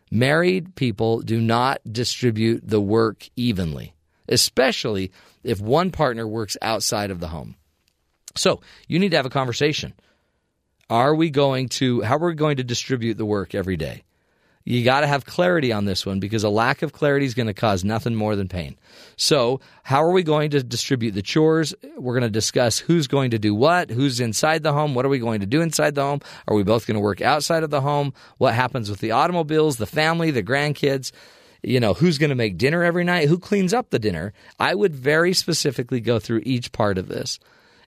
[0.09, 3.93] Married people do not distribute the work evenly,
[4.29, 5.11] especially
[5.43, 7.55] if one partner works outside of the home.
[8.35, 9.93] So you need to have a conversation.
[10.89, 14.03] Are we going to, how are we going to distribute the work every day?
[14.67, 17.47] You got to have clarity on this one because a lack of clarity is going
[17.47, 18.77] to cause nothing more than pain.
[19.15, 21.75] So, how are we going to distribute the chores?
[21.95, 25.09] We're going to discuss who's going to do what, who's inside the home, what are
[25.09, 26.21] we going to do inside the home?
[26.47, 28.11] Are we both going to work outside of the home?
[28.39, 31.11] What happens with the automobiles, the family, the grandkids?
[31.61, 33.27] You know, who's going to make dinner every night?
[33.27, 34.33] Who cleans up the dinner?
[34.59, 37.39] I would very specifically go through each part of this.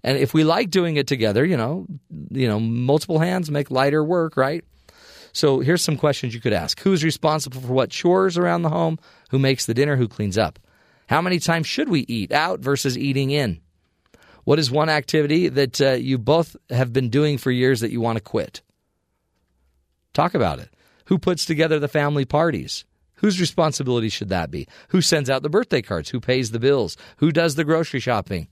[0.03, 1.87] And if we like doing it together, you know,
[2.31, 4.65] you know, multiple hands make lighter work, right?
[5.33, 8.99] So here's some questions you could ask Who's responsible for what chores around the home?
[9.31, 9.97] Who makes the dinner?
[9.97, 10.59] Who cleans up?
[11.09, 13.61] How many times should we eat out versus eating in?
[14.45, 18.01] What is one activity that uh, you both have been doing for years that you
[18.01, 18.63] want to quit?
[20.15, 20.71] Talk about it.
[21.07, 22.85] Who puts together the family parties?
[23.17, 24.69] Whose responsibility should that be?
[24.89, 26.11] Who sends out the birthday cards?
[26.11, 26.97] Who pays the bills?
[27.19, 28.49] Who does the grocery shopping?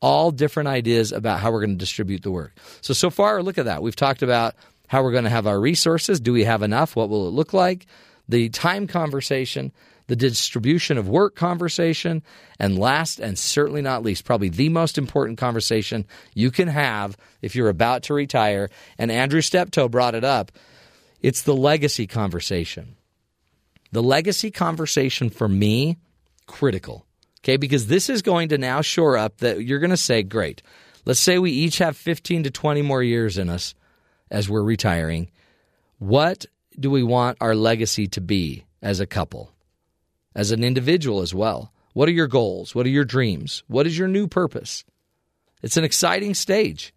[0.00, 2.56] All different ideas about how we're going to distribute the work.
[2.80, 3.82] So, so far, look at that.
[3.82, 4.54] We've talked about
[4.86, 6.20] how we're going to have our resources.
[6.20, 6.96] Do we have enough?
[6.96, 7.86] What will it look like?
[8.28, 9.72] The time conversation,
[10.06, 12.22] the distribution of work conversation,
[12.58, 17.54] and last and certainly not least, probably the most important conversation you can have if
[17.54, 18.70] you're about to retire.
[18.98, 20.52] And Andrew Steptoe brought it up.
[21.20, 22.96] It's the legacy conversation.
[23.90, 25.96] The legacy conversation for me,
[26.46, 27.06] critical.
[27.42, 30.62] Okay, because this is going to now shore up that you're going to say, great.
[31.04, 33.74] Let's say we each have 15 to 20 more years in us
[34.30, 35.30] as we're retiring.
[35.98, 36.46] What
[36.78, 39.52] do we want our legacy to be as a couple,
[40.34, 41.72] as an individual as well?
[41.94, 42.74] What are your goals?
[42.74, 43.62] What are your dreams?
[43.66, 44.84] What is your new purpose?
[45.62, 46.92] It's an exciting stage.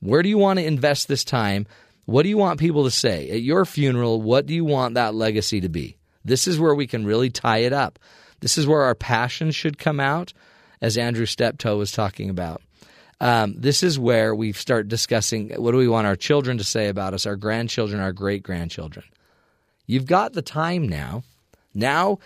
[0.00, 1.66] Where do you want to invest this time?
[2.06, 3.30] What do you want people to say?
[3.30, 5.96] At your funeral, what do you want that legacy to be?
[6.24, 7.98] This is where we can really tie it up.
[8.40, 10.32] This is where our passion should come out,
[10.80, 12.62] as Andrew Steptoe was talking about.
[13.20, 16.88] Um, this is where we start discussing what do we want our children to say
[16.88, 19.04] about us, our grandchildren, our great grandchildren.
[19.86, 21.22] You've got the time now.
[21.74, 22.18] Now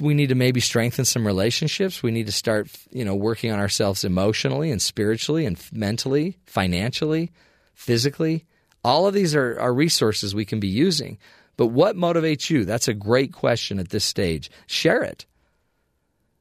[0.00, 2.02] we need to maybe strengthen some relationships.
[2.02, 7.32] We need to start, you know, working on ourselves emotionally and spiritually and mentally, financially,
[7.74, 8.44] physically.
[8.84, 11.18] All of these are, are resources we can be using.
[11.62, 12.64] But what motivates you?
[12.64, 14.50] That's a great question at this stage.
[14.66, 15.26] Share it.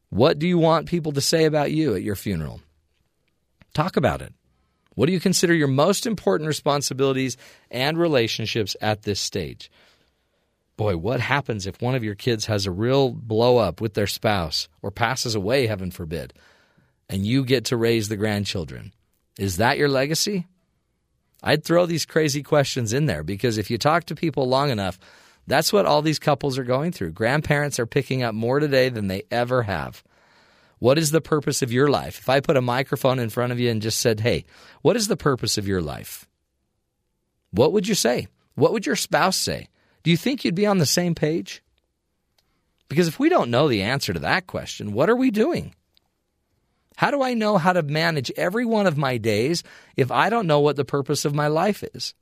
[0.09, 2.59] What do you want people to say about you at your funeral?
[3.75, 4.33] Talk about it.
[4.95, 7.37] What do you consider your most important responsibilities
[7.69, 9.69] and relationships at this stage?
[10.75, 14.07] Boy, what happens if one of your kids has a real blow up with their
[14.07, 16.33] spouse or passes away, heaven forbid,
[17.09, 18.91] and you get to raise the grandchildren?
[19.37, 20.47] Is that your legacy?
[21.43, 24.99] I'd throw these crazy questions in there because if you talk to people long enough,
[25.47, 27.11] that's what all these couples are going through.
[27.11, 30.03] Grandparents are picking up more today than they ever have.
[30.79, 32.19] What is the purpose of your life?
[32.19, 34.45] If I put a microphone in front of you and just said, hey,
[34.81, 36.27] what is the purpose of your life?
[37.51, 38.27] What would you say?
[38.55, 39.67] What would your spouse say?
[40.03, 41.61] Do you think you'd be on the same page?
[42.87, 45.75] Because if we don't know the answer to that question, what are we doing?
[47.01, 49.63] How do I know how to manage every one of my days
[49.97, 52.13] if I don't know what the purpose of my life is?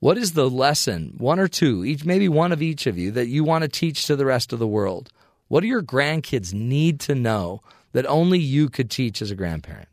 [0.00, 3.28] What is the lesson, one or two, each maybe one of each of you, that
[3.28, 5.12] you want to teach to the rest of the world?
[5.46, 7.62] What do your grandkids need to know
[7.92, 9.88] that only you could teach as a grandparent?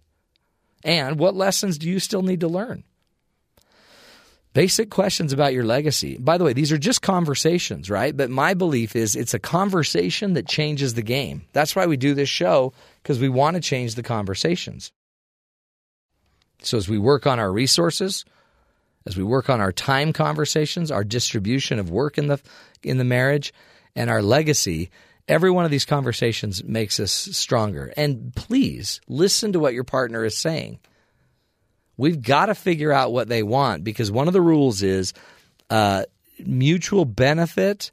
[0.83, 2.83] And what lessons do you still need to learn?
[4.53, 6.17] Basic questions about your legacy.
[6.17, 8.15] By the way, these are just conversations, right?
[8.15, 11.43] But my belief is it's a conversation that changes the game.
[11.53, 12.73] That's why we do this show,
[13.05, 14.91] because we want to change the conversations.
[16.63, 18.25] So as we work on our resources,
[19.05, 22.41] as we work on our time conversations, our distribution of work in the
[22.81, 23.53] in the marriage,
[23.95, 24.89] and our legacy,
[25.27, 27.93] every one of these conversations makes us stronger.
[27.95, 30.79] And please listen to what your partner is saying.
[31.97, 35.13] We've got to figure out what they want because one of the rules is
[35.69, 36.05] uh,
[36.43, 37.91] mutual benefit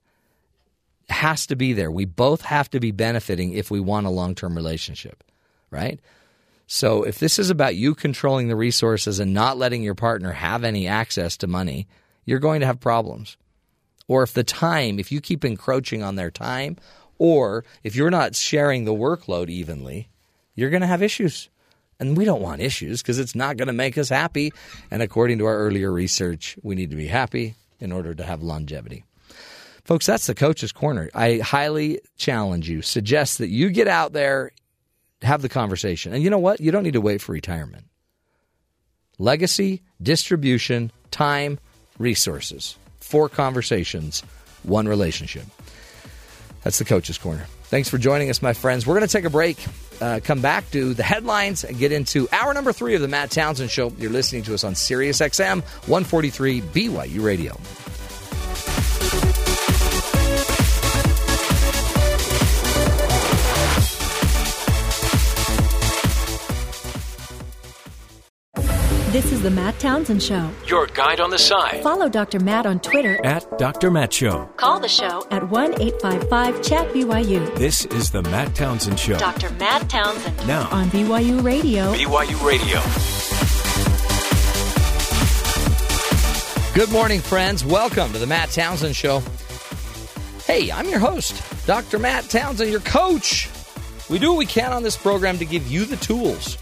[1.09, 1.91] has to be there.
[1.91, 5.25] We both have to be benefiting if we want a long term relationship,
[5.71, 6.01] right?
[6.67, 10.65] So if this is about you controlling the resources and not letting your partner have
[10.65, 11.87] any access to money,
[12.25, 13.37] you're going to have problems.
[14.09, 16.77] Or if the time, if you keep encroaching on their time,
[17.19, 20.09] or if you're not sharing the workload evenly,
[20.55, 21.51] you're going to have issues.
[22.01, 24.53] And we don't want issues because it's not going to make us happy.
[24.91, 28.43] And according to our earlier research, we need to be happy in order to have
[28.43, 29.05] longevity.
[29.85, 31.11] Folks, that's the coach's corner.
[31.15, 34.53] I highly challenge you, suggest that you get out there,
[35.23, 36.13] have the conversation.
[36.13, 36.61] And you know what?
[36.61, 37.87] You don't need to wait for retirement.
[39.19, 41.59] Legacy, distribution, time,
[41.99, 42.77] resources.
[43.01, 44.23] Four conversations,
[44.63, 45.45] one relationship.
[46.63, 47.47] That's the coach's corner.
[47.65, 48.87] Thanks for joining us, my friends.
[48.87, 49.59] We're going to take a break,
[50.01, 53.31] uh, come back to the headlines, and get into hour number three of the Matt
[53.31, 53.91] Townsend Show.
[53.99, 57.59] You're listening to us on Sirius XM 143 BYU Radio.
[69.13, 70.49] This is the Matt Townsend Show.
[70.67, 72.41] Your guide on the side Follow Dr.
[72.41, 73.91] Matt on Twitter at Dr.
[73.91, 74.47] Matt Show.
[74.57, 79.19] Call the show at 1 855 Chat BYU This is the Matt Townsend Show.
[79.19, 79.51] Dr.
[79.57, 81.93] Matt Townsend Now, on BYU Radio.
[81.93, 82.81] BYU Radio.
[86.75, 87.67] Good morning, friends.
[87.67, 89.23] Welcome to the Matt Townsend Show.
[90.47, 91.99] Hey, I'm your host, Dr.
[91.99, 93.51] Matt Townsend, your coach.
[94.09, 96.57] We do what we can on this program to give you the tools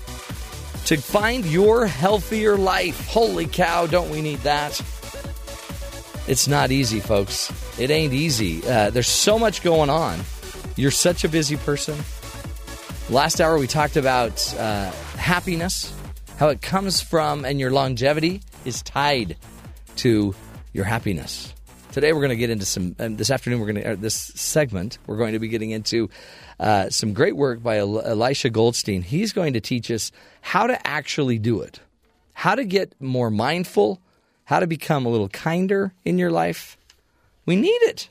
[0.90, 3.06] to find your healthier life.
[3.06, 4.76] Holy cow, don't we need that?
[6.26, 7.48] It's not easy, folks.
[7.78, 8.60] It ain't easy.
[8.66, 10.18] Uh, there's so much going on.
[10.74, 11.96] You're such a busy person.
[13.08, 15.94] Last hour, we talked about uh, happiness,
[16.38, 19.36] how it comes from, and your longevity is tied
[19.94, 20.34] to
[20.72, 21.54] your happiness.
[21.92, 22.94] Today, we're going to get into some.
[23.00, 24.98] Um, this afternoon, we're going to uh, this segment.
[25.06, 26.08] We're going to be getting into
[26.60, 29.02] uh, some great work by El- Elisha Goldstein.
[29.02, 31.80] He's going to teach us how to actually do it,
[32.32, 34.00] how to get more mindful,
[34.44, 36.76] how to become a little kinder in your life.
[37.44, 38.08] We need it.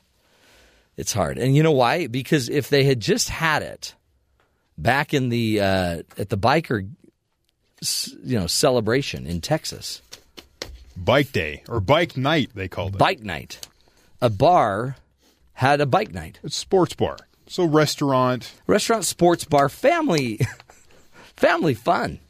[0.98, 2.06] It's hard, and you know why?
[2.06, 3.94] Because if they had just had it
[4.76, 6.86] back in the uh, at the biker,
[8.22, 10.02] you know, celebration in Texas,
[10.96, 12.98] Bike day or bike night, they called it.
[12.98, 13.66] bike night,
[14.20, 14.96] a bar
[15.54, 16.38] had a bike night.
[16.42, 17.16] It's sports bar.
[17.46, 20.40] So restaurant, restaurant, sports bar, family,
[21.36, 22.20] family fun.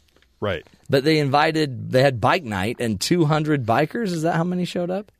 [0.40, 0.66] right?
[0.88, 4.06] But they invited, they had bike night, and 200 bikers.
[4.12, 5.12] Is that how many showed up?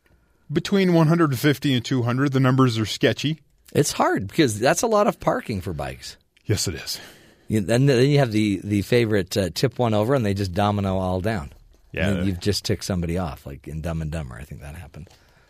[0.53, 2.33] between 150 and 200.
[2.33, 3.41] The numbers are sketchy.
[3.73, 6.17] It's hard because that's a lot of parking for bikes.
[6.45, 7.01] Yes, it is.
[7.47, 10.53] You, then, then you have the the favorite uh, tip one over, and they just
[10.53, 11.53] domino all down.
[11.93, 12.09] Yeah.
[12.11, 14.37] And you've just ticked somebody off, like in Dumb and Dumber.
[14.37, 15.09] I think that happened.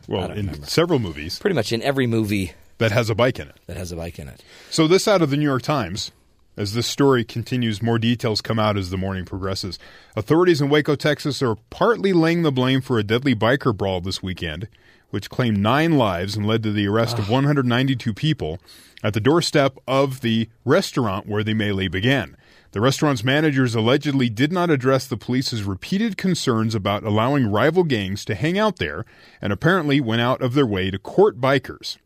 [0.08, 0.66] Well, in remember.
[0.66, 3.56] several movies Pretty much in every movie that has a bike in it.
[3.66, 4.42] that has a bike in it.
[4.70, 6.10] So this out of the New York Times.
[6.56, 9.78] As this story continues, more details come out as the morning progresses.
[10.16, 14.22] Authorities in Waco, Texas are partly laying the blame for a deadly biker brawl this
[14.22, 14.68] weekend,
[15.10, 18.58] which claimed nine lives and led to the arrest of 192 people
[19.02, 22.36] at the doorstep of the restaurant where the melee began.
[22.72, 28.24] The restaurant's managers allegedly did not address the police's repeated concerns about allowing rival gangs
[28.26, 29.04] to hang out there
[29.42, 31.96] and apparently went out of their way to court bikers.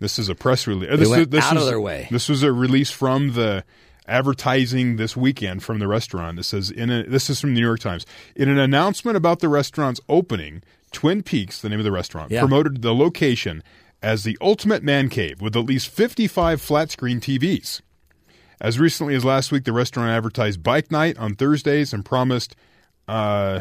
[0.00, 0.90] This is a press release.
[0.90, 2.08] Uh, this, went this out of was- their way.
[2.10, 3.64] This was a release from the
[4.06, 6.38] advertising this weekend from the restaurant.
[6.38, 8.04] It says in a, this is from the New York Times.
[8.36, 10.62] In an announcement about the restaurant's opening,
[10.92, 12.40] Twin Peaks, the name of the restaurant, Yeah.
[12.40, 13.62] promoted the location
[14.02, 17.80] as the ultimate man cave with at least 55 flat screen TVs.
[18.60, 22.54] As recently as last week, the restaurant advertised bike night on Thursdays and promised,
[23.08, 23.60] uh,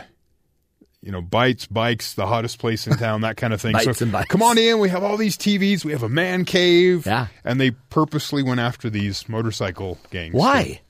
[1.02, 3.78] you know, bites, bikes, the hottest place in town, that kind of thing.
[3.80, 4.30] So and bikes.
[4.30, 4.80] come on in.
[4.80, 5.84] We have all these TVs.
[5.84, 7.06] We have a man cave.
[7.06, 7.28] Yeah.
[7.44, 10.34] And they purposely went after these motorcycle gangs.
[10.34, 10.82] Why?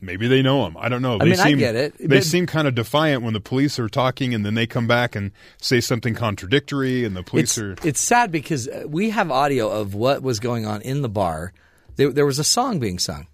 [0.00, 0.76] Maybe they know them.
[0.78, 1.18] I don't know.
[1.18, 3.80] They mean, I seem, get it, They but- seem kind of defiant when the police
[3.80, 7.58] are talking, and then they come back and say something contradictory, and the police It's,
[7.58, 7.74] are.
[7.88, 11.52] it's sad because we have audio of what was going on in the bar.
[11.98, 13.26] There, there was a song being sung.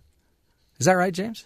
[0.79, 1.45] Is that right, James?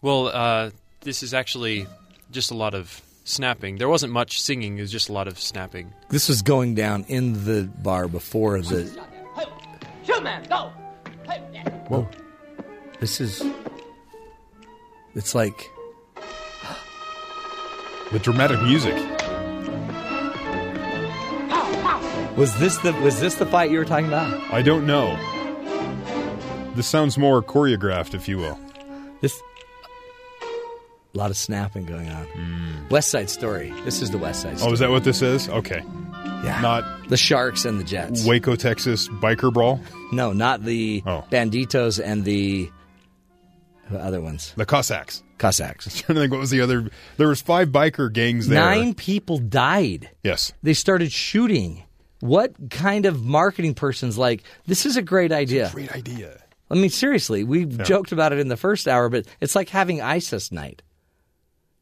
[0.00, 0.70] Well, uh,
[1.02, 1.86] this is actually
[2.30, 3.76] just a lot of snapping.
[3.76, 4.78] There wasn't much singing.
[4.78, 5.92] It was just a lot of snapping.
[6.08, 8.90] This was going down in the bar before the.
[10.04, 10.72] Shoot, man, go!
[11.88, 12.08] Whoa.
[12.98, 13.42] This is.
[15.14, 15.70] It's like.
[18.12, 18.94] the dramatic music.
[22.38, 24.32] Was this the was this the fight you were talking about?
[24.50, 25.18] I don't know.
[26.74, 28.58] This sounds more choreographed, if you will.
[29.20, 29.40] This.
[31.14, 32.24] A lot of snapping going on.
[32.26, 32.88] Hmm.
[32.88, 33.70] West Side Story.
[33.84, 34.70] This is the West Side Story.
[34.70, 35.48] Oh, is that what this is?
[35.50, 35.82] Okay.
[36.42, 36.58] yeah.
[36.62, 38.24] Not the Sharks and the Jets.
[38.24, 39.80] Waco, Texas biker brawl.
[40.10, 41.24] No, not the Oh.
[41.30, 42.70] Bandidos and the
[43.90, 44.54] the other ones.
[44.56, 45.22] The Cossacks.
[45.36, 45.84] Cossacks.
[46.00, 46.88] trying to think what was the other.
[47.18, 48.58] There was five biker gangs there.
[48.60, 50.08] Nine people died.
[50.22, 50.52] Yes.
[50.62, 51.82] They started shooting.
[52.20, 55.68] What kind of marketing person's like, this is a great idea?
[55.74, 56.41] Great idea.
[56.72, 60.00] I mean, seriously, we joked about it in the first hour, but it's like having
[60.00, 60.80] ISIS night.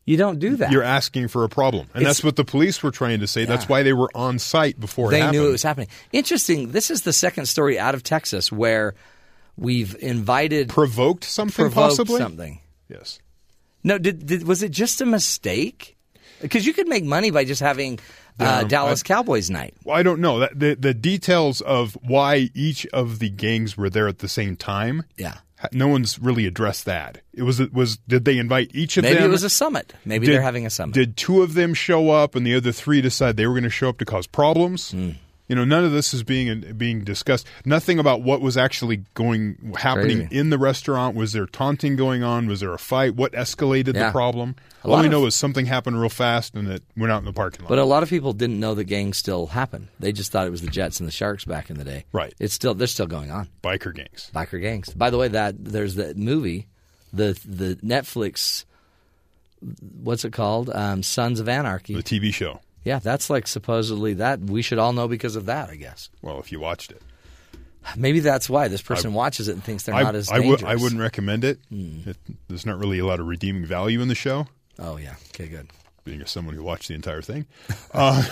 [0.04, 0.72] You don't do that.
[0.72, 3.44] You're asking for a problem, and It's- that's what the police were trying to say.
[3.44, 5.38] That's why they were on site before they it happened.
[5.38, 5.88] knew it was happening.
[6.12, 6.72] Interesting.
[6.72, 8.94] This is the second story out of Texas where
[9.56, 12.18] we've invited Provoked something, provoked possibly.
[12.18, 12.60] something.
[12.88, 13.20] Yes.
[13.84, 15.96] No, did, did was it just a mistake?
[16.40, 18.00] Because you could make money by just having
[18.40, 19.74] uh, Dallas I- Cowboys night.
[19.84, 23.90] Well, I don't know that the the details of why each of the gangs were
[23.90, 25.04] there at the same time.
[25.16, 25.38] Yeah.
[25.72, 27.20] No one's really addressed that.
[27.34, 29.24] It was it was did they invite each of Maybe them?
[29.24, 29.92] it was a summit.
[30.06, 30.94] Maybe Did- they're having a summit.
[30.94, 33.70] Did two of them show up and the other three decide they were going to
[33.70, 34.92] show up to cause problems?
[34.92, 35.10] Hmm.
[35.50, 37.44] You know, none of this is being being discussed.
[37.64, 40.38] Nothing about what was actually going happening Crazy.
[40.38, 41.16] in the restaurant.
[41.16, 42.46] Was there taunting going on?
[42.46, 43.16] Was there a fight?
[43.16, 44.06] What escalated Yeah.
[44.06, 44.54] the problem?
[44.84, 47.24] A All we of- know is something happened real fast and it went out in
[47.24, 47.68] the parking lot.
[47.68, 49.88] But a lot of people didn't know the gang still happened.
[49.98, 52.04] They just thought it was the Jets and the Sharks back in the day.
[52.12, 52.32] Right.
[52.38, 53.48] It's still they're still going on.
[53.60, 54.30] Biker gangs.
[54.32, 54.90] Biker gangs.
[54.94, 56.68] By the way, that there's that movie,
[57.12, 58.64] the the Netflix.
[60.02, 60.70] What's it called?
[60.72, 61.94] Um, Sons of Anarchy.
[61.94, 62.60] The TV show.
[62.84, 65.68] Yeah, that's like supposedly that we should all know because of that.
[65.70, 67.02] I guess Well, if you watched it,
[67.96, 70.62] maybe that's why this person watches it and thinks they're I, not as I, dangerous.
[70.62, 71.58] would, I wouldn't recommend it.
[71.68, 72.08] Hmm.
[72.10, 72.16] it.
[72.48, 74.46] There's not really a lot of redeeming value in the show.
[74.78, 75.14] Oh yeah.
[75.34, 75.48] Okay.
[75.48, 75.68] Good.
[76.04, 77.46] Being as someone who watched the entire thing,
[77.94, 78.24] uh,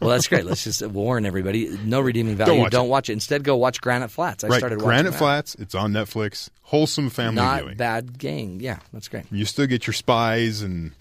[0.00, 0.44] Well, that's great.
[0.44, 2.52] Let's just warn everybody: no redeeming value.
[2.54, 2.90] Don't watch Don't it.
[2.90, 3.12] watch it.
[3.14, 4.44] Instead, go watch Granite Flats.
[4.44, 4.58] I right?
[4.58, 5.18] started watching Granite that.
[5.18, 5.54] Flats.
[5.56, 6.48] It's on Netflix.
[6.62, 7.76] Wholesome family Not viewing.
[7.76, 8.60] bad gang.
[8.60, 9.24] Yeah, that's great.
[9.32, 10.92] You still get your spies and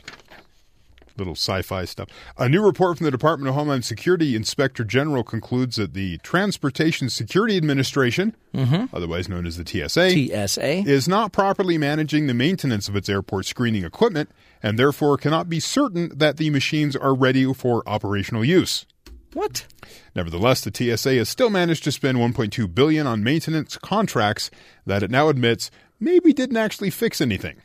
[1.20, 2.08] little sci-fi stuff.
[2.38, 7.10] A new report from the Department of Homeland Security Inspector General concludes that the Transportation
[7.10, 8.96] Security Administration, Mm-hmm.
[8.96, 10.10] otherwise known as the TSA,
[10.48, 10.90] TSA.
[10.90, 14.32] is not properly managing the maintenance of its airport screening equipment
[14.64, 18.88] and therefore cannot be certain that the machines are ready for operational use.
[19.34, 19.68] What?
[20.16, 24.50] Nevertheless, the TSA has still managed to spend 1.2 billion on maintenance contracts
[24.88, 25.70] that it now admits
[26.00, 27.58] maybe didn't actually fix anything.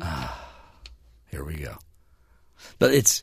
[0.00, 0.50] Ah,
[1.30, 1.76] here we go.
[2.78, 3.22] But it's,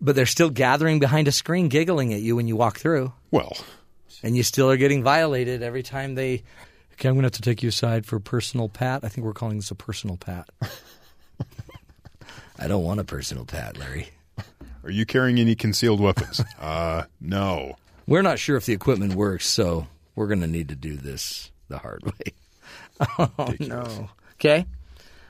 [0.00, 3.56] but they're still gathering behind a screen, giggling at you when you walk through, Well,
[4.22, 6.42] and you still are getting violated every time they.
[6.94, 9.04] Okay, I'm going to have to take you aside for a personal pat.
[9.04, 10.48] I think we're calling this a personal pat.
[12.58, 14.08] I don't want a personal pat, Larry.
[14.82, 16.40] Are you carrying any concealed weapons?
[16.60, 17.76] uh, no.
[18.06, 21.50] We're not sure if the equipment works, so we're going to need to do this
[21.68, 22.32] the hard way.
[23.18, 24.08] Oh, no.
[24.34, 24.64] Okay.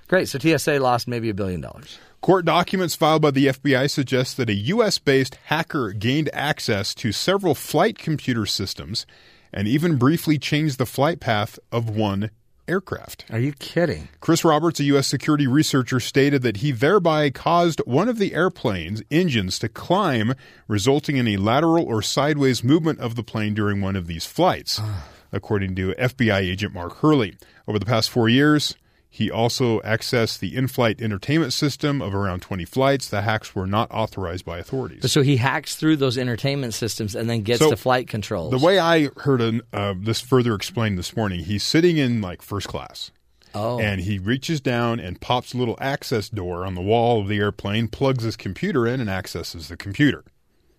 [0.08, 0.28] Great.
[0.28, 1.98] So TSA lost maybe a billion dollars.
[2.26, 4.98] Court documents filed by the FBI suggest that a U.S.
[4.98, 9.06] based hacker gained access to several flight computer systems
[9.52, 12.30] and even briefly changed the flight path of one
[12.66, 13.26] aircraft.
[13.30, 14.08] Are you kidding?
[14.18, 15.06] Chris Roberts, a U.S.
[15.06, 20.34] security researcher, stated that he thereby caused one of the airplane's engines to climb,
[20.66, 24.80] resulting in a lateral or sideways movement of the plane during one of these flights,
[24.82, 25.06] ah.
[25.30, 27.36] according to FBI agent Mark Hurley.
[27.68, 28.74] Over the past four years,
[29.16, 33.08] he also accessed the in flight entertainment system of around 20 flights.
[33.08, 35.10] The hacks were not authorized by authorities.
[35.10, 38.50] So he hacks through those entertainment systems and then gets So, to flight controls.
[38.50, 42.42] The way I heard an, uh, this further explained this morning, he's sitting in like
[42.42, 43.10] first class.
[43.54, 47.28] oh, And he reaches down and pops a little access door on the wall of
[47.28, 50.24] the airplane, plugs his computer in, and accesses the computer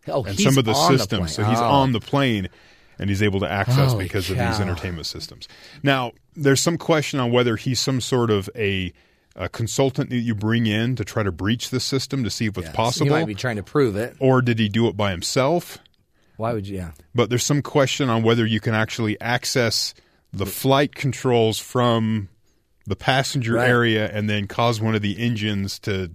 [0.08, 1.20] oh, and he's some of the systems.
[1.20, 1.28] plane.
[1.30, 1.64] so he's Oh.
[1.66, 2.50] on the plane
[3.00, 5.48] and he's able to access Holy because of these entertainment systems.
[5.84, 8.94] Now, there's some question on whether he's some sort of a,
[9.36, 12.58] a consultant that you bring in to try to breach the system to see if
[12.58, 12.76] it's Yes.
[12.76, 14.16] possible, He might be trying to prove it.
[14.20, 15.78] or did he do it by himself?
[16.38, 16.78] Why would you?
[16.78, 16.92] Yeah.
[17.16, 19.94] But there's some question on whether you can actually access
[20.34, 22.30] the flight controls from
[22.86, 23.68] the passenger Right.
[23.70, 26.12] area and then cause one of the engines to,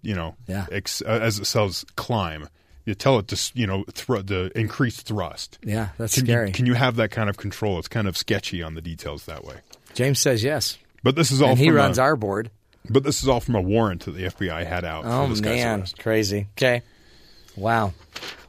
[0.00, 0.66] you know, Yeah.
[0.70, 2.48] ex- uh, as it says, climb.
[2.84, 5.58] You tell it to, you know, thr- to increase thrust.
[5.62, 6.48] Yeah, that's Can scary.
[6.48, 7.78] You, can you have that kind of control?
[7.78, 9.56] It's kind of sketchy on the details that way.
[9.94, 10.76] James says yes.
[11.02, 12.50] But this is all And he from runs a, our board.
[12.90, 15.40] But this is all from a warrant that the FBI had out Oh for this
[15.40, 16.48] man, crazy.
[16.58, 16.82] Okay.
[17.56, 17.94] Wow.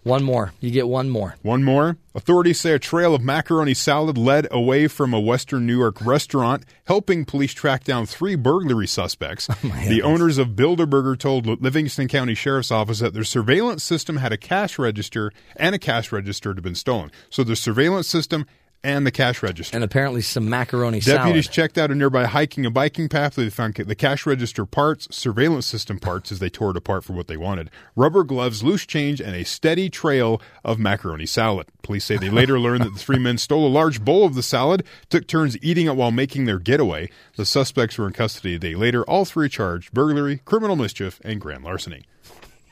[0.05, 0.53] One more.
[0.59, 1.35] You get one more.
[1.41, 1.97] One more.
[2.13, 6.63] Authorities say a trail of macaroni salad led away from a Western New York restaurant,
[6.83, 9.49] helping police track down three burglary suspects.
[9.65, 14.31] Oh, the owners of Bilderberger told Livingston County Sheriff's Office that their surveillance system had
[14.31, 17.11] a cash register and a cash register had been stolen.
[17.31, 18.45] So the surveillance system
[18.85, 19.75] and the cash register.
[19.75, 21.21] And apparently some macaroni salad.
[21.21, 21.53] Deputies salad.
[21.55, 23.35] checked out a nearby hiking and biking path.
[23.35, 27.13] They found the cash register parts, surveillance system parts as they tore it apart for
[27.13, 31.67] what they wanted, rubber gloves, loose change, and a steady trail of macaroni salad.
[31.81, 34.43] Police say they later learned that the three men stole a large bowl of the
[34.43, 37.09] salad, took turns eating it while making their getaway.
[37.37, 39.03] The suspects were in custody a day later.
[39.03, 42.05] All three charged burglary, criminal mischief, and grand larceny.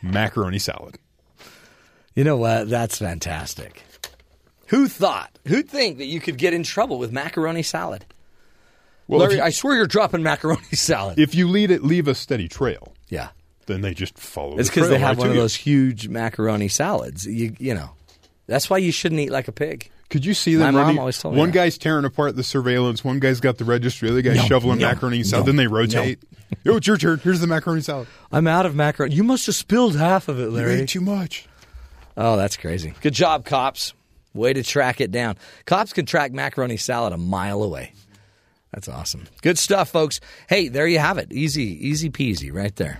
[0.04, 1.00] Macaroni salad.
[2.14, 2.70] You know what?
[2.70, 3.84] That's fantastic.
[4.68, 5.38] Who thought?
[5.48, 8.06] Who'd think that you could get in trouble with macaroni salad?
[9.08, 11.20] Well, Larry, you, I swear you're dropping macaroni salad.
[11.20, 13.30] if you lead it, leave a steady trail, yeah.
[13.66, 14.58] then they just follow.
[14.58, 15.42] It's the because they have right one of you.
[15.42, 17.26] those huge macaroni salads.
[17.26, 17.92] You you know.
[18.48, 19.90] That's why you shouldn't eat like a pig.
[20.10, 20.76] Could you see My them?
[20.76, 21.54] mom running- always told me one that.
[21.56, 23.04] guy's tearing apart the surveillance.
[23.04, 24.10] One guy's got the registry.
[24.10, 25.46] The other guy's No, shoveling no, macaroni salad.
[25.46, 26.20] no, then they rotate.
[26.64, 27.20] Yo, it's your turn.
[27.24, 28.08] Here's the macaroni salad.
[28.32, 29.16] I'm out of macaroni.
[29.16, 30.76] You must have spilled half of it, Larry.
[30.76, 31.48] You ate too much.
[32.16, 32.94] Oh, that's crazy.
[33.02, 33.94] Good job, cops.
[34.34, 35.38] Way to track it down.
[35.66, 37.94] Cops can track macaroni salad a mile away.
[38.74, 39.26] That's awesome.
[39.44, 40.20] Good stuff, folks.
[40.50, 41.32] Hey, there you have it.
[41.32, 43.00] Easy, easy peasy right there.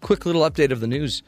[0.00, 1.22] Quick little update of the news.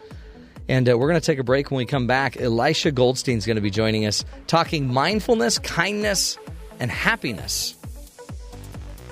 [0.69, 2.41] And uh, we're going to take a break when we come back.
[2.41, 6.39] Elisha Goldstein's going to be joining us talking mindfulness, kindness,
[6.79, 7.75] and happiness.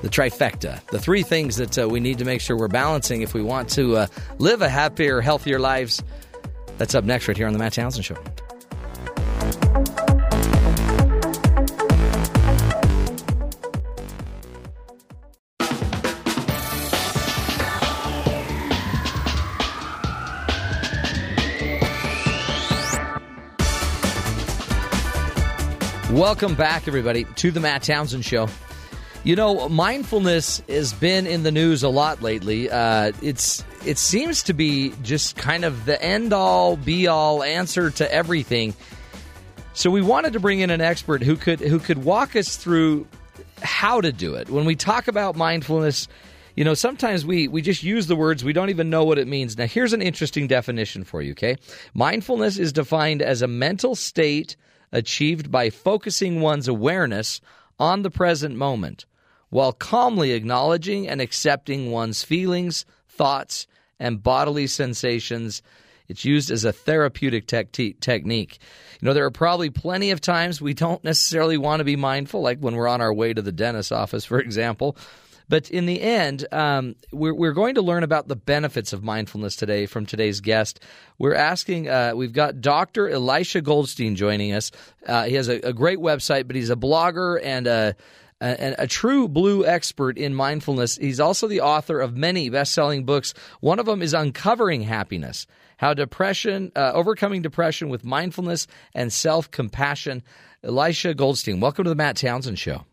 [0.00, 3.34] The trifecta, the three things that uh, we need to make sure we're balancing if
[3.34, 4.06] we want to uh,
[4.38, 6.02] live a happier, healthier lives.
[6.78, 8.16] That's up next, right here on The Matt Townsend Show.
[26.22, 28.46] Welcome back, everybody, to the Matt Townsend Show.
[29.24, 32.70] You know, mindfulness has been in the news a lot lately.
[32.70, 37.90] Uh, it's it seems to be just kind of the end all, be all answer
[37.90, 38.72] to everything.
[39.72, 43.08] So we wanted to bring in an expert who could who could walk us through
[43.60, 44.48] how to do it.
[44.48, 46.06] When we talk about mindfulness,
[46.54, 49.26] you know, sometimes we we just use the words, we don't even know what it
[49.26, 49.58] means.
[49.58, 51.56] Now, here's an interesting definition for you, okay?
[51.94, 54.54] Mindfulness is defined as a mental state
[54.92, 57.40] achieved by focusing one's awareness
[57.78, 59.06] on the present moment
[59.50, 63.66] while calmly acknowledging and accepting one's feelings, thoughts,
[64.00, 65.62] and bodily sensations.
[66.08, 68.58] It's used as a therapeutic tec- technique.
[69.00, 72.40] You know, there are probably plenty of times we don't necessarily want to be mindful,
[72.40, 74.96] like when we're on our way to the dentist's office, for example.
[75.48, 79.56] But in the end, um, we're, we're going to learn about the benefits of mindfulness
[79.56, 80.80] today from today's guest.
[81.18, 83.08] We're asking, uh, we've got Dr.
[83.08, 84.70] Elisha Goldstein joining us.
[85.06, 87.94] Uh, he has a, a great website, but he's a blogger and a,
[88.40, 90.96] and a true blue expert in mindfulness.
[90.96, 93.34] He's also the author of many best-selling books.
[93.60, 95.46] One of them is Uncovering Happiness:
[95.76, 100.22] How Depression, uh, Overcoming Depression with Mindfulness and Self-Compassion.
[100.64, 102.84] Elisha Goldstein, welcome to the Matt Townsend Show.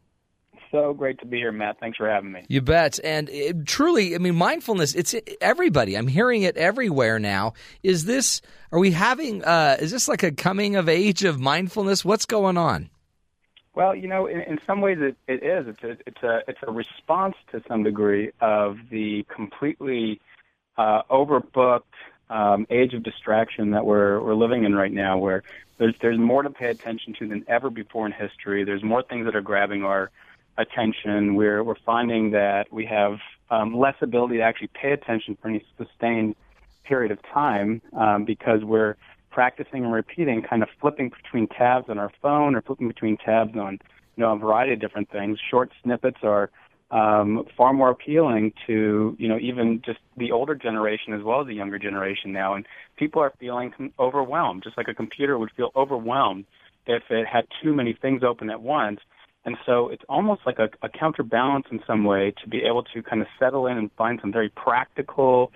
[0.71, 1.79] So great to be here, Matt.
[1.79, 2.45] Thanks for having me.
[2.47, 2.99] You bet.
[3.03, 5.95] And it, truly, I mean, mindfulness, it's everybody.
[5.95, 7.53] I'm hearing it everywhere now.
[7.81, 8.41] Is this,
[8.71, 12.05] are we having, uh, is this like a coming of age of mindfulness?
[12.05, 12.89] What's going on?
[13.73, 15.67] Well, you know, in, in some ways it, it is.
[15.67, 20.19] It's a, it's a it's a response to some degree of the completely
[20.77, 21.83] uh, overbooked
[22.29, 25.43] um, age of distraction that we're we're living in right now, where
[25.77, 28.65] there's there's more to pay attention to than ever before in history.
[28.65, 30.11] There's more things that are grabbing our
[30.59, 31.35] attention.
[31.35, 33.17] We're we're finding that we have
[33.49, 36.35] um, less ability to actually pay attention for any sustained
[36.83, 38.95] period of time um, because we're
[39.31, 43.55] practicing and repeating, kind of flipping between tabs on our phone or flipping between tabs
[43.55, 43.79] on
[44.15, 45.39] you know a variety of different things.
[45.49, 46.49] Short snippets are
[46.91, 51.47] um, far more appealing to you know even just the older generation as well as
[51.47, 52.65] the younger generation now, and
[52.97, 56.45] people are feeling overwhelmed, just like a computer would feel overwhelmed
[56.85, 58.99] if it had too many things open at once.
[59.49, 63.01] And so it's almost like a, a counterbalance in some way to be able to
[63.01, 65.51] kind of settle in and find some very practical,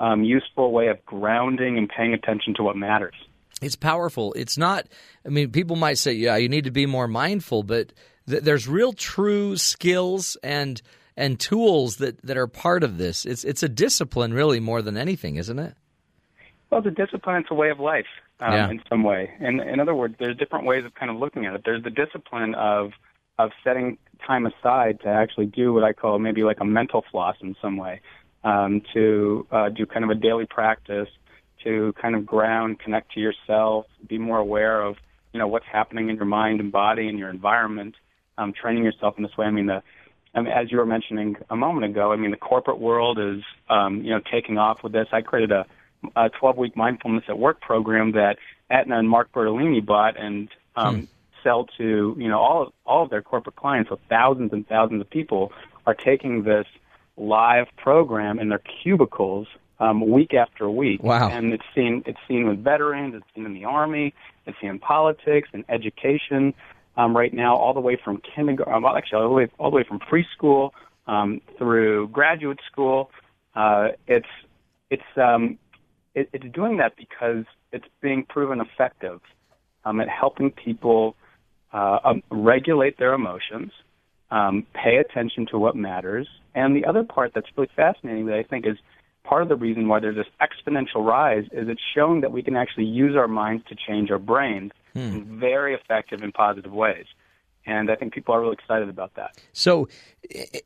[0.00, 3.14] um, useful way of grounding and paying attention to what matters.
[3.62, 4.32] It's powerful.
[4.32, 4.88] It's not,
[5.24, 7.92] I mean, people might say, yeah, you need to be more mindful, but
[8.28, 10.82] th- there's real true skills and
[11.16, 13.24] and tools that, that are part of this.
[13.24, 15.74] It's it's a discipline really more than anything, isn't it?
[16.68, 17.36] Well, it's a discipline.
[17.42, 18.06] It's a way of life
[18.40, 18.70] um, Yeah.
[18.70, 19.30] in some way.
[19.38, 21.62] And in other words, there's different ways of kind of looking at it.
[21.64, 22.90] There's the discipline of
[23.38, 27.36] of setting time aside to actually do what I call maybe like a mental floss
[27.40, 28.00] in some way,
[28.44, 31.08] um, to uh, do kind of a daily practice
[31.64, 34.96] to kind of ground, connect to yourself, be more aware of
[35.32, 37.94] you know what's happening in your mind and body and your environment.
[38.38, 39.46] Um, training yourself in this way.
[39.46, 39.82] I mean, the
[40.36, 43.42] I mean, as you were mentioning a moment ago, I mean, the corporate world is,
[43.70, 45.08] um, you know, taking off with this.
[45.10, 45.64] I created a,
[46.14, 48.36] a 12-week mindfulness at work program that
[48.70, 51.08] Aetna and Mark Bertolini bought and um,
[51.46, 53.90] sell to, you know, all of, all of their corporate clients.
[53.90, 55.52] So thousands and thousands of people
[55.86, 56.66] are taking this
[57.16, 59.46] live program in their cubicles
[59.78, 61.02] um, week after week.
[61.02, 61.28] Wow.
[61.28, 64.12] And it's seen it's seen with veterans, it's seen in the army,
[64.46, 66.54] it's seen in politics and education.
[66.98, 69.76] Um, right now, all the way from kindergarten, well, actually, all the way all the
[69.76, 70.70] way from preschool
[71.06, 73.10] um, through graduate school.
[73.54, 74.26] Uh, it's
[74.90, 75.58] it's um,
[76.14, 79.20] it, it's doing that because it's being proven effective
[79.84, 81.14] um, at helping people
[81.72, 83.72] uh, um, regulate their emotions,
[84.30, 88.42] um, pay attention to what matters, and the other part that's really fascinating that I
[88.42, 88.76] think is
[89.24, 92.56] part of the reason why there's this exponential rise is it's showing that we can
[92.56, 97.06] actually use our minds to change our brains in very effective and positive ways.
[97.66, 99.36] And I think people are really excited about that.
[99.52, 99.88] So,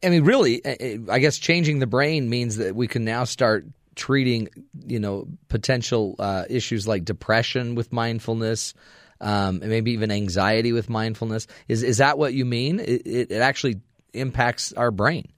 [0.05, 3.65] I- mean, really, I- I guess changing the brain means that we can now start
[3.97, 4.49] treating,
[4.87, 8.75] you know, potential uh, issues like depression with mindfulness,
[9.21, 11.47] um, and maybe even anxiety with mindfulness.
[11.69, 12.81] Is is that what you mean?
[12.81, 13.81] It, it, it actually
[14.13, 15.29] impacts our brain.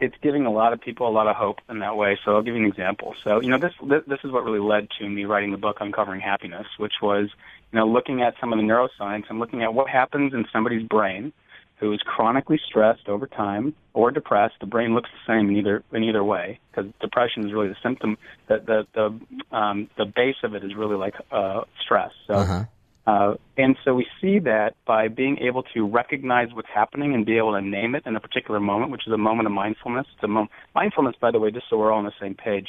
[0.00, 2.18] it's giving a lot of people a lot of hope in that way.
[2.24, 3.14] So I'll give you an example.
[3.24, 6.20] So you know this this, is what really led to me writing the book Uncovering
[6.20, 7.28] Happiness, which was
[7.72, 10.86] you know looking at some of the neuroscience and looking at what happens in somebody's
[10.86, 11.32] brain
[11.78, 14.54] who is chronically stressed over time or depressed.
[14.60, 17.76] The brain looks the same in either in either way because depression is really the
[17.82, 18.18] symptom.
[18.48, 22.10] The the the um, the base of it is really like uh, stress.
[22.26, 22.34] So.
[22.34, 22.64] Uh-huh.
[23.06, 27.36] Uh, and so we see that by being able to recognize what's happening and be
[27.36, 30.06] able to name it in a particular moment, which is a moment of mindfulness.
[30.14, 32.68] It's a moment, mindfulness, by the way, just so we're all on the same page,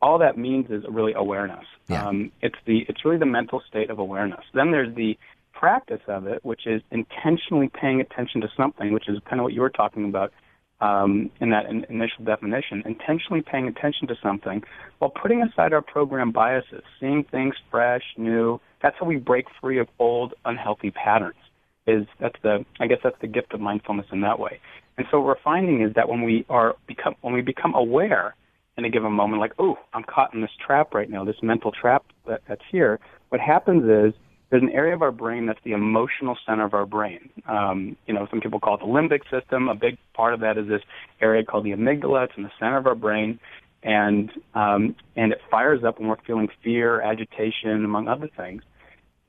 [0.00, 1.64] all that means is really awareness.
[1.88, 2.06] Yeah.
[2.06, 4.44] Um, it's the it's really the mental state of awareness.
[4.54, 5.18] Then there's the
[5.52, 9.52] practice of it, which is intentionally paying attention to something, which is kind of what
[9.52, 10.32] you were talking about
[10.80, 12.82] um, in that in, initial definition.
[12.84, 14.62] Intentionally paying attention to something
[14.98, 18.60] while putting aside our program biases, seeing things fresh, new.
[18.84, 21.36] That's how we break free of old, unhealthy patterns.
[21.86, 24.60] Is that's the I guess that's the gift of mindfulness in that way.
[24.98, 28.34] And so what we're finding is that when we are become when we become aware
[28.76, 31.72] in a given moment, like, oh, I'm caught in this trap right now, this mental
[31.72, 33.00] trap that, that's here.
[33.30, 34.12] What happens is
[34.50, 37.30] there's an area of our brain that's the emotional center of our brain.
[37.48, 39.68] Um, you know, some people call it the limbic system.
[39.68, 40.82] A big part of that is this
[41.22, 42.24] area called the amygdala.
[42.24, 43.40] It's in the center of our brain,
[43.82, 48.62] and um, and it fires up when we're feeling fear, agitation, among other things.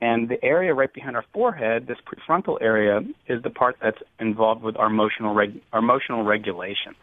[0.00, 4.62] And the area right behind our forehead, this prefrontal area, is the part that's involved
[4.62, 6.94] with our emotional reg- our emotional regulation.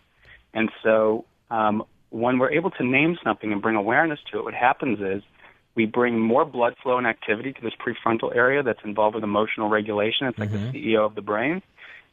[0.53, 4.53] And so, um, when we're able to name something and bring awareness to it, what
[4.53, 5.24] happens is
[5.74, 9.70] we bring more blood flow and activity to this prefrontal area that's involved with emotional
[9.70, 10.28] regulation.
[10.28, 11.64] It's like the CEO of the brain.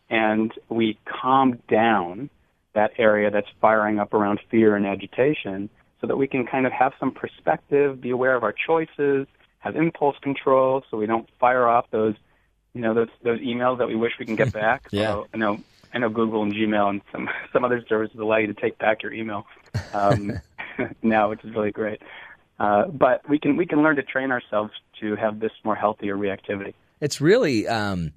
[0.08, 2.30] and we calm down
[2.74, 5.68] that area that's firing up around fear and agitation
[6.00, 9.26] so that we can kind of have some perspective, be aware of our choices,
[9.60, 12.14] have impulse control so we don't fire off those
[12.74, 14.88] you know those those emails that we wish we can get back.
[14.90, 15.12] Yeah.
[15.12, 15.58] So, I know
[15.92, 19.02] I know Google and Gmail and some some other services allow you to take back
[19.02, 19.46] your email
[19.92, 20.40] um,
[21.02, 22.00] now, which is really great.
[22.58, 26.16] Uh, but we can we can learn to train ourselves to have this more healthier
[26.16, 26.74] reactivity.
[27.00, 28.12] It's really um,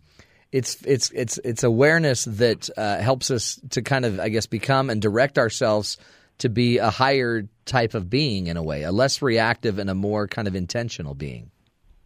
[0.51, 4.89] it's it's it's it's awareness that uh, helps us to kind of I guess become
[4.89, 5.97] and direct ourselves
[6.43, 9.95] to be a higher type of being in a way, a less reactive and a
[9.95, 11.49] more kind of intentional being.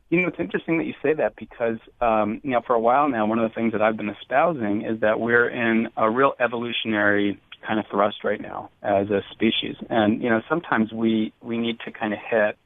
[0.10, 3.10] You know, it's interesting that you say that because, um, you know, for a while
[3.10, 6.34] now, one of the things that I've been espousing is that we're in a real
[6.40, 9.76] evolutionary kind of thrust right now as a species.
[9.90, 12.58] And, you know, sometimes we, we need to kind of hit,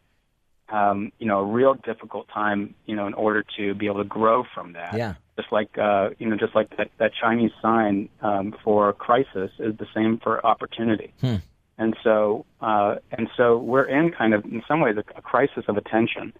[0.69, 4.09] um, you know, a real difficult time, you know, in order to be able to
[4.09, 4.93] grow from that.
[4.93, 5.13] Yeah.
[5.37, 9.75] Just like, uh, you know, just like that, that Chinese sign um, for crisis is
[9.77, 11.13] the same for opportunity.
[11.21, 11.37] Hmm.
[11.81, 15.63] And so, uh, and so we're in kind of, in some ways, a, a crisis
[15.67, 16.31] of attention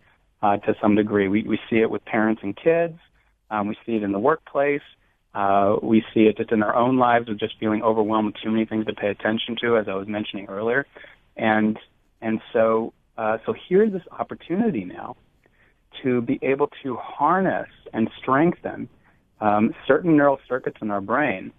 [0.43, 1.27] uh, to some degree.
[1.29, 2.99] We, we see it with parents and kids.
[3.49, 4.83] Um, we see it in the workplace.
[5.33, 8.51] Uh, we see it just in our own lives of just feeling overwhelmed with too
[8.51, 10.85] many things to pay attention to, as I was mentioning earlier.
[11.35, 11.79] And
[12.21, 15.15] and so uh, so here's this opportunity now
[16.03, 18.89] to be able to harness and strengthen
[19.39, 21.51] um, certain neural circuits in our brain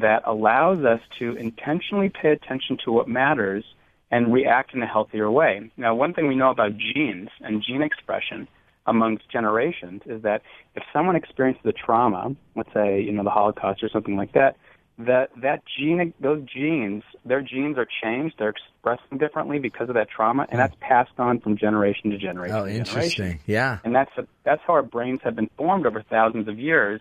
[0.00, 3.64] that allows us to intentionally pay attention to what matters
[4.10, 5.70] and react in a healthier way.
[5.76, 8.48] Now, one thing we know about genes and gene expression
[8.86, 10.42] amongst generations is that
[10.74, 14.56] if someone experiences a trauma, let's say, you know, the Holocaust or something like that,
[14.98, 20.08] that that gene those genes their genes are changed they're expressing differently because of that
[20.10, 23.10] trauma and that's passed on from generation to generation Oh, interesting.
[23.10, 23.40] generation.
[23.46, 23.78] Yeah.
[23.84, 24.10] and that's
[24.42, 27.00] that's how our brains have been formed over thousands of years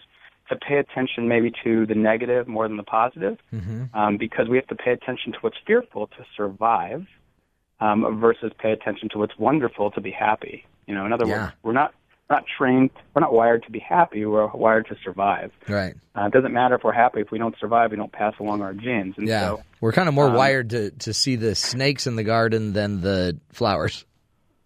[0.49, 3.83] to pay attention maybe to the negative more than the positive Mm-hmm.
[3.97, 7.05] um, because we have to pay attention to what's fearful to survive
[7.79, 10.65] um, versus pay attention to what's wonderful to be happy.
[10.87, 11.41] You know, in other Yeah.
[11.43, 11.93] words, we're not
[12.29, 14.25] we're not trained, we're not wired to be happy.
[14.25, 15.51] We're wired to survive.
[15.69, 15.95] Right.
[16.13, 18.61] Uh, it doesn't matter if we're happy if we don't survive, we don't pass along
[18.61, 19.15] our genes.
[19.17, 19.41] And Yeah.
[19.47, 22.73] so We're kind of more um, wired to, to see the snakes in the garden
[22.73, 24.03] than the flowers.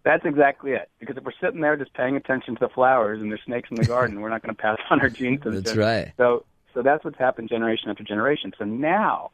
[0.04, 0.90] That's exactly it.
[0.98, 3.76] Because if we're sitting there just paying attention to the flowers and there's snakes in
[3.76, 6.12] the garden, we're not going to pass on our genes to the That's right.
[6.16, 8.52] So so that's what's happened generation after generation.
[8.58, 9.30] So now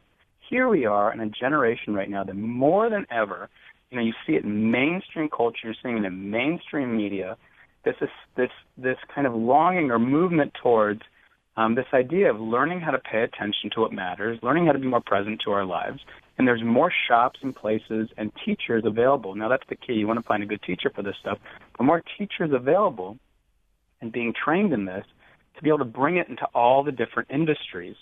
[0.48, 3.48] here we are in a generation right now that more than ever,
[3.90, 7.36] you know, you see it in mainstream culture, you're seeing it in mainstream media.
[7.84, 11.02] This is this this kind of longing or movement towards
[11.56, 14.78] um, this idea of learning how to pay attention to what matters, learning how to
[14.78, 16.00] be more present to our lives.
[16.38, 19.34] And there's more shops and places and teachers available.
[19.34, 19.94] Now that's the key.
[19.94, 21.38] You want to find a good teacher for this stuff.
[21.76, 23.18] But more teachers available
[24.00, 25.04] and being trained in this
[25.56, 27.96] to be able to bring it into all the different industries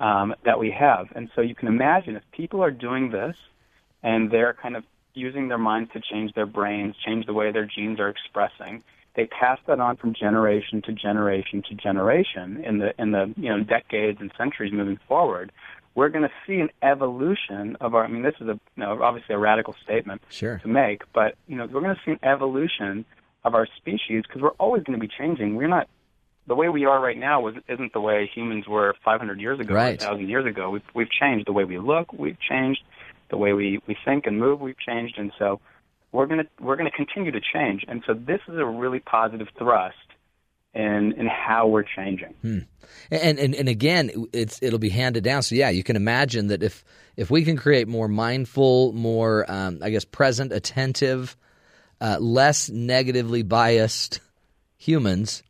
[0.00, 1.06] um, that we have.
[1.14, 3.36] And so you can imagine if people are doing this
[4.02, 4.84] and they're kind of
[5.14, 8.82] using their minds to change their brains, change the way their genes are expressing,
[9.16, 13.48] they pass that on from generation to generation to generation in the in the you
[13.48, 15.50] know decades and centuries moving forward.
[15.96, 18.04] We're going to see an evolution of our.
[18.04, 20.58] I mean, this is a you know, obviously a radical statement Sure.
[20.58, 23.04] to make, but you know we're going to see an evolution
[23.44, 25.56] of our species because we're always going to be changing.
[25.56, 25.88] We're not
[26.46, 29.74] the way we are right now was isn't the way humans were 500 years ago,
[29.74, 30.00] Right.
[30.00, 30.70] 1,000 years ago.
[30.70, 32.82] We've we've changed the way we look, we've changed
[33.30, 35.60] the way we we think and move, we've changed, and so
[36.12, 37.84] we're gonna we're gonna continue to change.
[37.88, 39.96] And so this is a really positive thrust
[40.76, 42.34] in in how we're changing.
[43.10, 45.42] And, and and again, it's it'll be handed down.
[45.42, 46.84] So yeah, you can imagine that if
[47.16, 51.36] if we can create more mindful, more um, I guess present, attentive,
[52.00, 54.20] uh, less negatively biased
[54.76, 55.42] humans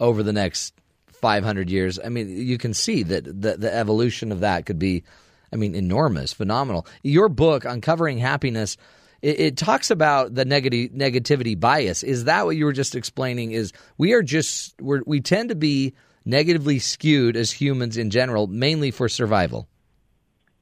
[0.00, 0.74] over the next
[1.12, 5.04] 500 years, I mean, you can see that the, the evolution of that could be,
[5.52, 6.86] I mean, enormous, phenomenal.
[7.04, 8.76] Your book, Uncovering Happiness,
[9.22, 12.02] it, it talks about the negative negativity bias.
[12.02, 13.52] Is that what you were just explaining?
[13.52, 15.94] Is we are just we're, we tend to be
[16.24, 19.68] negatively skewed as humans in general, mainly for survival.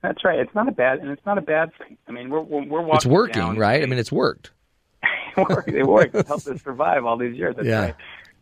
[0.03, 0.39] That's right.
[0.39, 1.99] It's not a bad and it's not a bad thing.
[2.09, 3.83] I mean, we're we're, we're walking It's working, down right?
[3.83, 4.51] I mean, it's worked.
[5.37, 5.69] it worked.
[5.69, 6.15] It worked.
[6.15, 7.57] It helped us survive all these years.
[7.57, 7.81] That's Yeah.
[7.85, 7.95] right.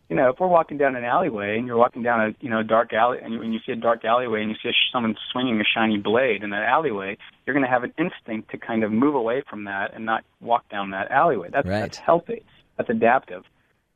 [0.08, 2.62] You know, if we're walking down an alleyway and you're walking down a you know
[2.62, 5.60] dark alley and you, and you see a dark alleyway and you see someone swinging
[5.60, 7.16] a shiny blade in that alleyway,
[7.46, 10.24] you're going to have an instinct to kind of move away from that and not
[10.40, 11.48] walk down that alleyway.
[11.52, 11.80] That's Right.
[11.80, 12.42] that's healthy.
[12.78, 13.42] That's adaptive.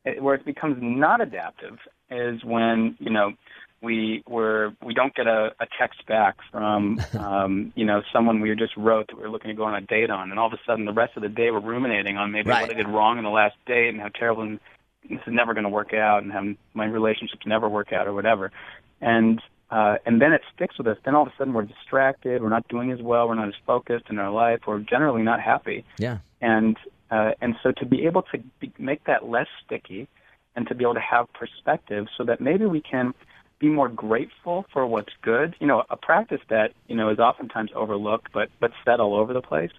[0.05, 1.79] It, where it becomes not adaptive
[2.11, 3.33] is when you know
[3.81, 8.55] we were we don't get a, a text back from um, you know someone we
[8.55, 10.53] just wrote that we were looking to go on a date on, and all of
[10.53, 12.61] a sudden the rest of the day we're ruminating on maybe Right.
[12.61, 14.61] what I did wrong in the last date and how terrible and
[15.09, 16.43] this is never going to work out and how
[16.75, 18.53] my relationships never work out or whatever.
[19.01, 20.99] And uh, and then it sticks with us.
[21.03, 23.55] Then all of a sudden we're distracted, we're not doing as well, we're not as
[23.67, 25.85] focused in our life, we're generally not happy.
[25.99, 26.19] Yeah.
[26.43, 26.77] And
[27.11, 30.09] uh, and so to be able to be, make that less sticky,
[30.55, 33.15] and to be able to have perspective, so that maybe we can
[33.59, 35.55] be more grateful for what's good.
[35.61, 39.33] You know, a practice that you know is oftentimes overlooked, but but said all over
[39.33, 39.71] the place,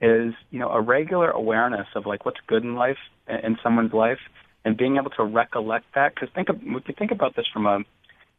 [0.00, 2.98] is you know a regular awareness of like what's good in life
[3.28, 4.18] in someone's life,
[4.66, 6.14] and being able to recollect that.
[6.14, 7.78] Because think of if you think about this from a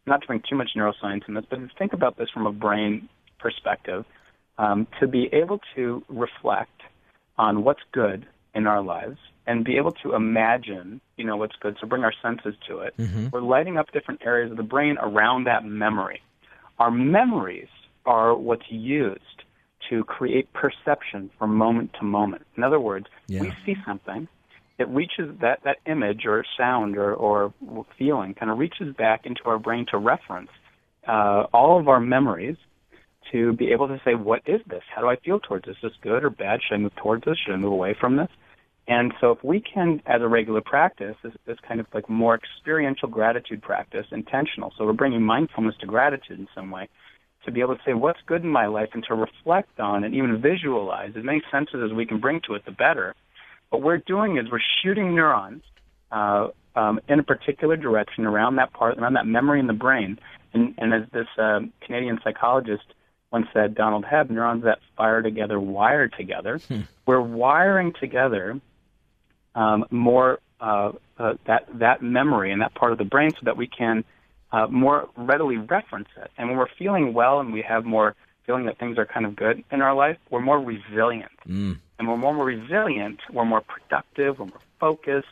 [0.05, 3.09] not to bring too much neuroscience in this, but think about this from a brain
[3.39, 4.05] perspective.
[4.59, 6.81] Um, to be able to reflect
[7.37, 8.25] on what's good
[8.55, 11.77] in our lives and be able to imagine, you know, what's good.
[11.79, 12.97] So bring our senses to it.
[12.97, 13.27] Mm-hmm.
[13.31, 16.21] We're lighting up different areas of the brain around that memory.
[16.79, 17.67] Our memories
[18.05, 19.21] are what's used
[19.89, 22.45] to create perception from moment to moment.
[22.57, 23.41] In other words, Yeah.
[23.43, 24.27] we see something,
[24.79, 27.53] it reaches that, that image or sound or, or
[27.97, 30.49] feeling kind of reaches back into our brain to reference
[31.07, 32.57] uh, all of our memories
[33.31, 34.83] to be able to say, what is this?
[34.93, 35.75] How do I feel towards this?
[35.77, 36.59] Is this good or bad?
[36.67, 37.37] Should I move towards this?
[37.45, 38.29] Should I move away from this?
[38.87, 42.35] And so if we can, as a regular practice, this, this kind of like more
[42.35, 46.87] experiential gratitude practice, intentional, so we're bringing mindfulness to gratitude in some way,
[47.45, 50.15] to be able to say what's good in my life and to reflect on and
[50.15, 53.13] even visualize as many senses as we can bring to it, the better.
[53.69, 55.63] What we're doing is we're shooting neurons
[56.11, 60.19] uh, um, in a particular direction around that part, around that memory in the brain.
[60.53, 62.83] And, and as this uh, Canadian psychologist
[63.31, 66.59] once said, Donald Hebb, neurons that fire together wire together.
[67.05, 68.59] We're wiring together
[69.55, 73.57] um, more uh, uh, that that memory and that part of the brain so that
[73.57, 74.03] we can
[74.51, 76.31] uh, more readily reference it.
[76.37, 78.15] And when we're feeling well and we have more
[78.47, 81.31] feeling that things are kind of good in our life, we're more resilient.
[81.47, 81.77] Mm.
[81.99, 85.27] And when we're more resilient, we're more productive, we're more focused,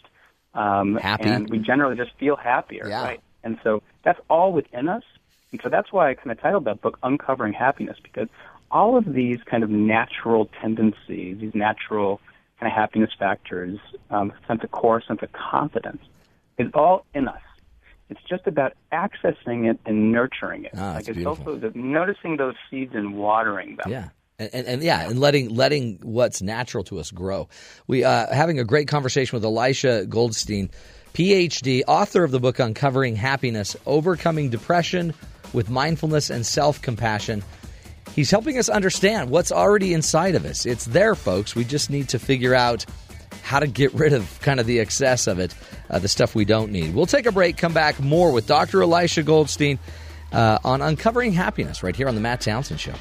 [0.53, 1.29] um, Happy.
[1.29, 3.03] and we generally just feel happier, Yeah.
[3.03, 3.21] right?
[3.43, 5.03] And so that's all within us.
[5.51, 8.27] And so that's why I kind of titled that book Uncovering Happiness, because
[8.69, 12.19] all of these kind of natural tendencies, these natural
[12.59, 13.79] kind of happiness factors,
[14.09, 16.03] um, sense of core, sense of confidence,
[16.57, 17.41] is all in us.
[18.09, 20.71] It's just about accessing it and nurturing it.
[20.77, 21.53] Ah, like it's beautiful.
[21.53, 23.91] also the, noticing those seeds and watering them.
[23.91, 24.09] Yeah.
[24.37, 27.47] And, and, and yeah, and letting letting what's natural to us grow.
[27.87, 30.69] We uh, having a great conversation with Elisha Goldstein,
[31.13, 35.13] PhD, author of the book Uncovering Happiness: Overcoming Depression
[35.53, 37.43] with Mindfulness and Self Compassion.
[38.13, 40.65] He's helping us understand what's already inside of us.
[40.65, 41.55] It's there, folks.
[41.55, 42.85] We just need to figure out
[43.43, 45.53] how to get rid of kind of the excess of it,
[45.89, 46.93] uh, the stuff we don't need.
[46.95, 48.81] We'll take a break, come back more with Dr.
[48.81, 49.79] Elisha Goldstein
[50.31, 52.93] uh, on Uncovering Happiness right here on The Matt Townsend Show.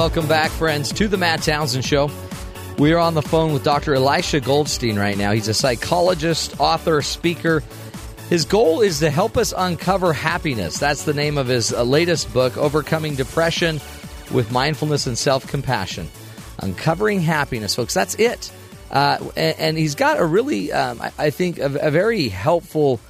[0.00, 2.10] Welcome back, friends, to the Matt Townsend Show.
[2.78, 3.94] We are on the phone with Dr.
[3.94, 5.32] Elisha Goldstein right now.
[5.32, 7.62] He's a psychologist, author, speaker.
[8.30, 10.78] His goal is to help us uncover happiness.
[10.78, 13.78] That's the name of his uh, latest book, Overcoming Depression
[14.32, 16.08] with Mindfulness and Self Compassion.
[16.60, 17.92] Uncovering happiness, folks.
[17.92, 18.50] That's it.
[18.90, 23.00] Uh, and, and he's got a really, um, I, I think, a, a very helpful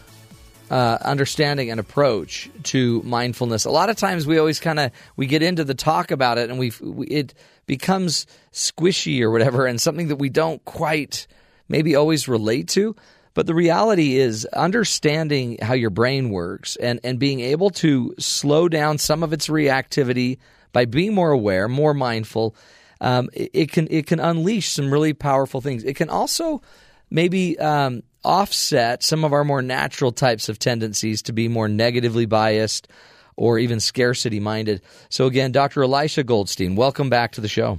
[0.71, 3.65] uh, understanding and approach to mindfulness.
[3.65, 6.49] A lot of times we always kind of we get into the talk about it
[6.49, 6.73] and we
[7.09, 7.35] it
[7.67, 11.27] becomes squishy or whatever and something that we don't quite
[11.69, 12.95] maybe always relate to.
[13.35, 18.69] But the reality is understanding how your brain works and, and being able to slow
[18.69, 20.39] down some of its reactivity
[20.73, 22.57] by being more aware, more mindful,
[23.01, 25.85] um, it, it can it can unleash some really powerful things.
[25.85, 26.61] It can also
[27.11, 32.27] maybe um, offset some of our more natural types of tendencies to be more negatively
[32.27, 32.89] biased
[33.37, 34.83] or even scarcity minded.
[35.09, 35.83] So, again, Dr.
[35.83, 37.79] Elisha Goldstein, welcome back to the show.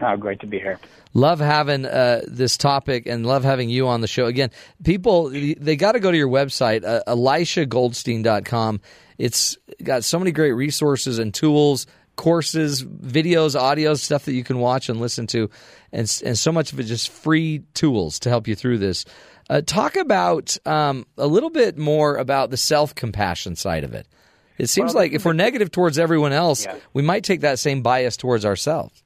[0.00, 0.78] Oh, great to be here.
[1.14, 4.26] Love having uh, this topic and love having you on the show.
[4.26, 4.50] Again,
[4.84, 8.80] people, they got to go to your website, uh, elishagoldstein.com.
[9.16, 14.58] It's got so many great resources and tools, courses, videos, audios, stuff that you can
[14.58, 15.50] watch and listen to,
[15.92, 19.04] and, and so much of it just free tools to help you through this.
[19.48, 24.06] Uh, talk about um, a little bit more about the self compassion side of it.
[24.58, 26.76] It seems Well, like if we're negative towards everyone else, Yeah.
[26.92, 29.02] we might take that same bias towards ourselves.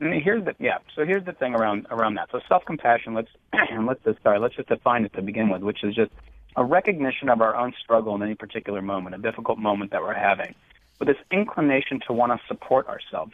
[0.00, 0.78] Here's the yeah.
[0.94, 2.28] So here's the thing around around that.
[2.30, 3.14] So self compassion.
[3.14, 3.28] Let's
[3.86, 4.38] let's just sorry.
[4.38, 6.10] Let's just define it to begin with, which is just
[6.56, 10.14] a recognition of our own struggle in any particular moment, a difficult moment that we're
[10.14, 10.54] having,
[10.98, 13.32] with this inclination to want to support ourselves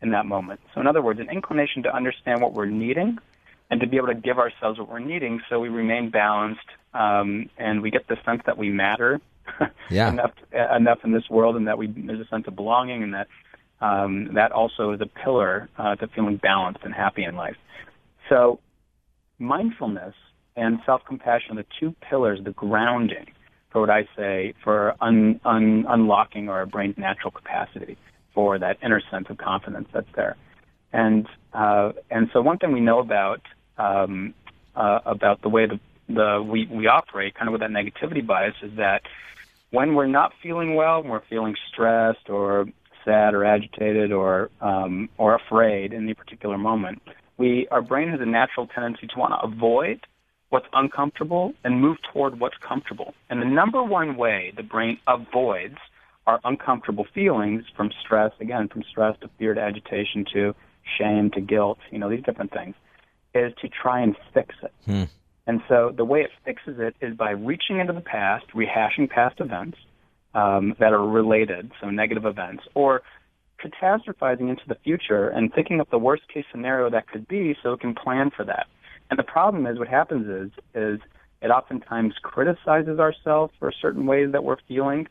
[0.00, 0.60] in that moment.
[0.74, 3.18] So in other words, an inclination to understand what we're needing,
[3.72, 6.60] and to be able to give ourselves what we're needing so we remain balanced
[6.92, 9.18] um, and we get the sense that we matter
[9.90, 10.10] Yeah.
[10.10, 13.28] enough enough in this world and that we there's a sense of belonging and that
[13.80, 17.56] um, that also is a pillar uh, to feeling balanced and happy in life.
[18.28, 18.60] So
[19.40, 20.14] mindfulness
[20.54, 23.26] and self-compassion are the two pillars, the grounding
[23.70, 27.96] for what I say for un, un, unlocking our brain's natural capacity
[28.34, 30.36] for that inner sense of confidence that's there.
[30.92, 33.40] And uh, and so one thing we know about
[33.78, 34.34] um,
[34.74, 38.54] uh, about the way the, the we, we operate, kind of with that negativity bias,
[38.62, 39.02] is that
[39.70, 42.66] when we're not feeling well, when we're feeling stressed or
[43.04, 47.02] sad or agitated or um, or afraid in any particular moment,
[47.38, 50.00] we our brain has a natural tendency to want to avoid
[50.50, 53.14] what's uncomfortable and move toward what's comfortable.
[53.30, 55.78] And the number one way the brain avoids
[56.26, 60.54] our uncomfortable feelings from stress, again, from stress to fear to agitation to
[60.98, 62.74] shame to guilt, you know, these different things,
[63.34, 64.72] is to try and fix it.
[65.46, 69.40] And so the way it fixes it is by reaching into the past, rehashing past
[69.40, 69.78] events
[70.34, 73.02] um, that are related, so negative events, or
[73.62, 77.72] catastrophizing into the future and thinking of the worst case scenario that could be so
[77.72, 78.66] it can plan for that.
[79.10, 81.00] And the problem is what happens is is
[81.42, 85.08] it oftentimes criticizes ourselves for certain ways that we're feeling,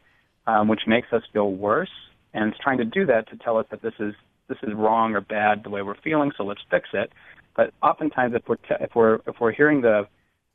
[0.47, 1.91] um, which makes us feel worse,
[2.33, 4.13] and it's trying to do that to tell us that this is
[4.47, 7.11] this is wrong or bad the way we're feeling, so let's fix it.
[7.55, 10.07] But oftentimes, if we're te- if we're if we're hearing the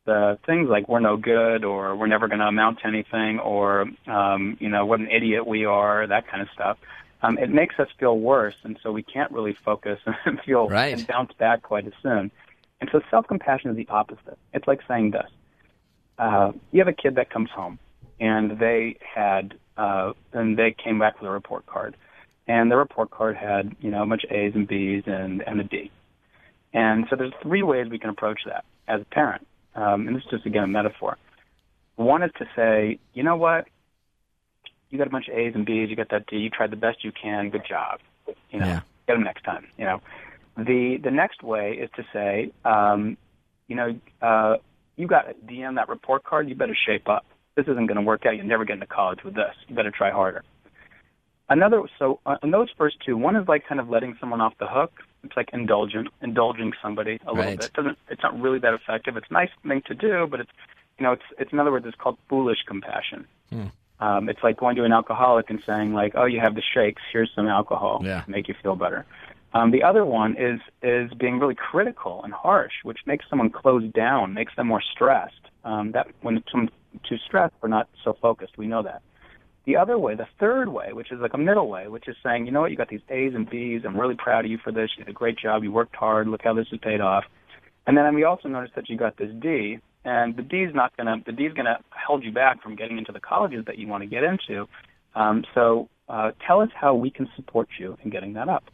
[0.06, 3.86] the things like we're no good or we're never going to amount to anything or
[4.06, 6.78] um, you know what an idiot we are, that kind of stuff,
[7.22, 10.96] um, it makes us feel worse, and so we can't really focus and feel Right.
[10.96, 12.30] and bounce back quite as soon.
[12.80, 14.38] And so self-compassion is the opposite.
[14.52, 15.30] It's like saying this:
[16.18, 17.78] uh, you have a kid that comes home,
[18.20, 21.96] and they had uh, and they came back with a report card,
[22.46, 25.60] and the report card had you know a bunch of A's and B's and and
[25.60, 25.90] a D.
[26.76, 29.46] And so there's three ways we can approach that as a parent.
[29.74, 31.16] Um, and this is just again a metaphor.
[31.96, 33.66] One is to say, you know what,
[34.90, 36.76] you got a bunch of A's and B's, you got that D, you tried the
[36.76, 38.00] best you can, good job.
[38.50, 38.80] You know, Yeah.
[39.06, 39.66] get them next time.
[39.78, 40.02] You know,
[40.58, 43.16] the the next way is to say, um,
[43.68, 44.56] you know, uh,
[44.96, 47.24] you got a D on that report card, you better shape up.
[47.54, 48.36] This isn't going to work out.
[48.36, 49.54] You'll never get into college with this.
[49.66, 50.44] You better try harder.
[51.48, 54.52] Another, so uh, on those first two, one is like kind of letting someone off
[54.58, 54.92] the hook.
[55.26, 57.66] It's like indulgent, indulging somebody a little bit.
[57.66, 59.16] It doesn't, it's not really that effective.
[59.16, 60.50] It's a nice thing to do, but it's,
[60.98, 63.26] you know, it's, it's in other words, it's called foolish compassion.
[64.00, 67.00] Um, it's like going to an alcoholic and saying like, "Oh, you have the shakes.
[67.12, 68.20] Here's some alcohol Yeah.
[68.22, 69.06] to make you feel better."
[69.54, 73.84] Um, the other one is is being really critical and harsh, which makes someone close
[73.92, 75.40] down, makes them more stressed.
[75.64, 76.72] Um, that when someone's
[77.08, 78.58] too stressed, we're not so focused.
[78.58, 79.00] We know that.
[79.66, 82.46] The other way, the third way, which is like a middle way, which is saying,
[82.46, 83.82] you know what, you got these A's and B's.
[83.84, 84.90] I'm really proud of you for this.
[84.96, 85.64] You did a great job.
[85.64, 86.28] You worked hard.
[86.28, 87.24] Look how this has paid off.
[87.86, 90.96] And then we also noticed that you got this D, and the D is not
[90.96, 93.88] gonna the D is gonna hold you back from getting into the colleges that you
[93.88, 94.68] want to get into.
[95.14, 98.64] Um, so uh, tell us how we can support you in getting that up.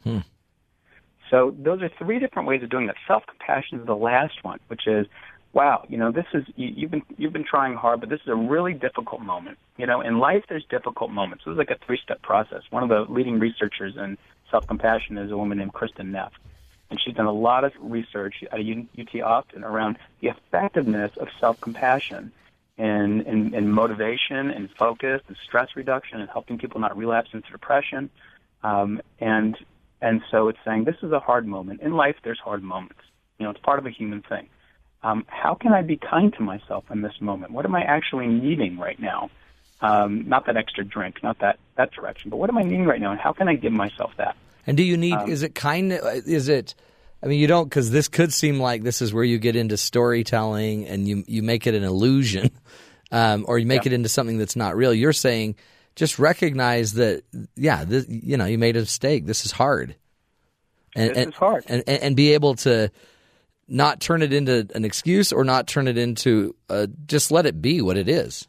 [1.30, 2.96] So those are three different ways of doing that.
[3.08, 5.06] Self compassion is the last one, which is,
[5.52, 8.28] wow, you know, this is you, you've been you've been trying hard, but this is
[8.28, 9.58] a really difficult moment.
[9.76, 11.44] You know, in life there's difficult moments.
[11.44, 12.62] This is like a three step process.
[12.70, 14.18] One of the leading researchers in
[14.50, 16.32] self compassion is a woman named Kristin Neff.
[16.90, 21.58] And she's done a lot of research at UT Austin around the effectiveness of self
[21.60, 22.32] compassion
[22.76, 27.50] in, in, in motivation and focus and stress reduction and helping people not relapse into
[27.50, 28.10] depression.
[28.62, 29.56] Um, and
[30.00, 31.80] and so it's saying this is a hard moment.
[31.80, 33.00] In life, there's hard moments.
[33.38, 34.48] You know, it's part of a human thing.
[35.02, 37.52] Um, how can I be kind to myself in this moment?
[37.52, 39.30] What am I actually needing right now?
[39.80, 43.00] Um, not that extra drink, not that that direction, but what am I needing right
[43.00, 44.36] now, and how can I give myself that?
[44.66, 45.18] And do you need?
[45.28, 45.92] is it kind?
[45.92, 46.76] Is it?
[47.20, 49.76] I mean, you don't because this could seem like this is where you get into
[49.76, 52.50] storytelling and you you make it an illusion,
[53.10, 54.94] um, or you make it into something that's not real.
[54.94, 55.56] You're saying
[55.94, 57.22] just recognize that,
[57.54, 59.26] yeah, this, you know, you made a mistake.
[59.26, 59.94] This is hard.
[60.94, 61.64] And, This and, is hard.
[61.68, 62.90] and, and and be able to
[63.72, 67.60] not turn it into an excuse or not turn it into uh, just let it
[67.60, 68.46] be what it is.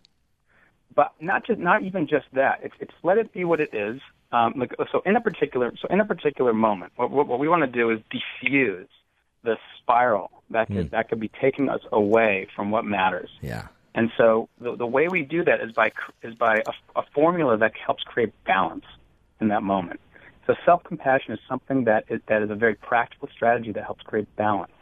[0.96, 2.60] but not just not even just that.
[2.64, 4.00] It's, it's let it be what it is.
[4.32, 7.48] Um, like, so in a particular so in a particular moment, what, what, what we
[7.48, 8.90] want to do is diffuse
[9.44, 13.30] the spiral that could that could be taking us away from what matters.
[13.42, 13.68] Yeah.
[13.96, 15.92] And so the, the way we do that is by
[16.24, 18.86] is by a, a formula that helps create balance
[19.40, 20.00] in that moment.
[20.48, 24.28] So self-compassion is something that is, that is a very practical strategy that helps create
[24.36, 24.74] balance.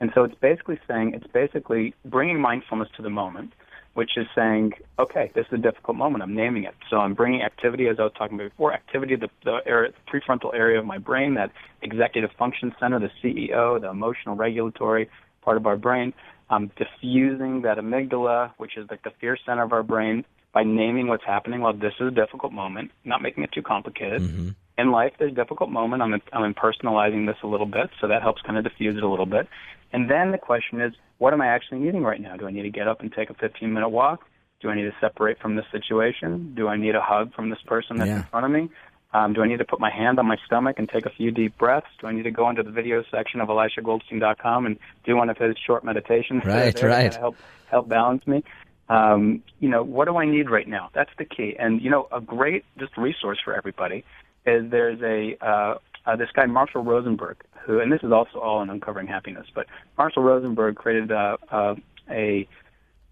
[0.00, 3.52] And so it's basically saying it's basically bringing mindfulness to the moment,
[3.94, 6.22] which is saying, okay, this is a difficult moment.
[6.22, 6.74] I'm naming it.
[6.90, 10.52] So I'm bringing activity, as I was talking about before, activity, the, the area, prefrontal
[10.52, 15.08] area of my brain, that executive function center, the CEO, the emotional regulatory,
[15.42, 16.12] part of our brain,
[16.50, 21.08] um, diffusing that amygdala, which is like the fear center of our brain, by naming
[21.08, 21.60] what's happening.
[21.60, 24.22] Well, this is a difficult moment, not making it too complicated.
[24.22, 24.48] Mm-hmm.
[24.76, 26.02] In life, there's a difficult moment.
[26.02, 29.08] I'm, I'm impersonalizing this a little bit, so that helps kind of diffuse it a
[29.08, 29.48] little bit.
[29.94, 32.36] And then the question is, what am I actually needing right now?
[32.36, 34.26] Do I need to get up and take a 15 minute walk?
[34.60, 36.52] Do I need to separate from this situation?
[36.56, 38.16] Do I need a hug from this person that's Yeah.
[38.18, 38.68] in front of me?
[39.12, 41.30] Um, do I need to put my hand on my stomach and take a few
[41.30, 41.86] deep breaths?
[42.00, 45.38] Do I need to go into the video section of ElishaGoldstein.com and do one of
[45.38, 46.44] his short meditations?
[46.44, 47.14] Right, right.
[47.14, 47.36] help
[47.70, 48.42] help balance me.
[48.88, 50.90] Um, you know, what do I need right now?
[50.92, 51.54] That's the key.
[51.56, 54.04] And you know, a great just resource for everybody
[54.44, 55.74] is there's a uh,
[56.06, 59.66] uh, this guy Marshall Rosenberg who, and this is also all in uncovering happiness, but
[59.96, 61.74] Marshall Rosenberg created uh, uh,
[62.10, 62.46] a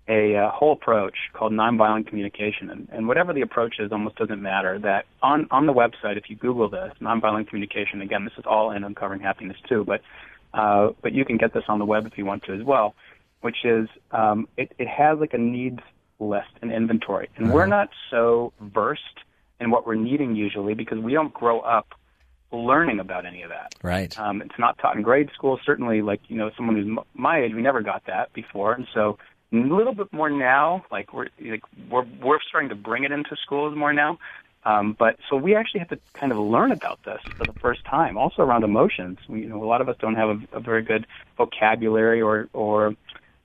[0.09, 4.43] a uh, whole approach called nonviolent communication, and, and whatever the approach is, almost doesn't
[4.43, 4.79] matter.
[4.79, 8.73] That on on the website, if you Google this nonviolent communication, again, this is all
[8.73, 10.03] in uncovering happiness too, but
[10.55, 12.95] uh, but you can get this on the web if you want to as well,
[13.41, 15.81] which is um, it, it has like a needs
[16.19, 19.03] list and inventory, and we're not so versed
[19.61, 21.95] in what we're needing usually because we don't grow up
[22.53, 23.75] learning about any of that.
[23.83, 24.17] Right.
[24.19, 25.59] Um, it's not taught in grade school.
[25.65, 28.87] Certainly, like you know, someone who's m- my age, we never got that before, and
[28.93, 29.19] so
[29.53, 30.85] a little bit more now.
[30.91, 34.19] Like we're like we're we're starting to bring it into schools more now.
[34.65, 37.85] Um, but so we actually have to kind of learn about this for the first
[37.85, 38.17] time.
[38.17, 40.83] Also around emotions, we, you know, a lot of us don't have a, a very
[40.83, 41.07] good
[41.37, 42.95] vocabulary or or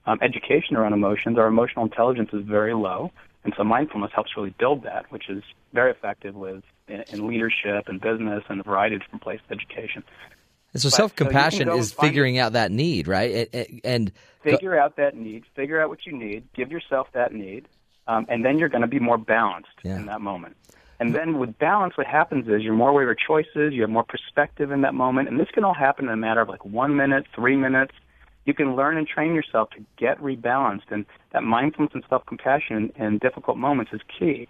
[0.06, 1.38] um, education around emotions.
[1.38, 3.12] Our emotional intelligence is very low,
[3.48, 5.42] and so mindfulness helps really build that, which is
[5.72, 9.58] very effective with in, in leadership and business and a variety of different places of
[9.58, 10.04] education.
[10.74, 13.48] And so self compassion so go is figuring out that need, right?
[13.54, 14.12] And, and-
[14.44, 17.70] figure out that need, figure out what you need, give yourself that need,
[18.10, 19.96] um, and then you're going to be more balanced Yeah.
[19.96, 20.58] in that moment.
[21.00, 23.90] And then with balance, what happens is you're more aware of your choices, you have
[23.90, 26.66] more perspective in that moment, and this can all happen in a matter of like
[26.66, 27.94] one minute, three minutes.
[28.48, 33.18] You can learn and train yourself to get rebalanced, and that mindfulness and self-compassion in
[33.18, 34.48] difficult moments is key.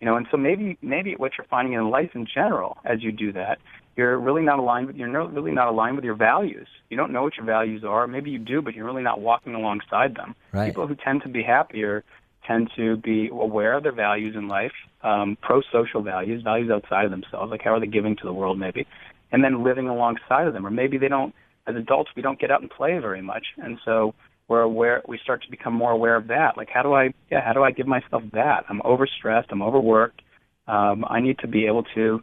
[0.00, 3.12] You know, and so maybe maybe what you're finding in life in general, as you
[3.12, 3.58] do that,
[3.96, 6.66] you're really not aligned with you're no- really not aligned with your values.
[6.90, 8.08] You don't know what your values are.
[8.08, 10.34] Maybe you do, but you're really not walking alongside them.
[10.52, 10.66] Right.
[10.66, 12.02] People who tend to be happier
[12.44, 17.10] tend to be aware of their values in life, um, pro-social values, values outside of
[17.12, 18.86] themselves, like how are they giving to the world, maybe,
[19.30, 20.66] and then living alongside of them.
[20.66, 21.32] Or maybe they don't.
[21.66, 24.14] As adults, we don't get out and play very much, and so
[24.48, 25.02] we're aware.
[25.08, 26.56] We start to become more aware of that.
[26.56, 27.12] Like, how do I?
[27.30, 28.64] Yeah, how do I give myself that?
[28.68, 29.46] I'm overstressed.
[29.50, 30.22] I'm overworked.
[30.68, 32.22] Um, I need to be able to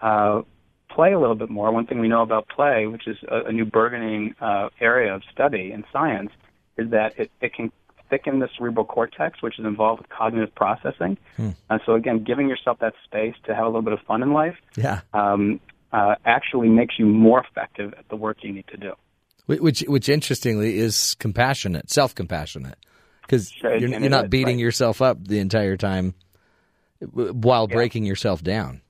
[0.00, 0.42] uh,
[0.90, 1.70] play a little bit more.
[1.70, 5.22] One thing we know about play, which is a, a new burgeoning uh, area of
[5.32, 6.30] study in science,
[6.76, 7.70] is that it, it can
[8.10, 11.18] thicken the cerebral cortex, which is involved with cognitive processing.
[11.68, 14.32] And so, again, giving yourself that space to have a little bit of fun in
[14.32, 15.60] life yeah, um,
[15.92, 18.92] uh, actually makes you more effective at the work you need to do.
[19.46, 22.76] Which which interestingly is compassionate, self compassionate,
[23.22, 24.62] because Sure, you're, you're not is, beating right.
[24.62, 26.14] yourself up the entire time
[27.12, 27.74] while Yeah.
[27.74, 28.82] breaking yourself down.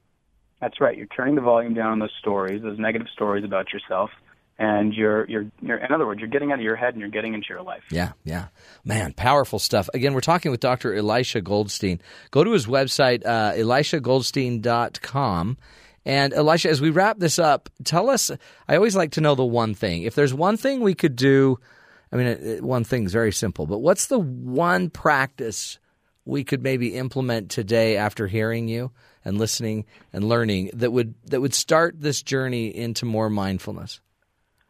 [0.61, 0.97] That's right.
[0.97, 4.11] You're turning the volume down on those stories, those negative stories about yourself,
[4.59, 7.11] and you're you're, you're in other words, you're getting out of your head and you're
[7.11, 7.85] getting into your life.
[7.93, 8.47] Yeah, yeah.
[8.85, 9.89] Man, powerful stuff.
[9.95, 10.93] Again, we're talking with Dr.
[10.93, 12.01] Elisha Goldstein.
[12.33, 15.59] Go to his website, uh, elishagoldstein.com.
[16.09, 18.31] And Elisha, as we wrap this up, tell us,
[18.67, 20.05] I always like to know the one thing.
[20.05, 21.61] If there's one thing we could do,
[22.11, 25.79] I mean, one thing's very simple, but what's the one practice
[26.25, 28.91] we could maybe implement today after hearing you
[29.23, 34.01] and listening and learning that would that would start this journey into more mindfulness?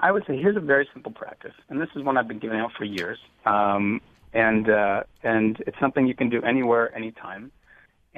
[0.01, 2.59] I would say here's a very simple practice, and this is one I've been giving
[2.59, 4.01] out for years, um,
[4.33, 7.53] and uh, and it's something you can do anywhere, anytime.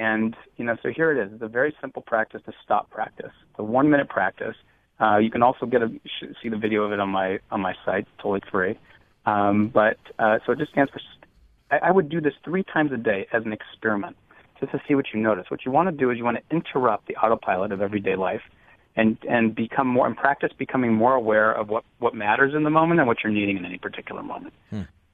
[0.01, 1.31] And you know, so here it is.
[1.35, 3.33] It's a very simple practice to stop practice.
[3.51, 4.57] It's a one minute practice.
[4.99, 5.89] Uh, you can also get a
[6.43, 8.79] see the video of it on my on my site, totally free.
[9.27, 11.01] Um, but uh, so it just stands for.
[11.71, 14.17] I, I would do this three times a day as an experiment,
[14.59, 15.45] just to see what you notice.
[15.51, 18.41] What you want to do is you want to interrupt the autopilot of everyday life,
[18.97, 22.71] and and become more and practice becoming more aware of what what matters in the
[22.71, 24.55] moment and what you're needing in any particular moment.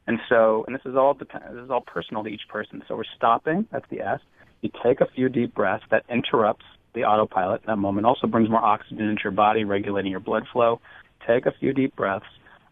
[0.07, 2.85] And so, and this is all depend, this is all personal to each person.
[2.87, 3.67] So we're stopping.
[3.73, 4.21] That's the S.
[4.63, 5.85] You take a few deep breaths.
[5.91, 6.65] That interrupts
[6.95, 8.07] the autopilot in that moment.
[8.07, 10.81] Also brings more oxygen into your body, regulating your blood flow.
[11.27, 12.27] Take a few deep breaths.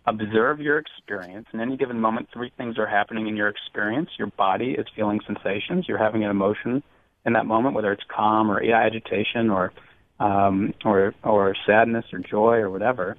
[0.07, 1.47] Observe your experience.
[1.53, 4.11] In any given moment, three things are happening in your experience.
[4.19, 5.87] Your body is feeling sensations.
[5.89, 6.83] You're having an emotion
[7.25, 9.73] in that moment, whether it's calm or agitation or
[10.21, 13.17] um, or or sadness or joy or whatever.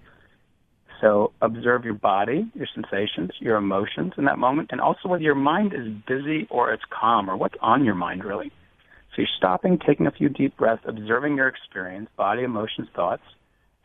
[1.06, 5.36] So observe your body, your sensations, your emotions in that moment, and also whether your
[5.36, 8.52] mind is busy or it's calm or what's on your mind really.
[9.11, 13.22] So you're stopping, taking a few deep breaths, observing your experience, body, emotions, thoughts,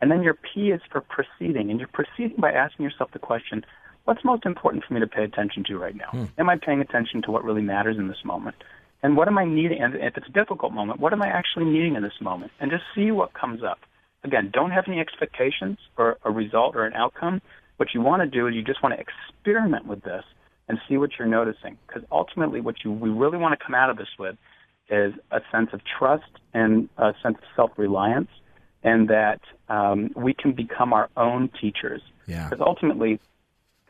[0.01, 3.67] and then your P is for proceeding, and you're proceeding by asking yourself the question,
[4.07, 6.09] what's most important for me to pay attention to right now?
[6.13, 6.25] Hmm.
[6.39, 8.57] Am I paying attention to what really matters in this moment?
[9.03, 9.83] And what am I needing?
[9.83, 12.51] And if it's a difficult moment, what am I actually needing in this moment?
[12.61, 13.79] And just see what comes up.
[14.23, 17.41] Again, don't have any expectations for a result or an outcome.
[17.79, 20.25] What you want to do is you just want to experiment with this
[20.69, 21.79] and see what you're noticing.
[21.87, 24.37] Because ultimately, what you we really want to come out of this with
[24.91, 28.29] is a sense of trust and a sense of self-reliance,
[28.83, 32.03] and that um, we can become our own teachers.
[32.27, 32.49] Yeah.
[32.49, 33.21] Because ultimately,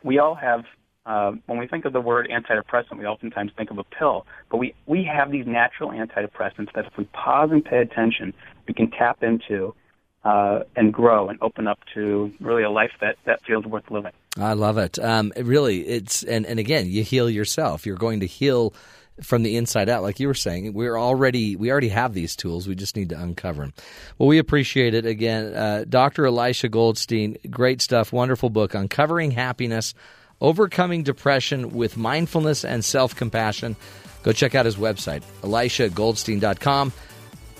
[0.03, 0.63] we all have.
[1.03, 4.57] Uh, when we think of the word antidepressant, we oftentimes think of a pill, but
[4.57, 8.31] we, we have these natural antidepressants that if we pause and pay attention,
[8.67, 9.73] we can tap into
[10.23, 14.11] uh, and grow and open up to really a life that, that feels worth living.
[14.37, 14.99] I love it.
[14.99, 17.85] Um, really, it's and, and again, you heal yourself.
[17.85, 18.73] You're going to heal
[19.21, 20.73] from the inside out, like you were saying.
[20.73, 22.67] We're already we already have these tools.
[22.67, 23.73] We just need to uncover them.
[24.17, 26.25] Well, we appreciate it again, uh, Dr.
[26.25, 27.37] Elisha Goldstein.
[27.49, 28.13] Great stuff.
[28.13, 29.93] Wonderful book, Uncovering Happiness,
[30.39, 33.75] Overcoming Depression with Mindfulness and Self Compassion.
[34.23, 36.93] Go check out his website, ElishaGoldstein.com.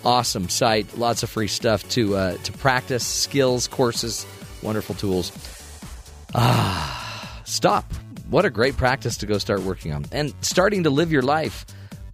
[0.03, 0.97] Awesome site.
[0.97, 4.25] Lots of free stuff to uh, to practice, skills, courses,
[4.63, 5.31] wonderful tools.
[6.33, 7.93] Ah, stop.
[8.29, 11.65] What a great practice to go start working on and starting to live your life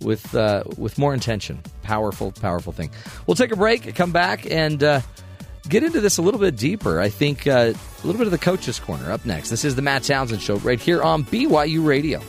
[0.02, 1.62] with uh, with more intention.
[1.84, 2.90] Powerful, powerful thing.
[3.26, 5.02] We'll take a break, come back, and uh,
[5.70, 7.00] get into this a little bit deeper.
[7.00, 9.50] I think uh, a little bit of the coach's corner up next.
[9.50, 12.22] This is the Matt Townsend Show right here on BYU Radio.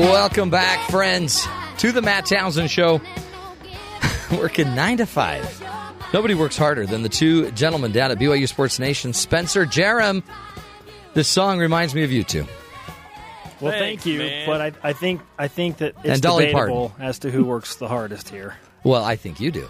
[0.00, 1.46] Welcome back, friends,
[1.76, 3.02] to the Matt Townsend Show.
[4.32, 5.62] Working nine to five.
[6.14, 10.22] Nobody works harder than the two gentlemen down at BYU Sports Nation, Spencer Jarom.
[11.12, 12.46] This song reminds me of you two.
[13.60, 14.46] Well, Thanks, thank you, man.
[14.46, 17.74] but I, I think I think that it's And Dolly debatable as to who works
[17.76, 18.56] the hardest here.
[18.82, 19.68] Well, I think you do.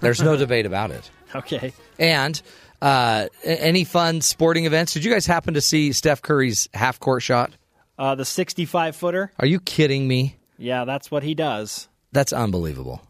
[0.00, 1.10] There's no debate about it.
[1.34, 1.72] Okay.
[1.98, 2.40] And
[2.82, 4.92] uh, any fun sporting events?
[4.92, 7.52] Did you guys happen to see Steph Curry's half court shot?
[7.98, 10.36] Uh, the 65 footer, Are you kidding me?
[10.58, 11.88] yeah, that's what he does.
[12.12, 13.02] That's unbelievable.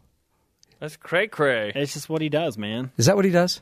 [0.79, 1.71] That's cray cray.
[1.75, 2.91] It's just what he does, man.
[2.97, 3.61] Is that what he does?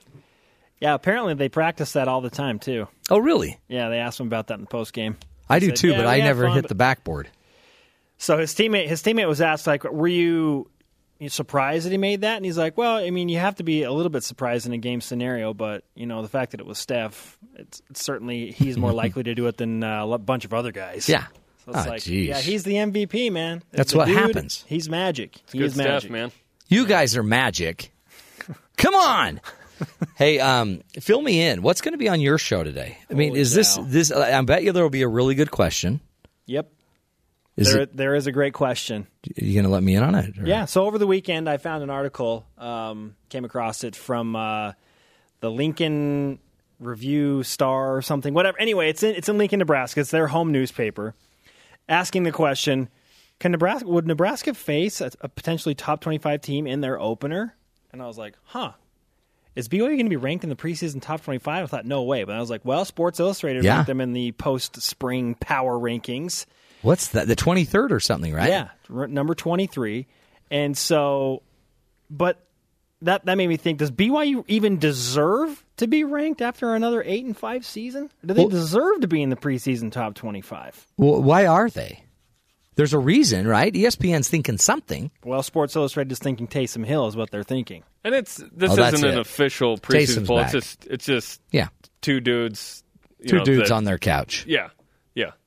[0.79, 2.87] Yeah, apparently they practice that all the time too.
[3.09, 3.57] Oh, really?
[3.67, 5.17] Yeah, they asked him about that in the post game.
[5.49, 7.29] I do said, too, "Yeah, but I never fun, hit but- the backboard.
[8.17, 10.69] So his teammate his teammate was asked like, "Were you you
[11.27, 13.83] surprised that he made that?" And he's like, "Well, I mean, you have to be
[13.83, 16.65] a little bit surprised in a game scenario, but you know, the fact that it
[16.65, 20.45] was Steph, it's, it's certainly he's more likely to do it than uh, a bunch
[20.45, 21.25] of other guys." Yeah.
[21.65, 22.27] So it's Oh, like, jeez.
[22.27, 23.63] yeah, he's the MVP, man.
[23.71, 24.63] That's what dude, happens.
[24.67, 25.41] He's magic.
[25.51, 26.31] he Good is magic, stuff, man.
[26.67, 27.91] You guys are magic.
[28.77, 29.41] Come on.
[30.15, 31.61] hey, um, fill me in.
[31.63, 32.97] What's going to be on your show today?
[33.09, 34.11] I mean, Holy is this this?
[34.11, 36.01] I bet you there will be a really good question.
[36.45, 36.71] Yep.
[37.57, 37.95] Is there, it?
[37.95, 39.07] there is a great question.
[39.39, 40.37] Are you going to let me in on it?
[40.37, 40.65] or- Yeah.
[40.65, 44.73] So over the weekend, I found an article, um, came across it from uh,
[45.39, 46.39] the Lincoln
[46.79, 48.59] Review Star or something, whatever.
[48.59, 50.01] Anyway, it's in it's in Lincoln, Nebraska.
[50.01, 51.15] It's their home newspaper,
[51.87, 52.89] asking the question:
[53.39, 57.55] Can Nebraska would Nebraska face a, a potentially top twenty five team in their opener?
[57.93, 58.73] And I was like, huh.
[59.55, 61.63] Is BYU going to be ranked in the preseason top 25?
[61.63, 62.25] I thought, no way.
[62.25, 63.75] But I was like, well, Sports Illustrated Yeah.
[63.75, 66.45] ranked them in the post spring power rankings.
[66.85, 67.27] What's that?
[67.27, 68.49] The twenty third or something, right?
[68.49, 70.07] Yeah, r- number 23.
[70.51, 71.41] And so,
[72.09, 72.45] but
[73.01, 77.25] that that made me think: Does BYU even deserve to be ranked after another eight
[77.25, 78.09] and five season?
[78.25, 80.85] Do they Well- deserve to be in the preseason top 25?
[80.97, 82.03] Well, why are they?
[82.75, 83.73] There's a reason, right?
[83.73, 85.09] ESPN's thinking something.
[85.23, 87.83] Well, Sports Illustrated is thinking Taysom Hill is what they're thinking.
[88.03, 89.19] And it's this Oh, isn't an it.
[89.19, 90.37] official preseason Taysom's poll.
[90.39, 90.53] back.
[90.53, 91.69] It's just it's just Yeah,
[92.01, 92.83] two dudes.
[93.19, 94.45] you two know, dudes that- on their couch.
[94.47, 94.69] Yeah, yeah.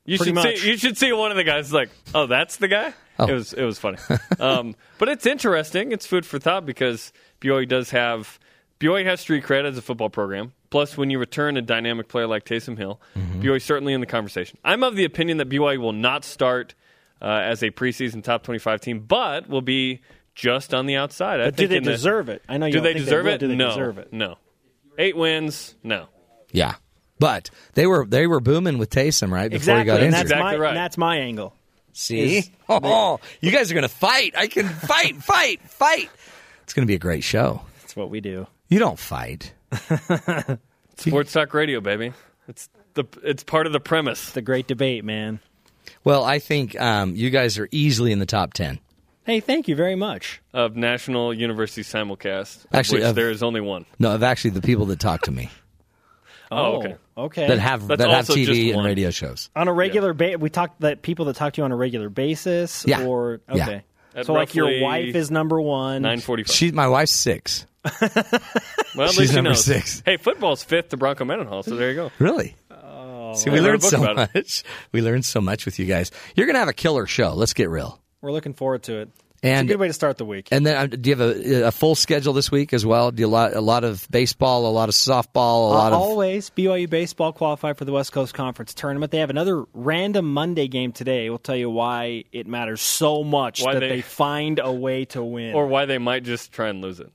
[0.09, 0.59] You should much.
[0.59, 0.71] see.
[0.71, 2.95] You should see one of the guys like, oh, that's the guy.
[3.19, 3.27] Oh.
[3.27, 3.99] It was it was funny.
[4.41, 5.93] um, but it's interesting.
[5.93, 8.39] It's food for thought because BYU does have
[8.81, 10.53] BYU has street cred as a football program.
[10.71, 13.41] Plus, when you return a dynamic player like Taysom Hill, Mm-hmm.
[13.43, 14.59] BYU is certainly in the conversation.
[14.65, 16.75] I'm of the opinion that BYU will not start
[17.21, 20.01] uh, as a preseason top 25 team, but will be
[20.35, 21.41] just on the outside.
[21.41, 22.43] I But do think they in the- deserve it?
[22.49, 23.33] I know you do don't they think deserve will.
[23.33, 23.39] it?
[23.39, 24.13] Do they no, deserve it?
[24.13, 24.37] no.
[24.99, 26.07] Eight wins, no.
[26.53, 26.75] Yeah,
[27.19, 30.15] but they were they were booming with Taysom right before Exactly, he got and injured.
[30.15, 30.69] that's Exactly my right.
[30.71, 31.55] and that's my angle.
[31.93, 32.39] See?
[32.39, 34.35] is- Oh, you guys are going to fight.
[34.37, 36.11] I can fight, fight, fight.
[36.65, 37.63] It's going to be a great show.
[37.81, 38.47] That's what we do.
[38.69, 39.53] You don't fight.
[40.97, 42.13] Sports talk radio, baby.
[42.49, 44.31] It's the it's part of the premise.
[44.33, 45.41] The great debate, man.
[46.05, 48.79] Well, I think um, you guys are easily in the top 10.
[49.25, 50.41] Hey, thank you very much.
[50.55, 52.65] of National University Simulcast.
[52.65, 53.85] Of Actually, which of- there is only one.
[53.99, 55.51] No, of actually the people that talk to me
[56.51, 56.97] Oh, oh, okay.
[57.17, 57.47] Okay.
[57.49, 58.85] that have That's that have also just TV and one.
[58.87, 59.51] radio shows.
[59.57, 62.09] on a regular basis, we talk that people that talk to you on a regular
[62.09, 63.05] basis, Yeah.
[63.05, 63.63] or Yeah.
[63.65, 63.83] okay,
[64.15, 66.03] At So, like, your roughly wife is number one.
[66.03, 66.55] 945.
[66.55, 67.67] She, my wife's six.
[67.85, 69.65] well, at she's least she number knows.
[69.65, 70.03] six.
[70.05, 72.11] Hey, football's fifth to Bronco Mendenhall, so there you go.
[72.19, 72.57] Really?
[72.71, 74.35] Oh, See, I we read a learned book so about it.
[74.35, 74.65] much.
[74.93, 76.11] We learned so much with you guys.
[76.35, 77.35] You're gonna have a killer show.
[77.35, 78.01] Let's get real.
[78.23, 79.11] We're looking forward to it.
[79.43, 80.49] And it's a good way to start the week.
[80.51, 83.11] And then, uh, do you have a, a full schedule this week as well?
[83.13, 85.97] Do you a lot, a lot of baseball, a lot of softball, a lot Uh,
[85.97, 89.13] of always BYU baseball qualified for the West Coast Conference tournament.
[89.13, 91.29] They have another random Monday game today.
[91.31, 95.05] We'll tell you why it matters so much Why that they- they, find a way
[95.07, 95.55] to win.
[95.55, 97.13] Or why they might just try and lose it.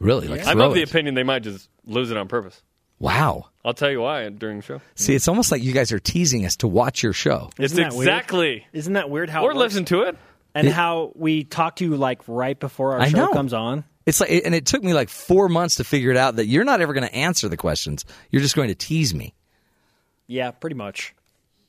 [0.00, 2.62] really like I'm of the opinion they might just lose it on purpose.
[3.00, 3.46] Wow.
[3.64, 4.80] I'll tell you why during the show.
[4.96, 7.50] See, it's almost like you guys are teasing us to watch your show.
[7.58, 8.08] It's Isn't that weird?
[8.08, 8.66] exactly.
[8.72, 9.74] Isn't that weird how Or it works?
[9.74, 10.16] listen to it.
[10.54, 13.32] And how we talk to you like right before our I show know.
[13.32, 13.84] comes on?
[14.06, 16.64] It's like, and it took me like four months to figure it out that you're
[16.64, 18.04] not ever going to answer the questions.
[18.30, 19.34] You're just going to tease me.
[20.26, 21.14] Yeah, pretty much.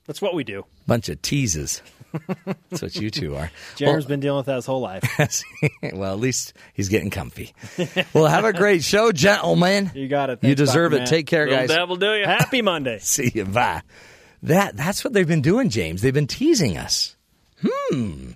[0.07, 0.65] That's what we do.
[0.88, 1.81] Bunch of teases.
[2.69, 3.51] That's what you two are.
[3.76, 5.03] Jarom's been dealing with that his whole life.
[5.93, 7.53] well, at least he's getting comfy.
[8.14, 9.91] well, have a great show, gentlemen.
[9.93, 10.39] You got it.
[10.43, 10.97] you deserve Dr.
[10.97, 10.99] it.
[11.01, 11.10] Matt.
[11.10, 11.69] Take care, Little guys.
[11.69, 12.26] devil do you.
[12.26, 12.97] Happy Monday.
[13.01, 13.45] See you.
[13.45, 13.84] Bye.
[14.43, 16.01] That that's what they've been doing, James.
[16.01, 17.15] They've been teasing us.
[17.64, 18.31] Hmm.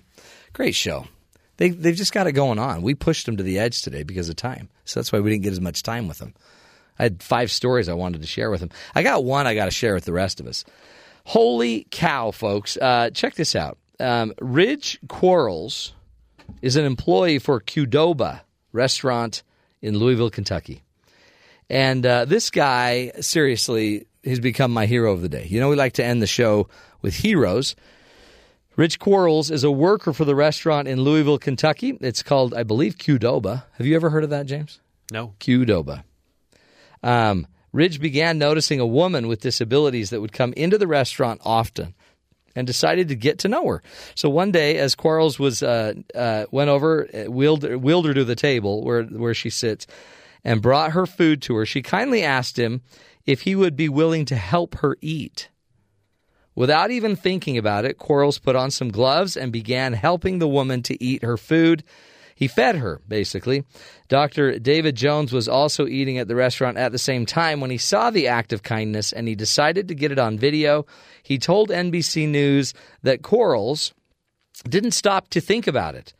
[0.54, 1.06] Great show.
[1.58, 2.82] They they've just got it going on.
[2.82, 5.42] We pushed them to the edge today because of time, so that's why we didn't
[5.42, 6.34] get as much time with them.
[6.98, 8.70] I had five stories I wanted to share with them.
[8.94, 10.64] I got one I got to share with the rest of us.
[11.24, 12.76] Holy cow, folks!
[12.76, 13.78] Uh, check this out.
[14.00, 15.92] Um, Ridge Quarles
[16.62, 18.40] is an employee for Qdoba
[18.72, 19.42] restaurant
[19.82, 20.82] in Louisville, Kentucky.
[21.70, 25.46] And uh, this guy, seriously, he's become my hero of the day.
[25.48, 26.68] You know, we like to end the show
[27.02, 27.74] with heroes.
[28.76, 31.96] Rich Quarles is a worker for the restaurant in Louisville, Kentucky.
[32.00, 33.64] It's called, I believe, Qdoba.
[33.74, 34.80] Have you ever heard of that, James?
[35.12, 35.34] No.
[35.38, 36.02] Qdoba.
[37.02, 41.94] Um, Ridge began noticing a woman with disabilities that would come into the restaurant often
[42.56, 43.82] and decided to get to know her.
[44.14, 48.24] So one day, as Quarles was uh, uh, went over, uh, wheeled, wheeled her to
[48.24, 49.86] the table where where she sits,
[50.44, 51.66] and brought her food to her.
[51.66, 52.82] She kindly asked him
[53.26, 55.48] if he would be willing to help her eat.
[56.54, 60.82] Without even thinking about it, Quarles put on some gloves and began helping the woman
[60.82, 61.82] to eat her food.
[62.36, 63.64] He fed her, basically.
[64.08, 64.58] Dr.
[64.58, 68.10] David Jones was also eating at the restaurant at the same time when he saw
[68.10, 70.86] the act of kindness and he decided to get it on video.
[71.22, 73.94] He told NBC News that Quarles
[74.68, 76.12] didn't stop to think about it.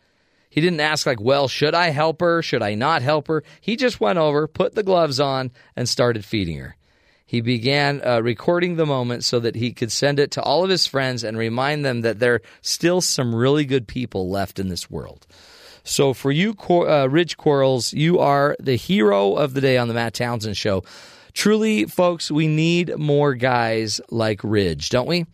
[0.48, 2.40] He didn't ask, like, well, should I help her?
[2.40, 3.42] Should I not help her?
[3.60, 6.76] He just went over, put the gloves on, and started feeding her.
[7.26, 10.70] He began uh, recording the moment so that he could send it to all of
[10.70, 14.68] his friends and remind them that there are still some really good people left in
[14.68, 15.26] this world.
[15.84, 19.94] So, for you, uh, Ridge Quarles, you are the hero of the day on the
[19.94, 20.82] Matt Townsend Show.
[21.34, 25.26] Truly, folks, we need more guys like Ridge, don't we?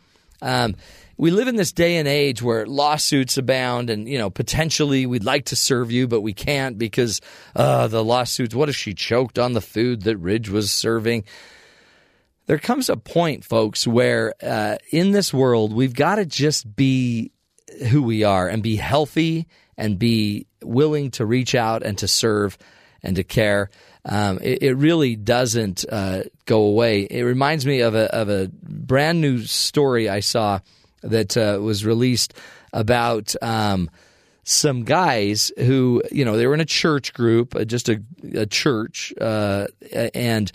[0.43, 0.75] Um,
[1.17, 5.23] we live in this day and age where lawsuits abound, and you know potentially we'd
[5.25, 7.21] like to serve you, but we can't because
[7.55, 8.55] uh, the lawsuits.
[8.55, 11.25] What if she choked on the food that Ridge was serving?
[12.51, 17.31] There comes a point, folks, where uh, in this world we've got to just be
[17.91, 19.47] who we are and be healthy
[19.77, 22.59] and be willing to reach out and to serve
[23.05, 23.71] and to care.
[24.05, 27.03] Um, it, it really doesn't uh, go away.
[27.09, 30.59] It reminds me of a of a brand new story I saw
[31.03, 32.35] that uh, was released
[32.73, 33.89] about um,
[34.43, 38.03] some guys who you know they were in a church group, uh, just a,
[38.35, 39.69] a church, uh,
[40.15, 40.51] and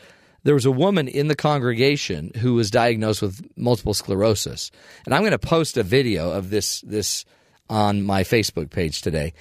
[0.45, 4.71] there was a woman in the congregation who was diagnosed with multiple sclerosis.
[5.05, 7.25] And I'm going to post a video of this this
[7.67, 9.33] on my Facebook page today.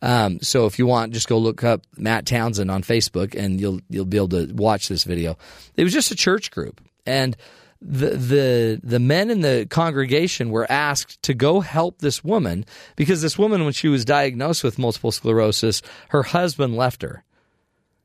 [0.00, 3.80] Um, so if you want, just go look up Matt Townsend on Facebook, and you'll
[3.90, 5.36] you'll be able to watch this video.
[5.76, 7.36] It was just a church group, and
[7.82, 12.64] the the the men in the congregation were asked to go help this woman
[12.96, 17.24] because this woman, when she was diagnosed with multiple sclerosis, her husband left her.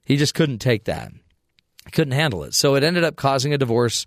[0.04, 1.14] He just couldn't take that
[1.92, 2.54] couldn't handle it.
[2.54, 4.06] So it ended up causing a divorce.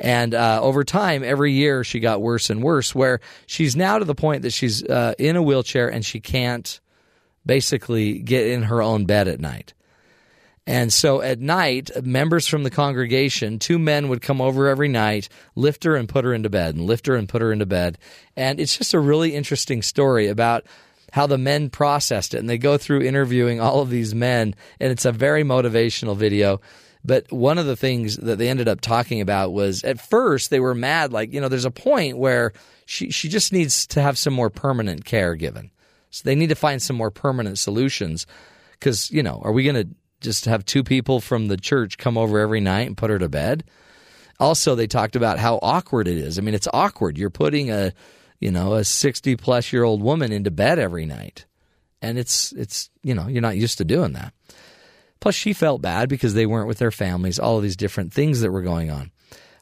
[0.00, 4.04] And uh, over time, every year she got worse and worse, where she's now to
[4.04, 6.80] the point that she's uh, in a wheelchair and she can't
[7.46, 9.74] basically get in her own bed at night.
[10.66, 15.28] And so at night, members from the congregation, two men would come over every night,
[15.54, 17.98] lift her and put her into bed, and lift her and put her into bed.
[18.34, 20.64] And it's just a really interesting story about
[21.12, 22.38] how the men processed it.
[22.38, 26.62] And they go through interviewing all of these men, and it's a very motivational video.
[27.04, 30.60] But one of the things that they ended up talking about was at first they
[30.60, 32.52] were mad, like, you know, there's a point where
[32.86, 35.70] she, she just needs to have some more permanent care given.
[36.10, 38.26] So they need to find some more permanent solutions.
[38.72, 42.16] Because, you know, are we going to just have two people from the church come
[42.16, 43.64] over every night and put her to bed?
[44.40, 46.38] Also, they talked about how awkward it is.
[46.38, 47.18] I mean, it's awkward.
[47.18, 47.92] You're putting a,
[48.40, 51.44] you know, a 60 plus year old woman into bed every night.
[52.02, 54.34] and it's it's you know you're not used to doing that.
[55.24, 57.38] Plus, she felt bad because they weren't with their families.
[57.38, 59.10] All of these different things that were going on.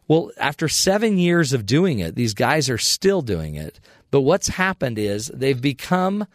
[0.08, 3.78] Well, after seven years of doing it, these guys are still doing it.
[4.10, 6.26] But what's happened is they've become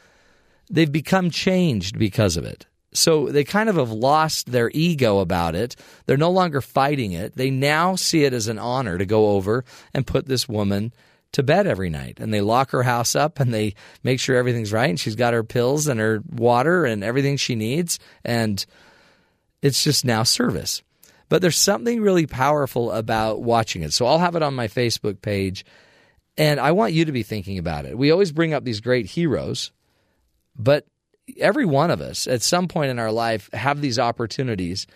[0.70, 2.68] they've become changed because of it.
[2.94, 5.76] So they kind of have lost their ego about it.
[6.06, 7.36] They're no longer fighting it.
[7.36, 10.94] They now see it as an honor to go over and put this woman
[11.34, 12.22] to bed every night.
[12.22, 15.34] And they lock her house up and they make sure everything's right and she's got
[15.34, 18.00] her pills and her water and everything she needs.
[18.24, 18.66] And
[19.62, 20.82] it's just now service.
[21.30, 23.94] But there's something really powerful about watching it.
[23.94, 25.66] So I'll have it on my Facebook page.
[26.38, 27.98] And I want you to be thinking about it.
[27.98, 29.72] We always bring up these great heroes,
[30.56, 30.86] but
[31.38, 34.88] every one of us at some point in our life have these opportunities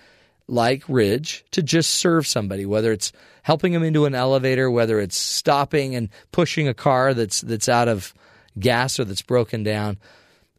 [0.48, 3.11] like Ridge to just serve somebody, whether it's
[3.43, 7.88] helping them into an elevator, whether it's stopping and pushing a car that's that's out
[7.88, 8.14] of
[8.59, 9.98] gas or that's broken down.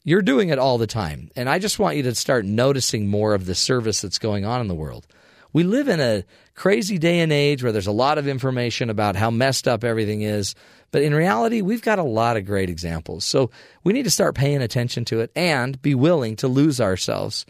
[0.04, 1.30] You're doing it all the time.
[1.36, 4.60] And I just want you to start noticing more of the service that's going on
[4.60, 5.06] in the world.
[5.52, 6.24] We live in a
[6.54, 10.22] crazy day and age where there's a lot of information about how messed up everything
[10.22, 10.54] is.
[10.90, 13.24] But in reality, we've got a lot of great examples.
[13.24, 13.50] So
[13.84, 17.46] we need to start paying attention to it and be willing to lose ourselves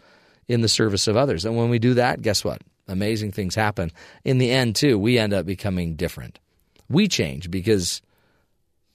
[0.47, 1.45] in the service of others.
[1.45, 2.61] And when we do that, guess what?
[2.87, 3.91] Amazing things happen.
[4.25, 6.39] In the end, too, we end up becoming different.
[6.89, 8.01] We change because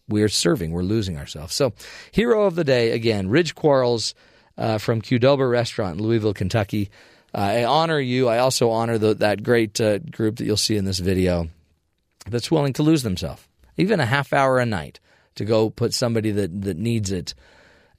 [0.09, 1.55] we're serving, we're losing ourselves.
[1.55, 1.73] So,
[2.13, 4.15] hero of the day, again, Ridge Quarles
[4.57, 6.91] uh, from Qdoba Restaurant in Louisville, Kentucky.
[7.35, 8.29] Uh, I honor you.
[8.29, 11.49] I also honor the, that great uh, group that you'll see in this video
[12.27, 13.47] that's willing to lose themselves,
[13.77, 15.01] even a half hour a night,
[15.37, 17.35] to go put somebody that, that needs it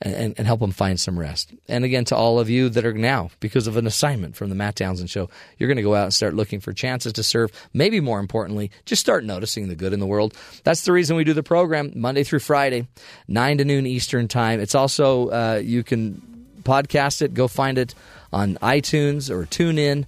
[0.02, 1.54] and, and, help them find some rest.
[1.68, 4.56] And again, to all of you that are now, because of an assignment from the
[4.56, 7.52] Matt Townsend Show, you're going to go out and start looking for chances to serve.
[7.74, 10.34] Maybe more importantly, just start noticing the good in the world.
[10.64, 12.88] That's the reason we do the program Monday through Friday,
[13.28, 14.62] 9 to noon Eastern Time.
[14.62, 16.22] It's also, uh, you can
[16.64, 17.94] podcast it, go find it
[18.32, 20.06] on iTunes or TuneIn.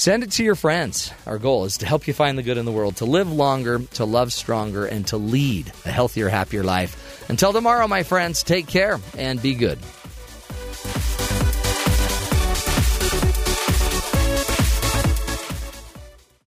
[0.00, 1.12] Send it to your friends.
[1.26, 3.80] Our goal is to help you find the good in the world, to live longer,
[3.96, 7.28] to love stronger, and to lead a healthier, happier life.
[7.28, 9.78] Until tomorrow, my friends, take care and be good.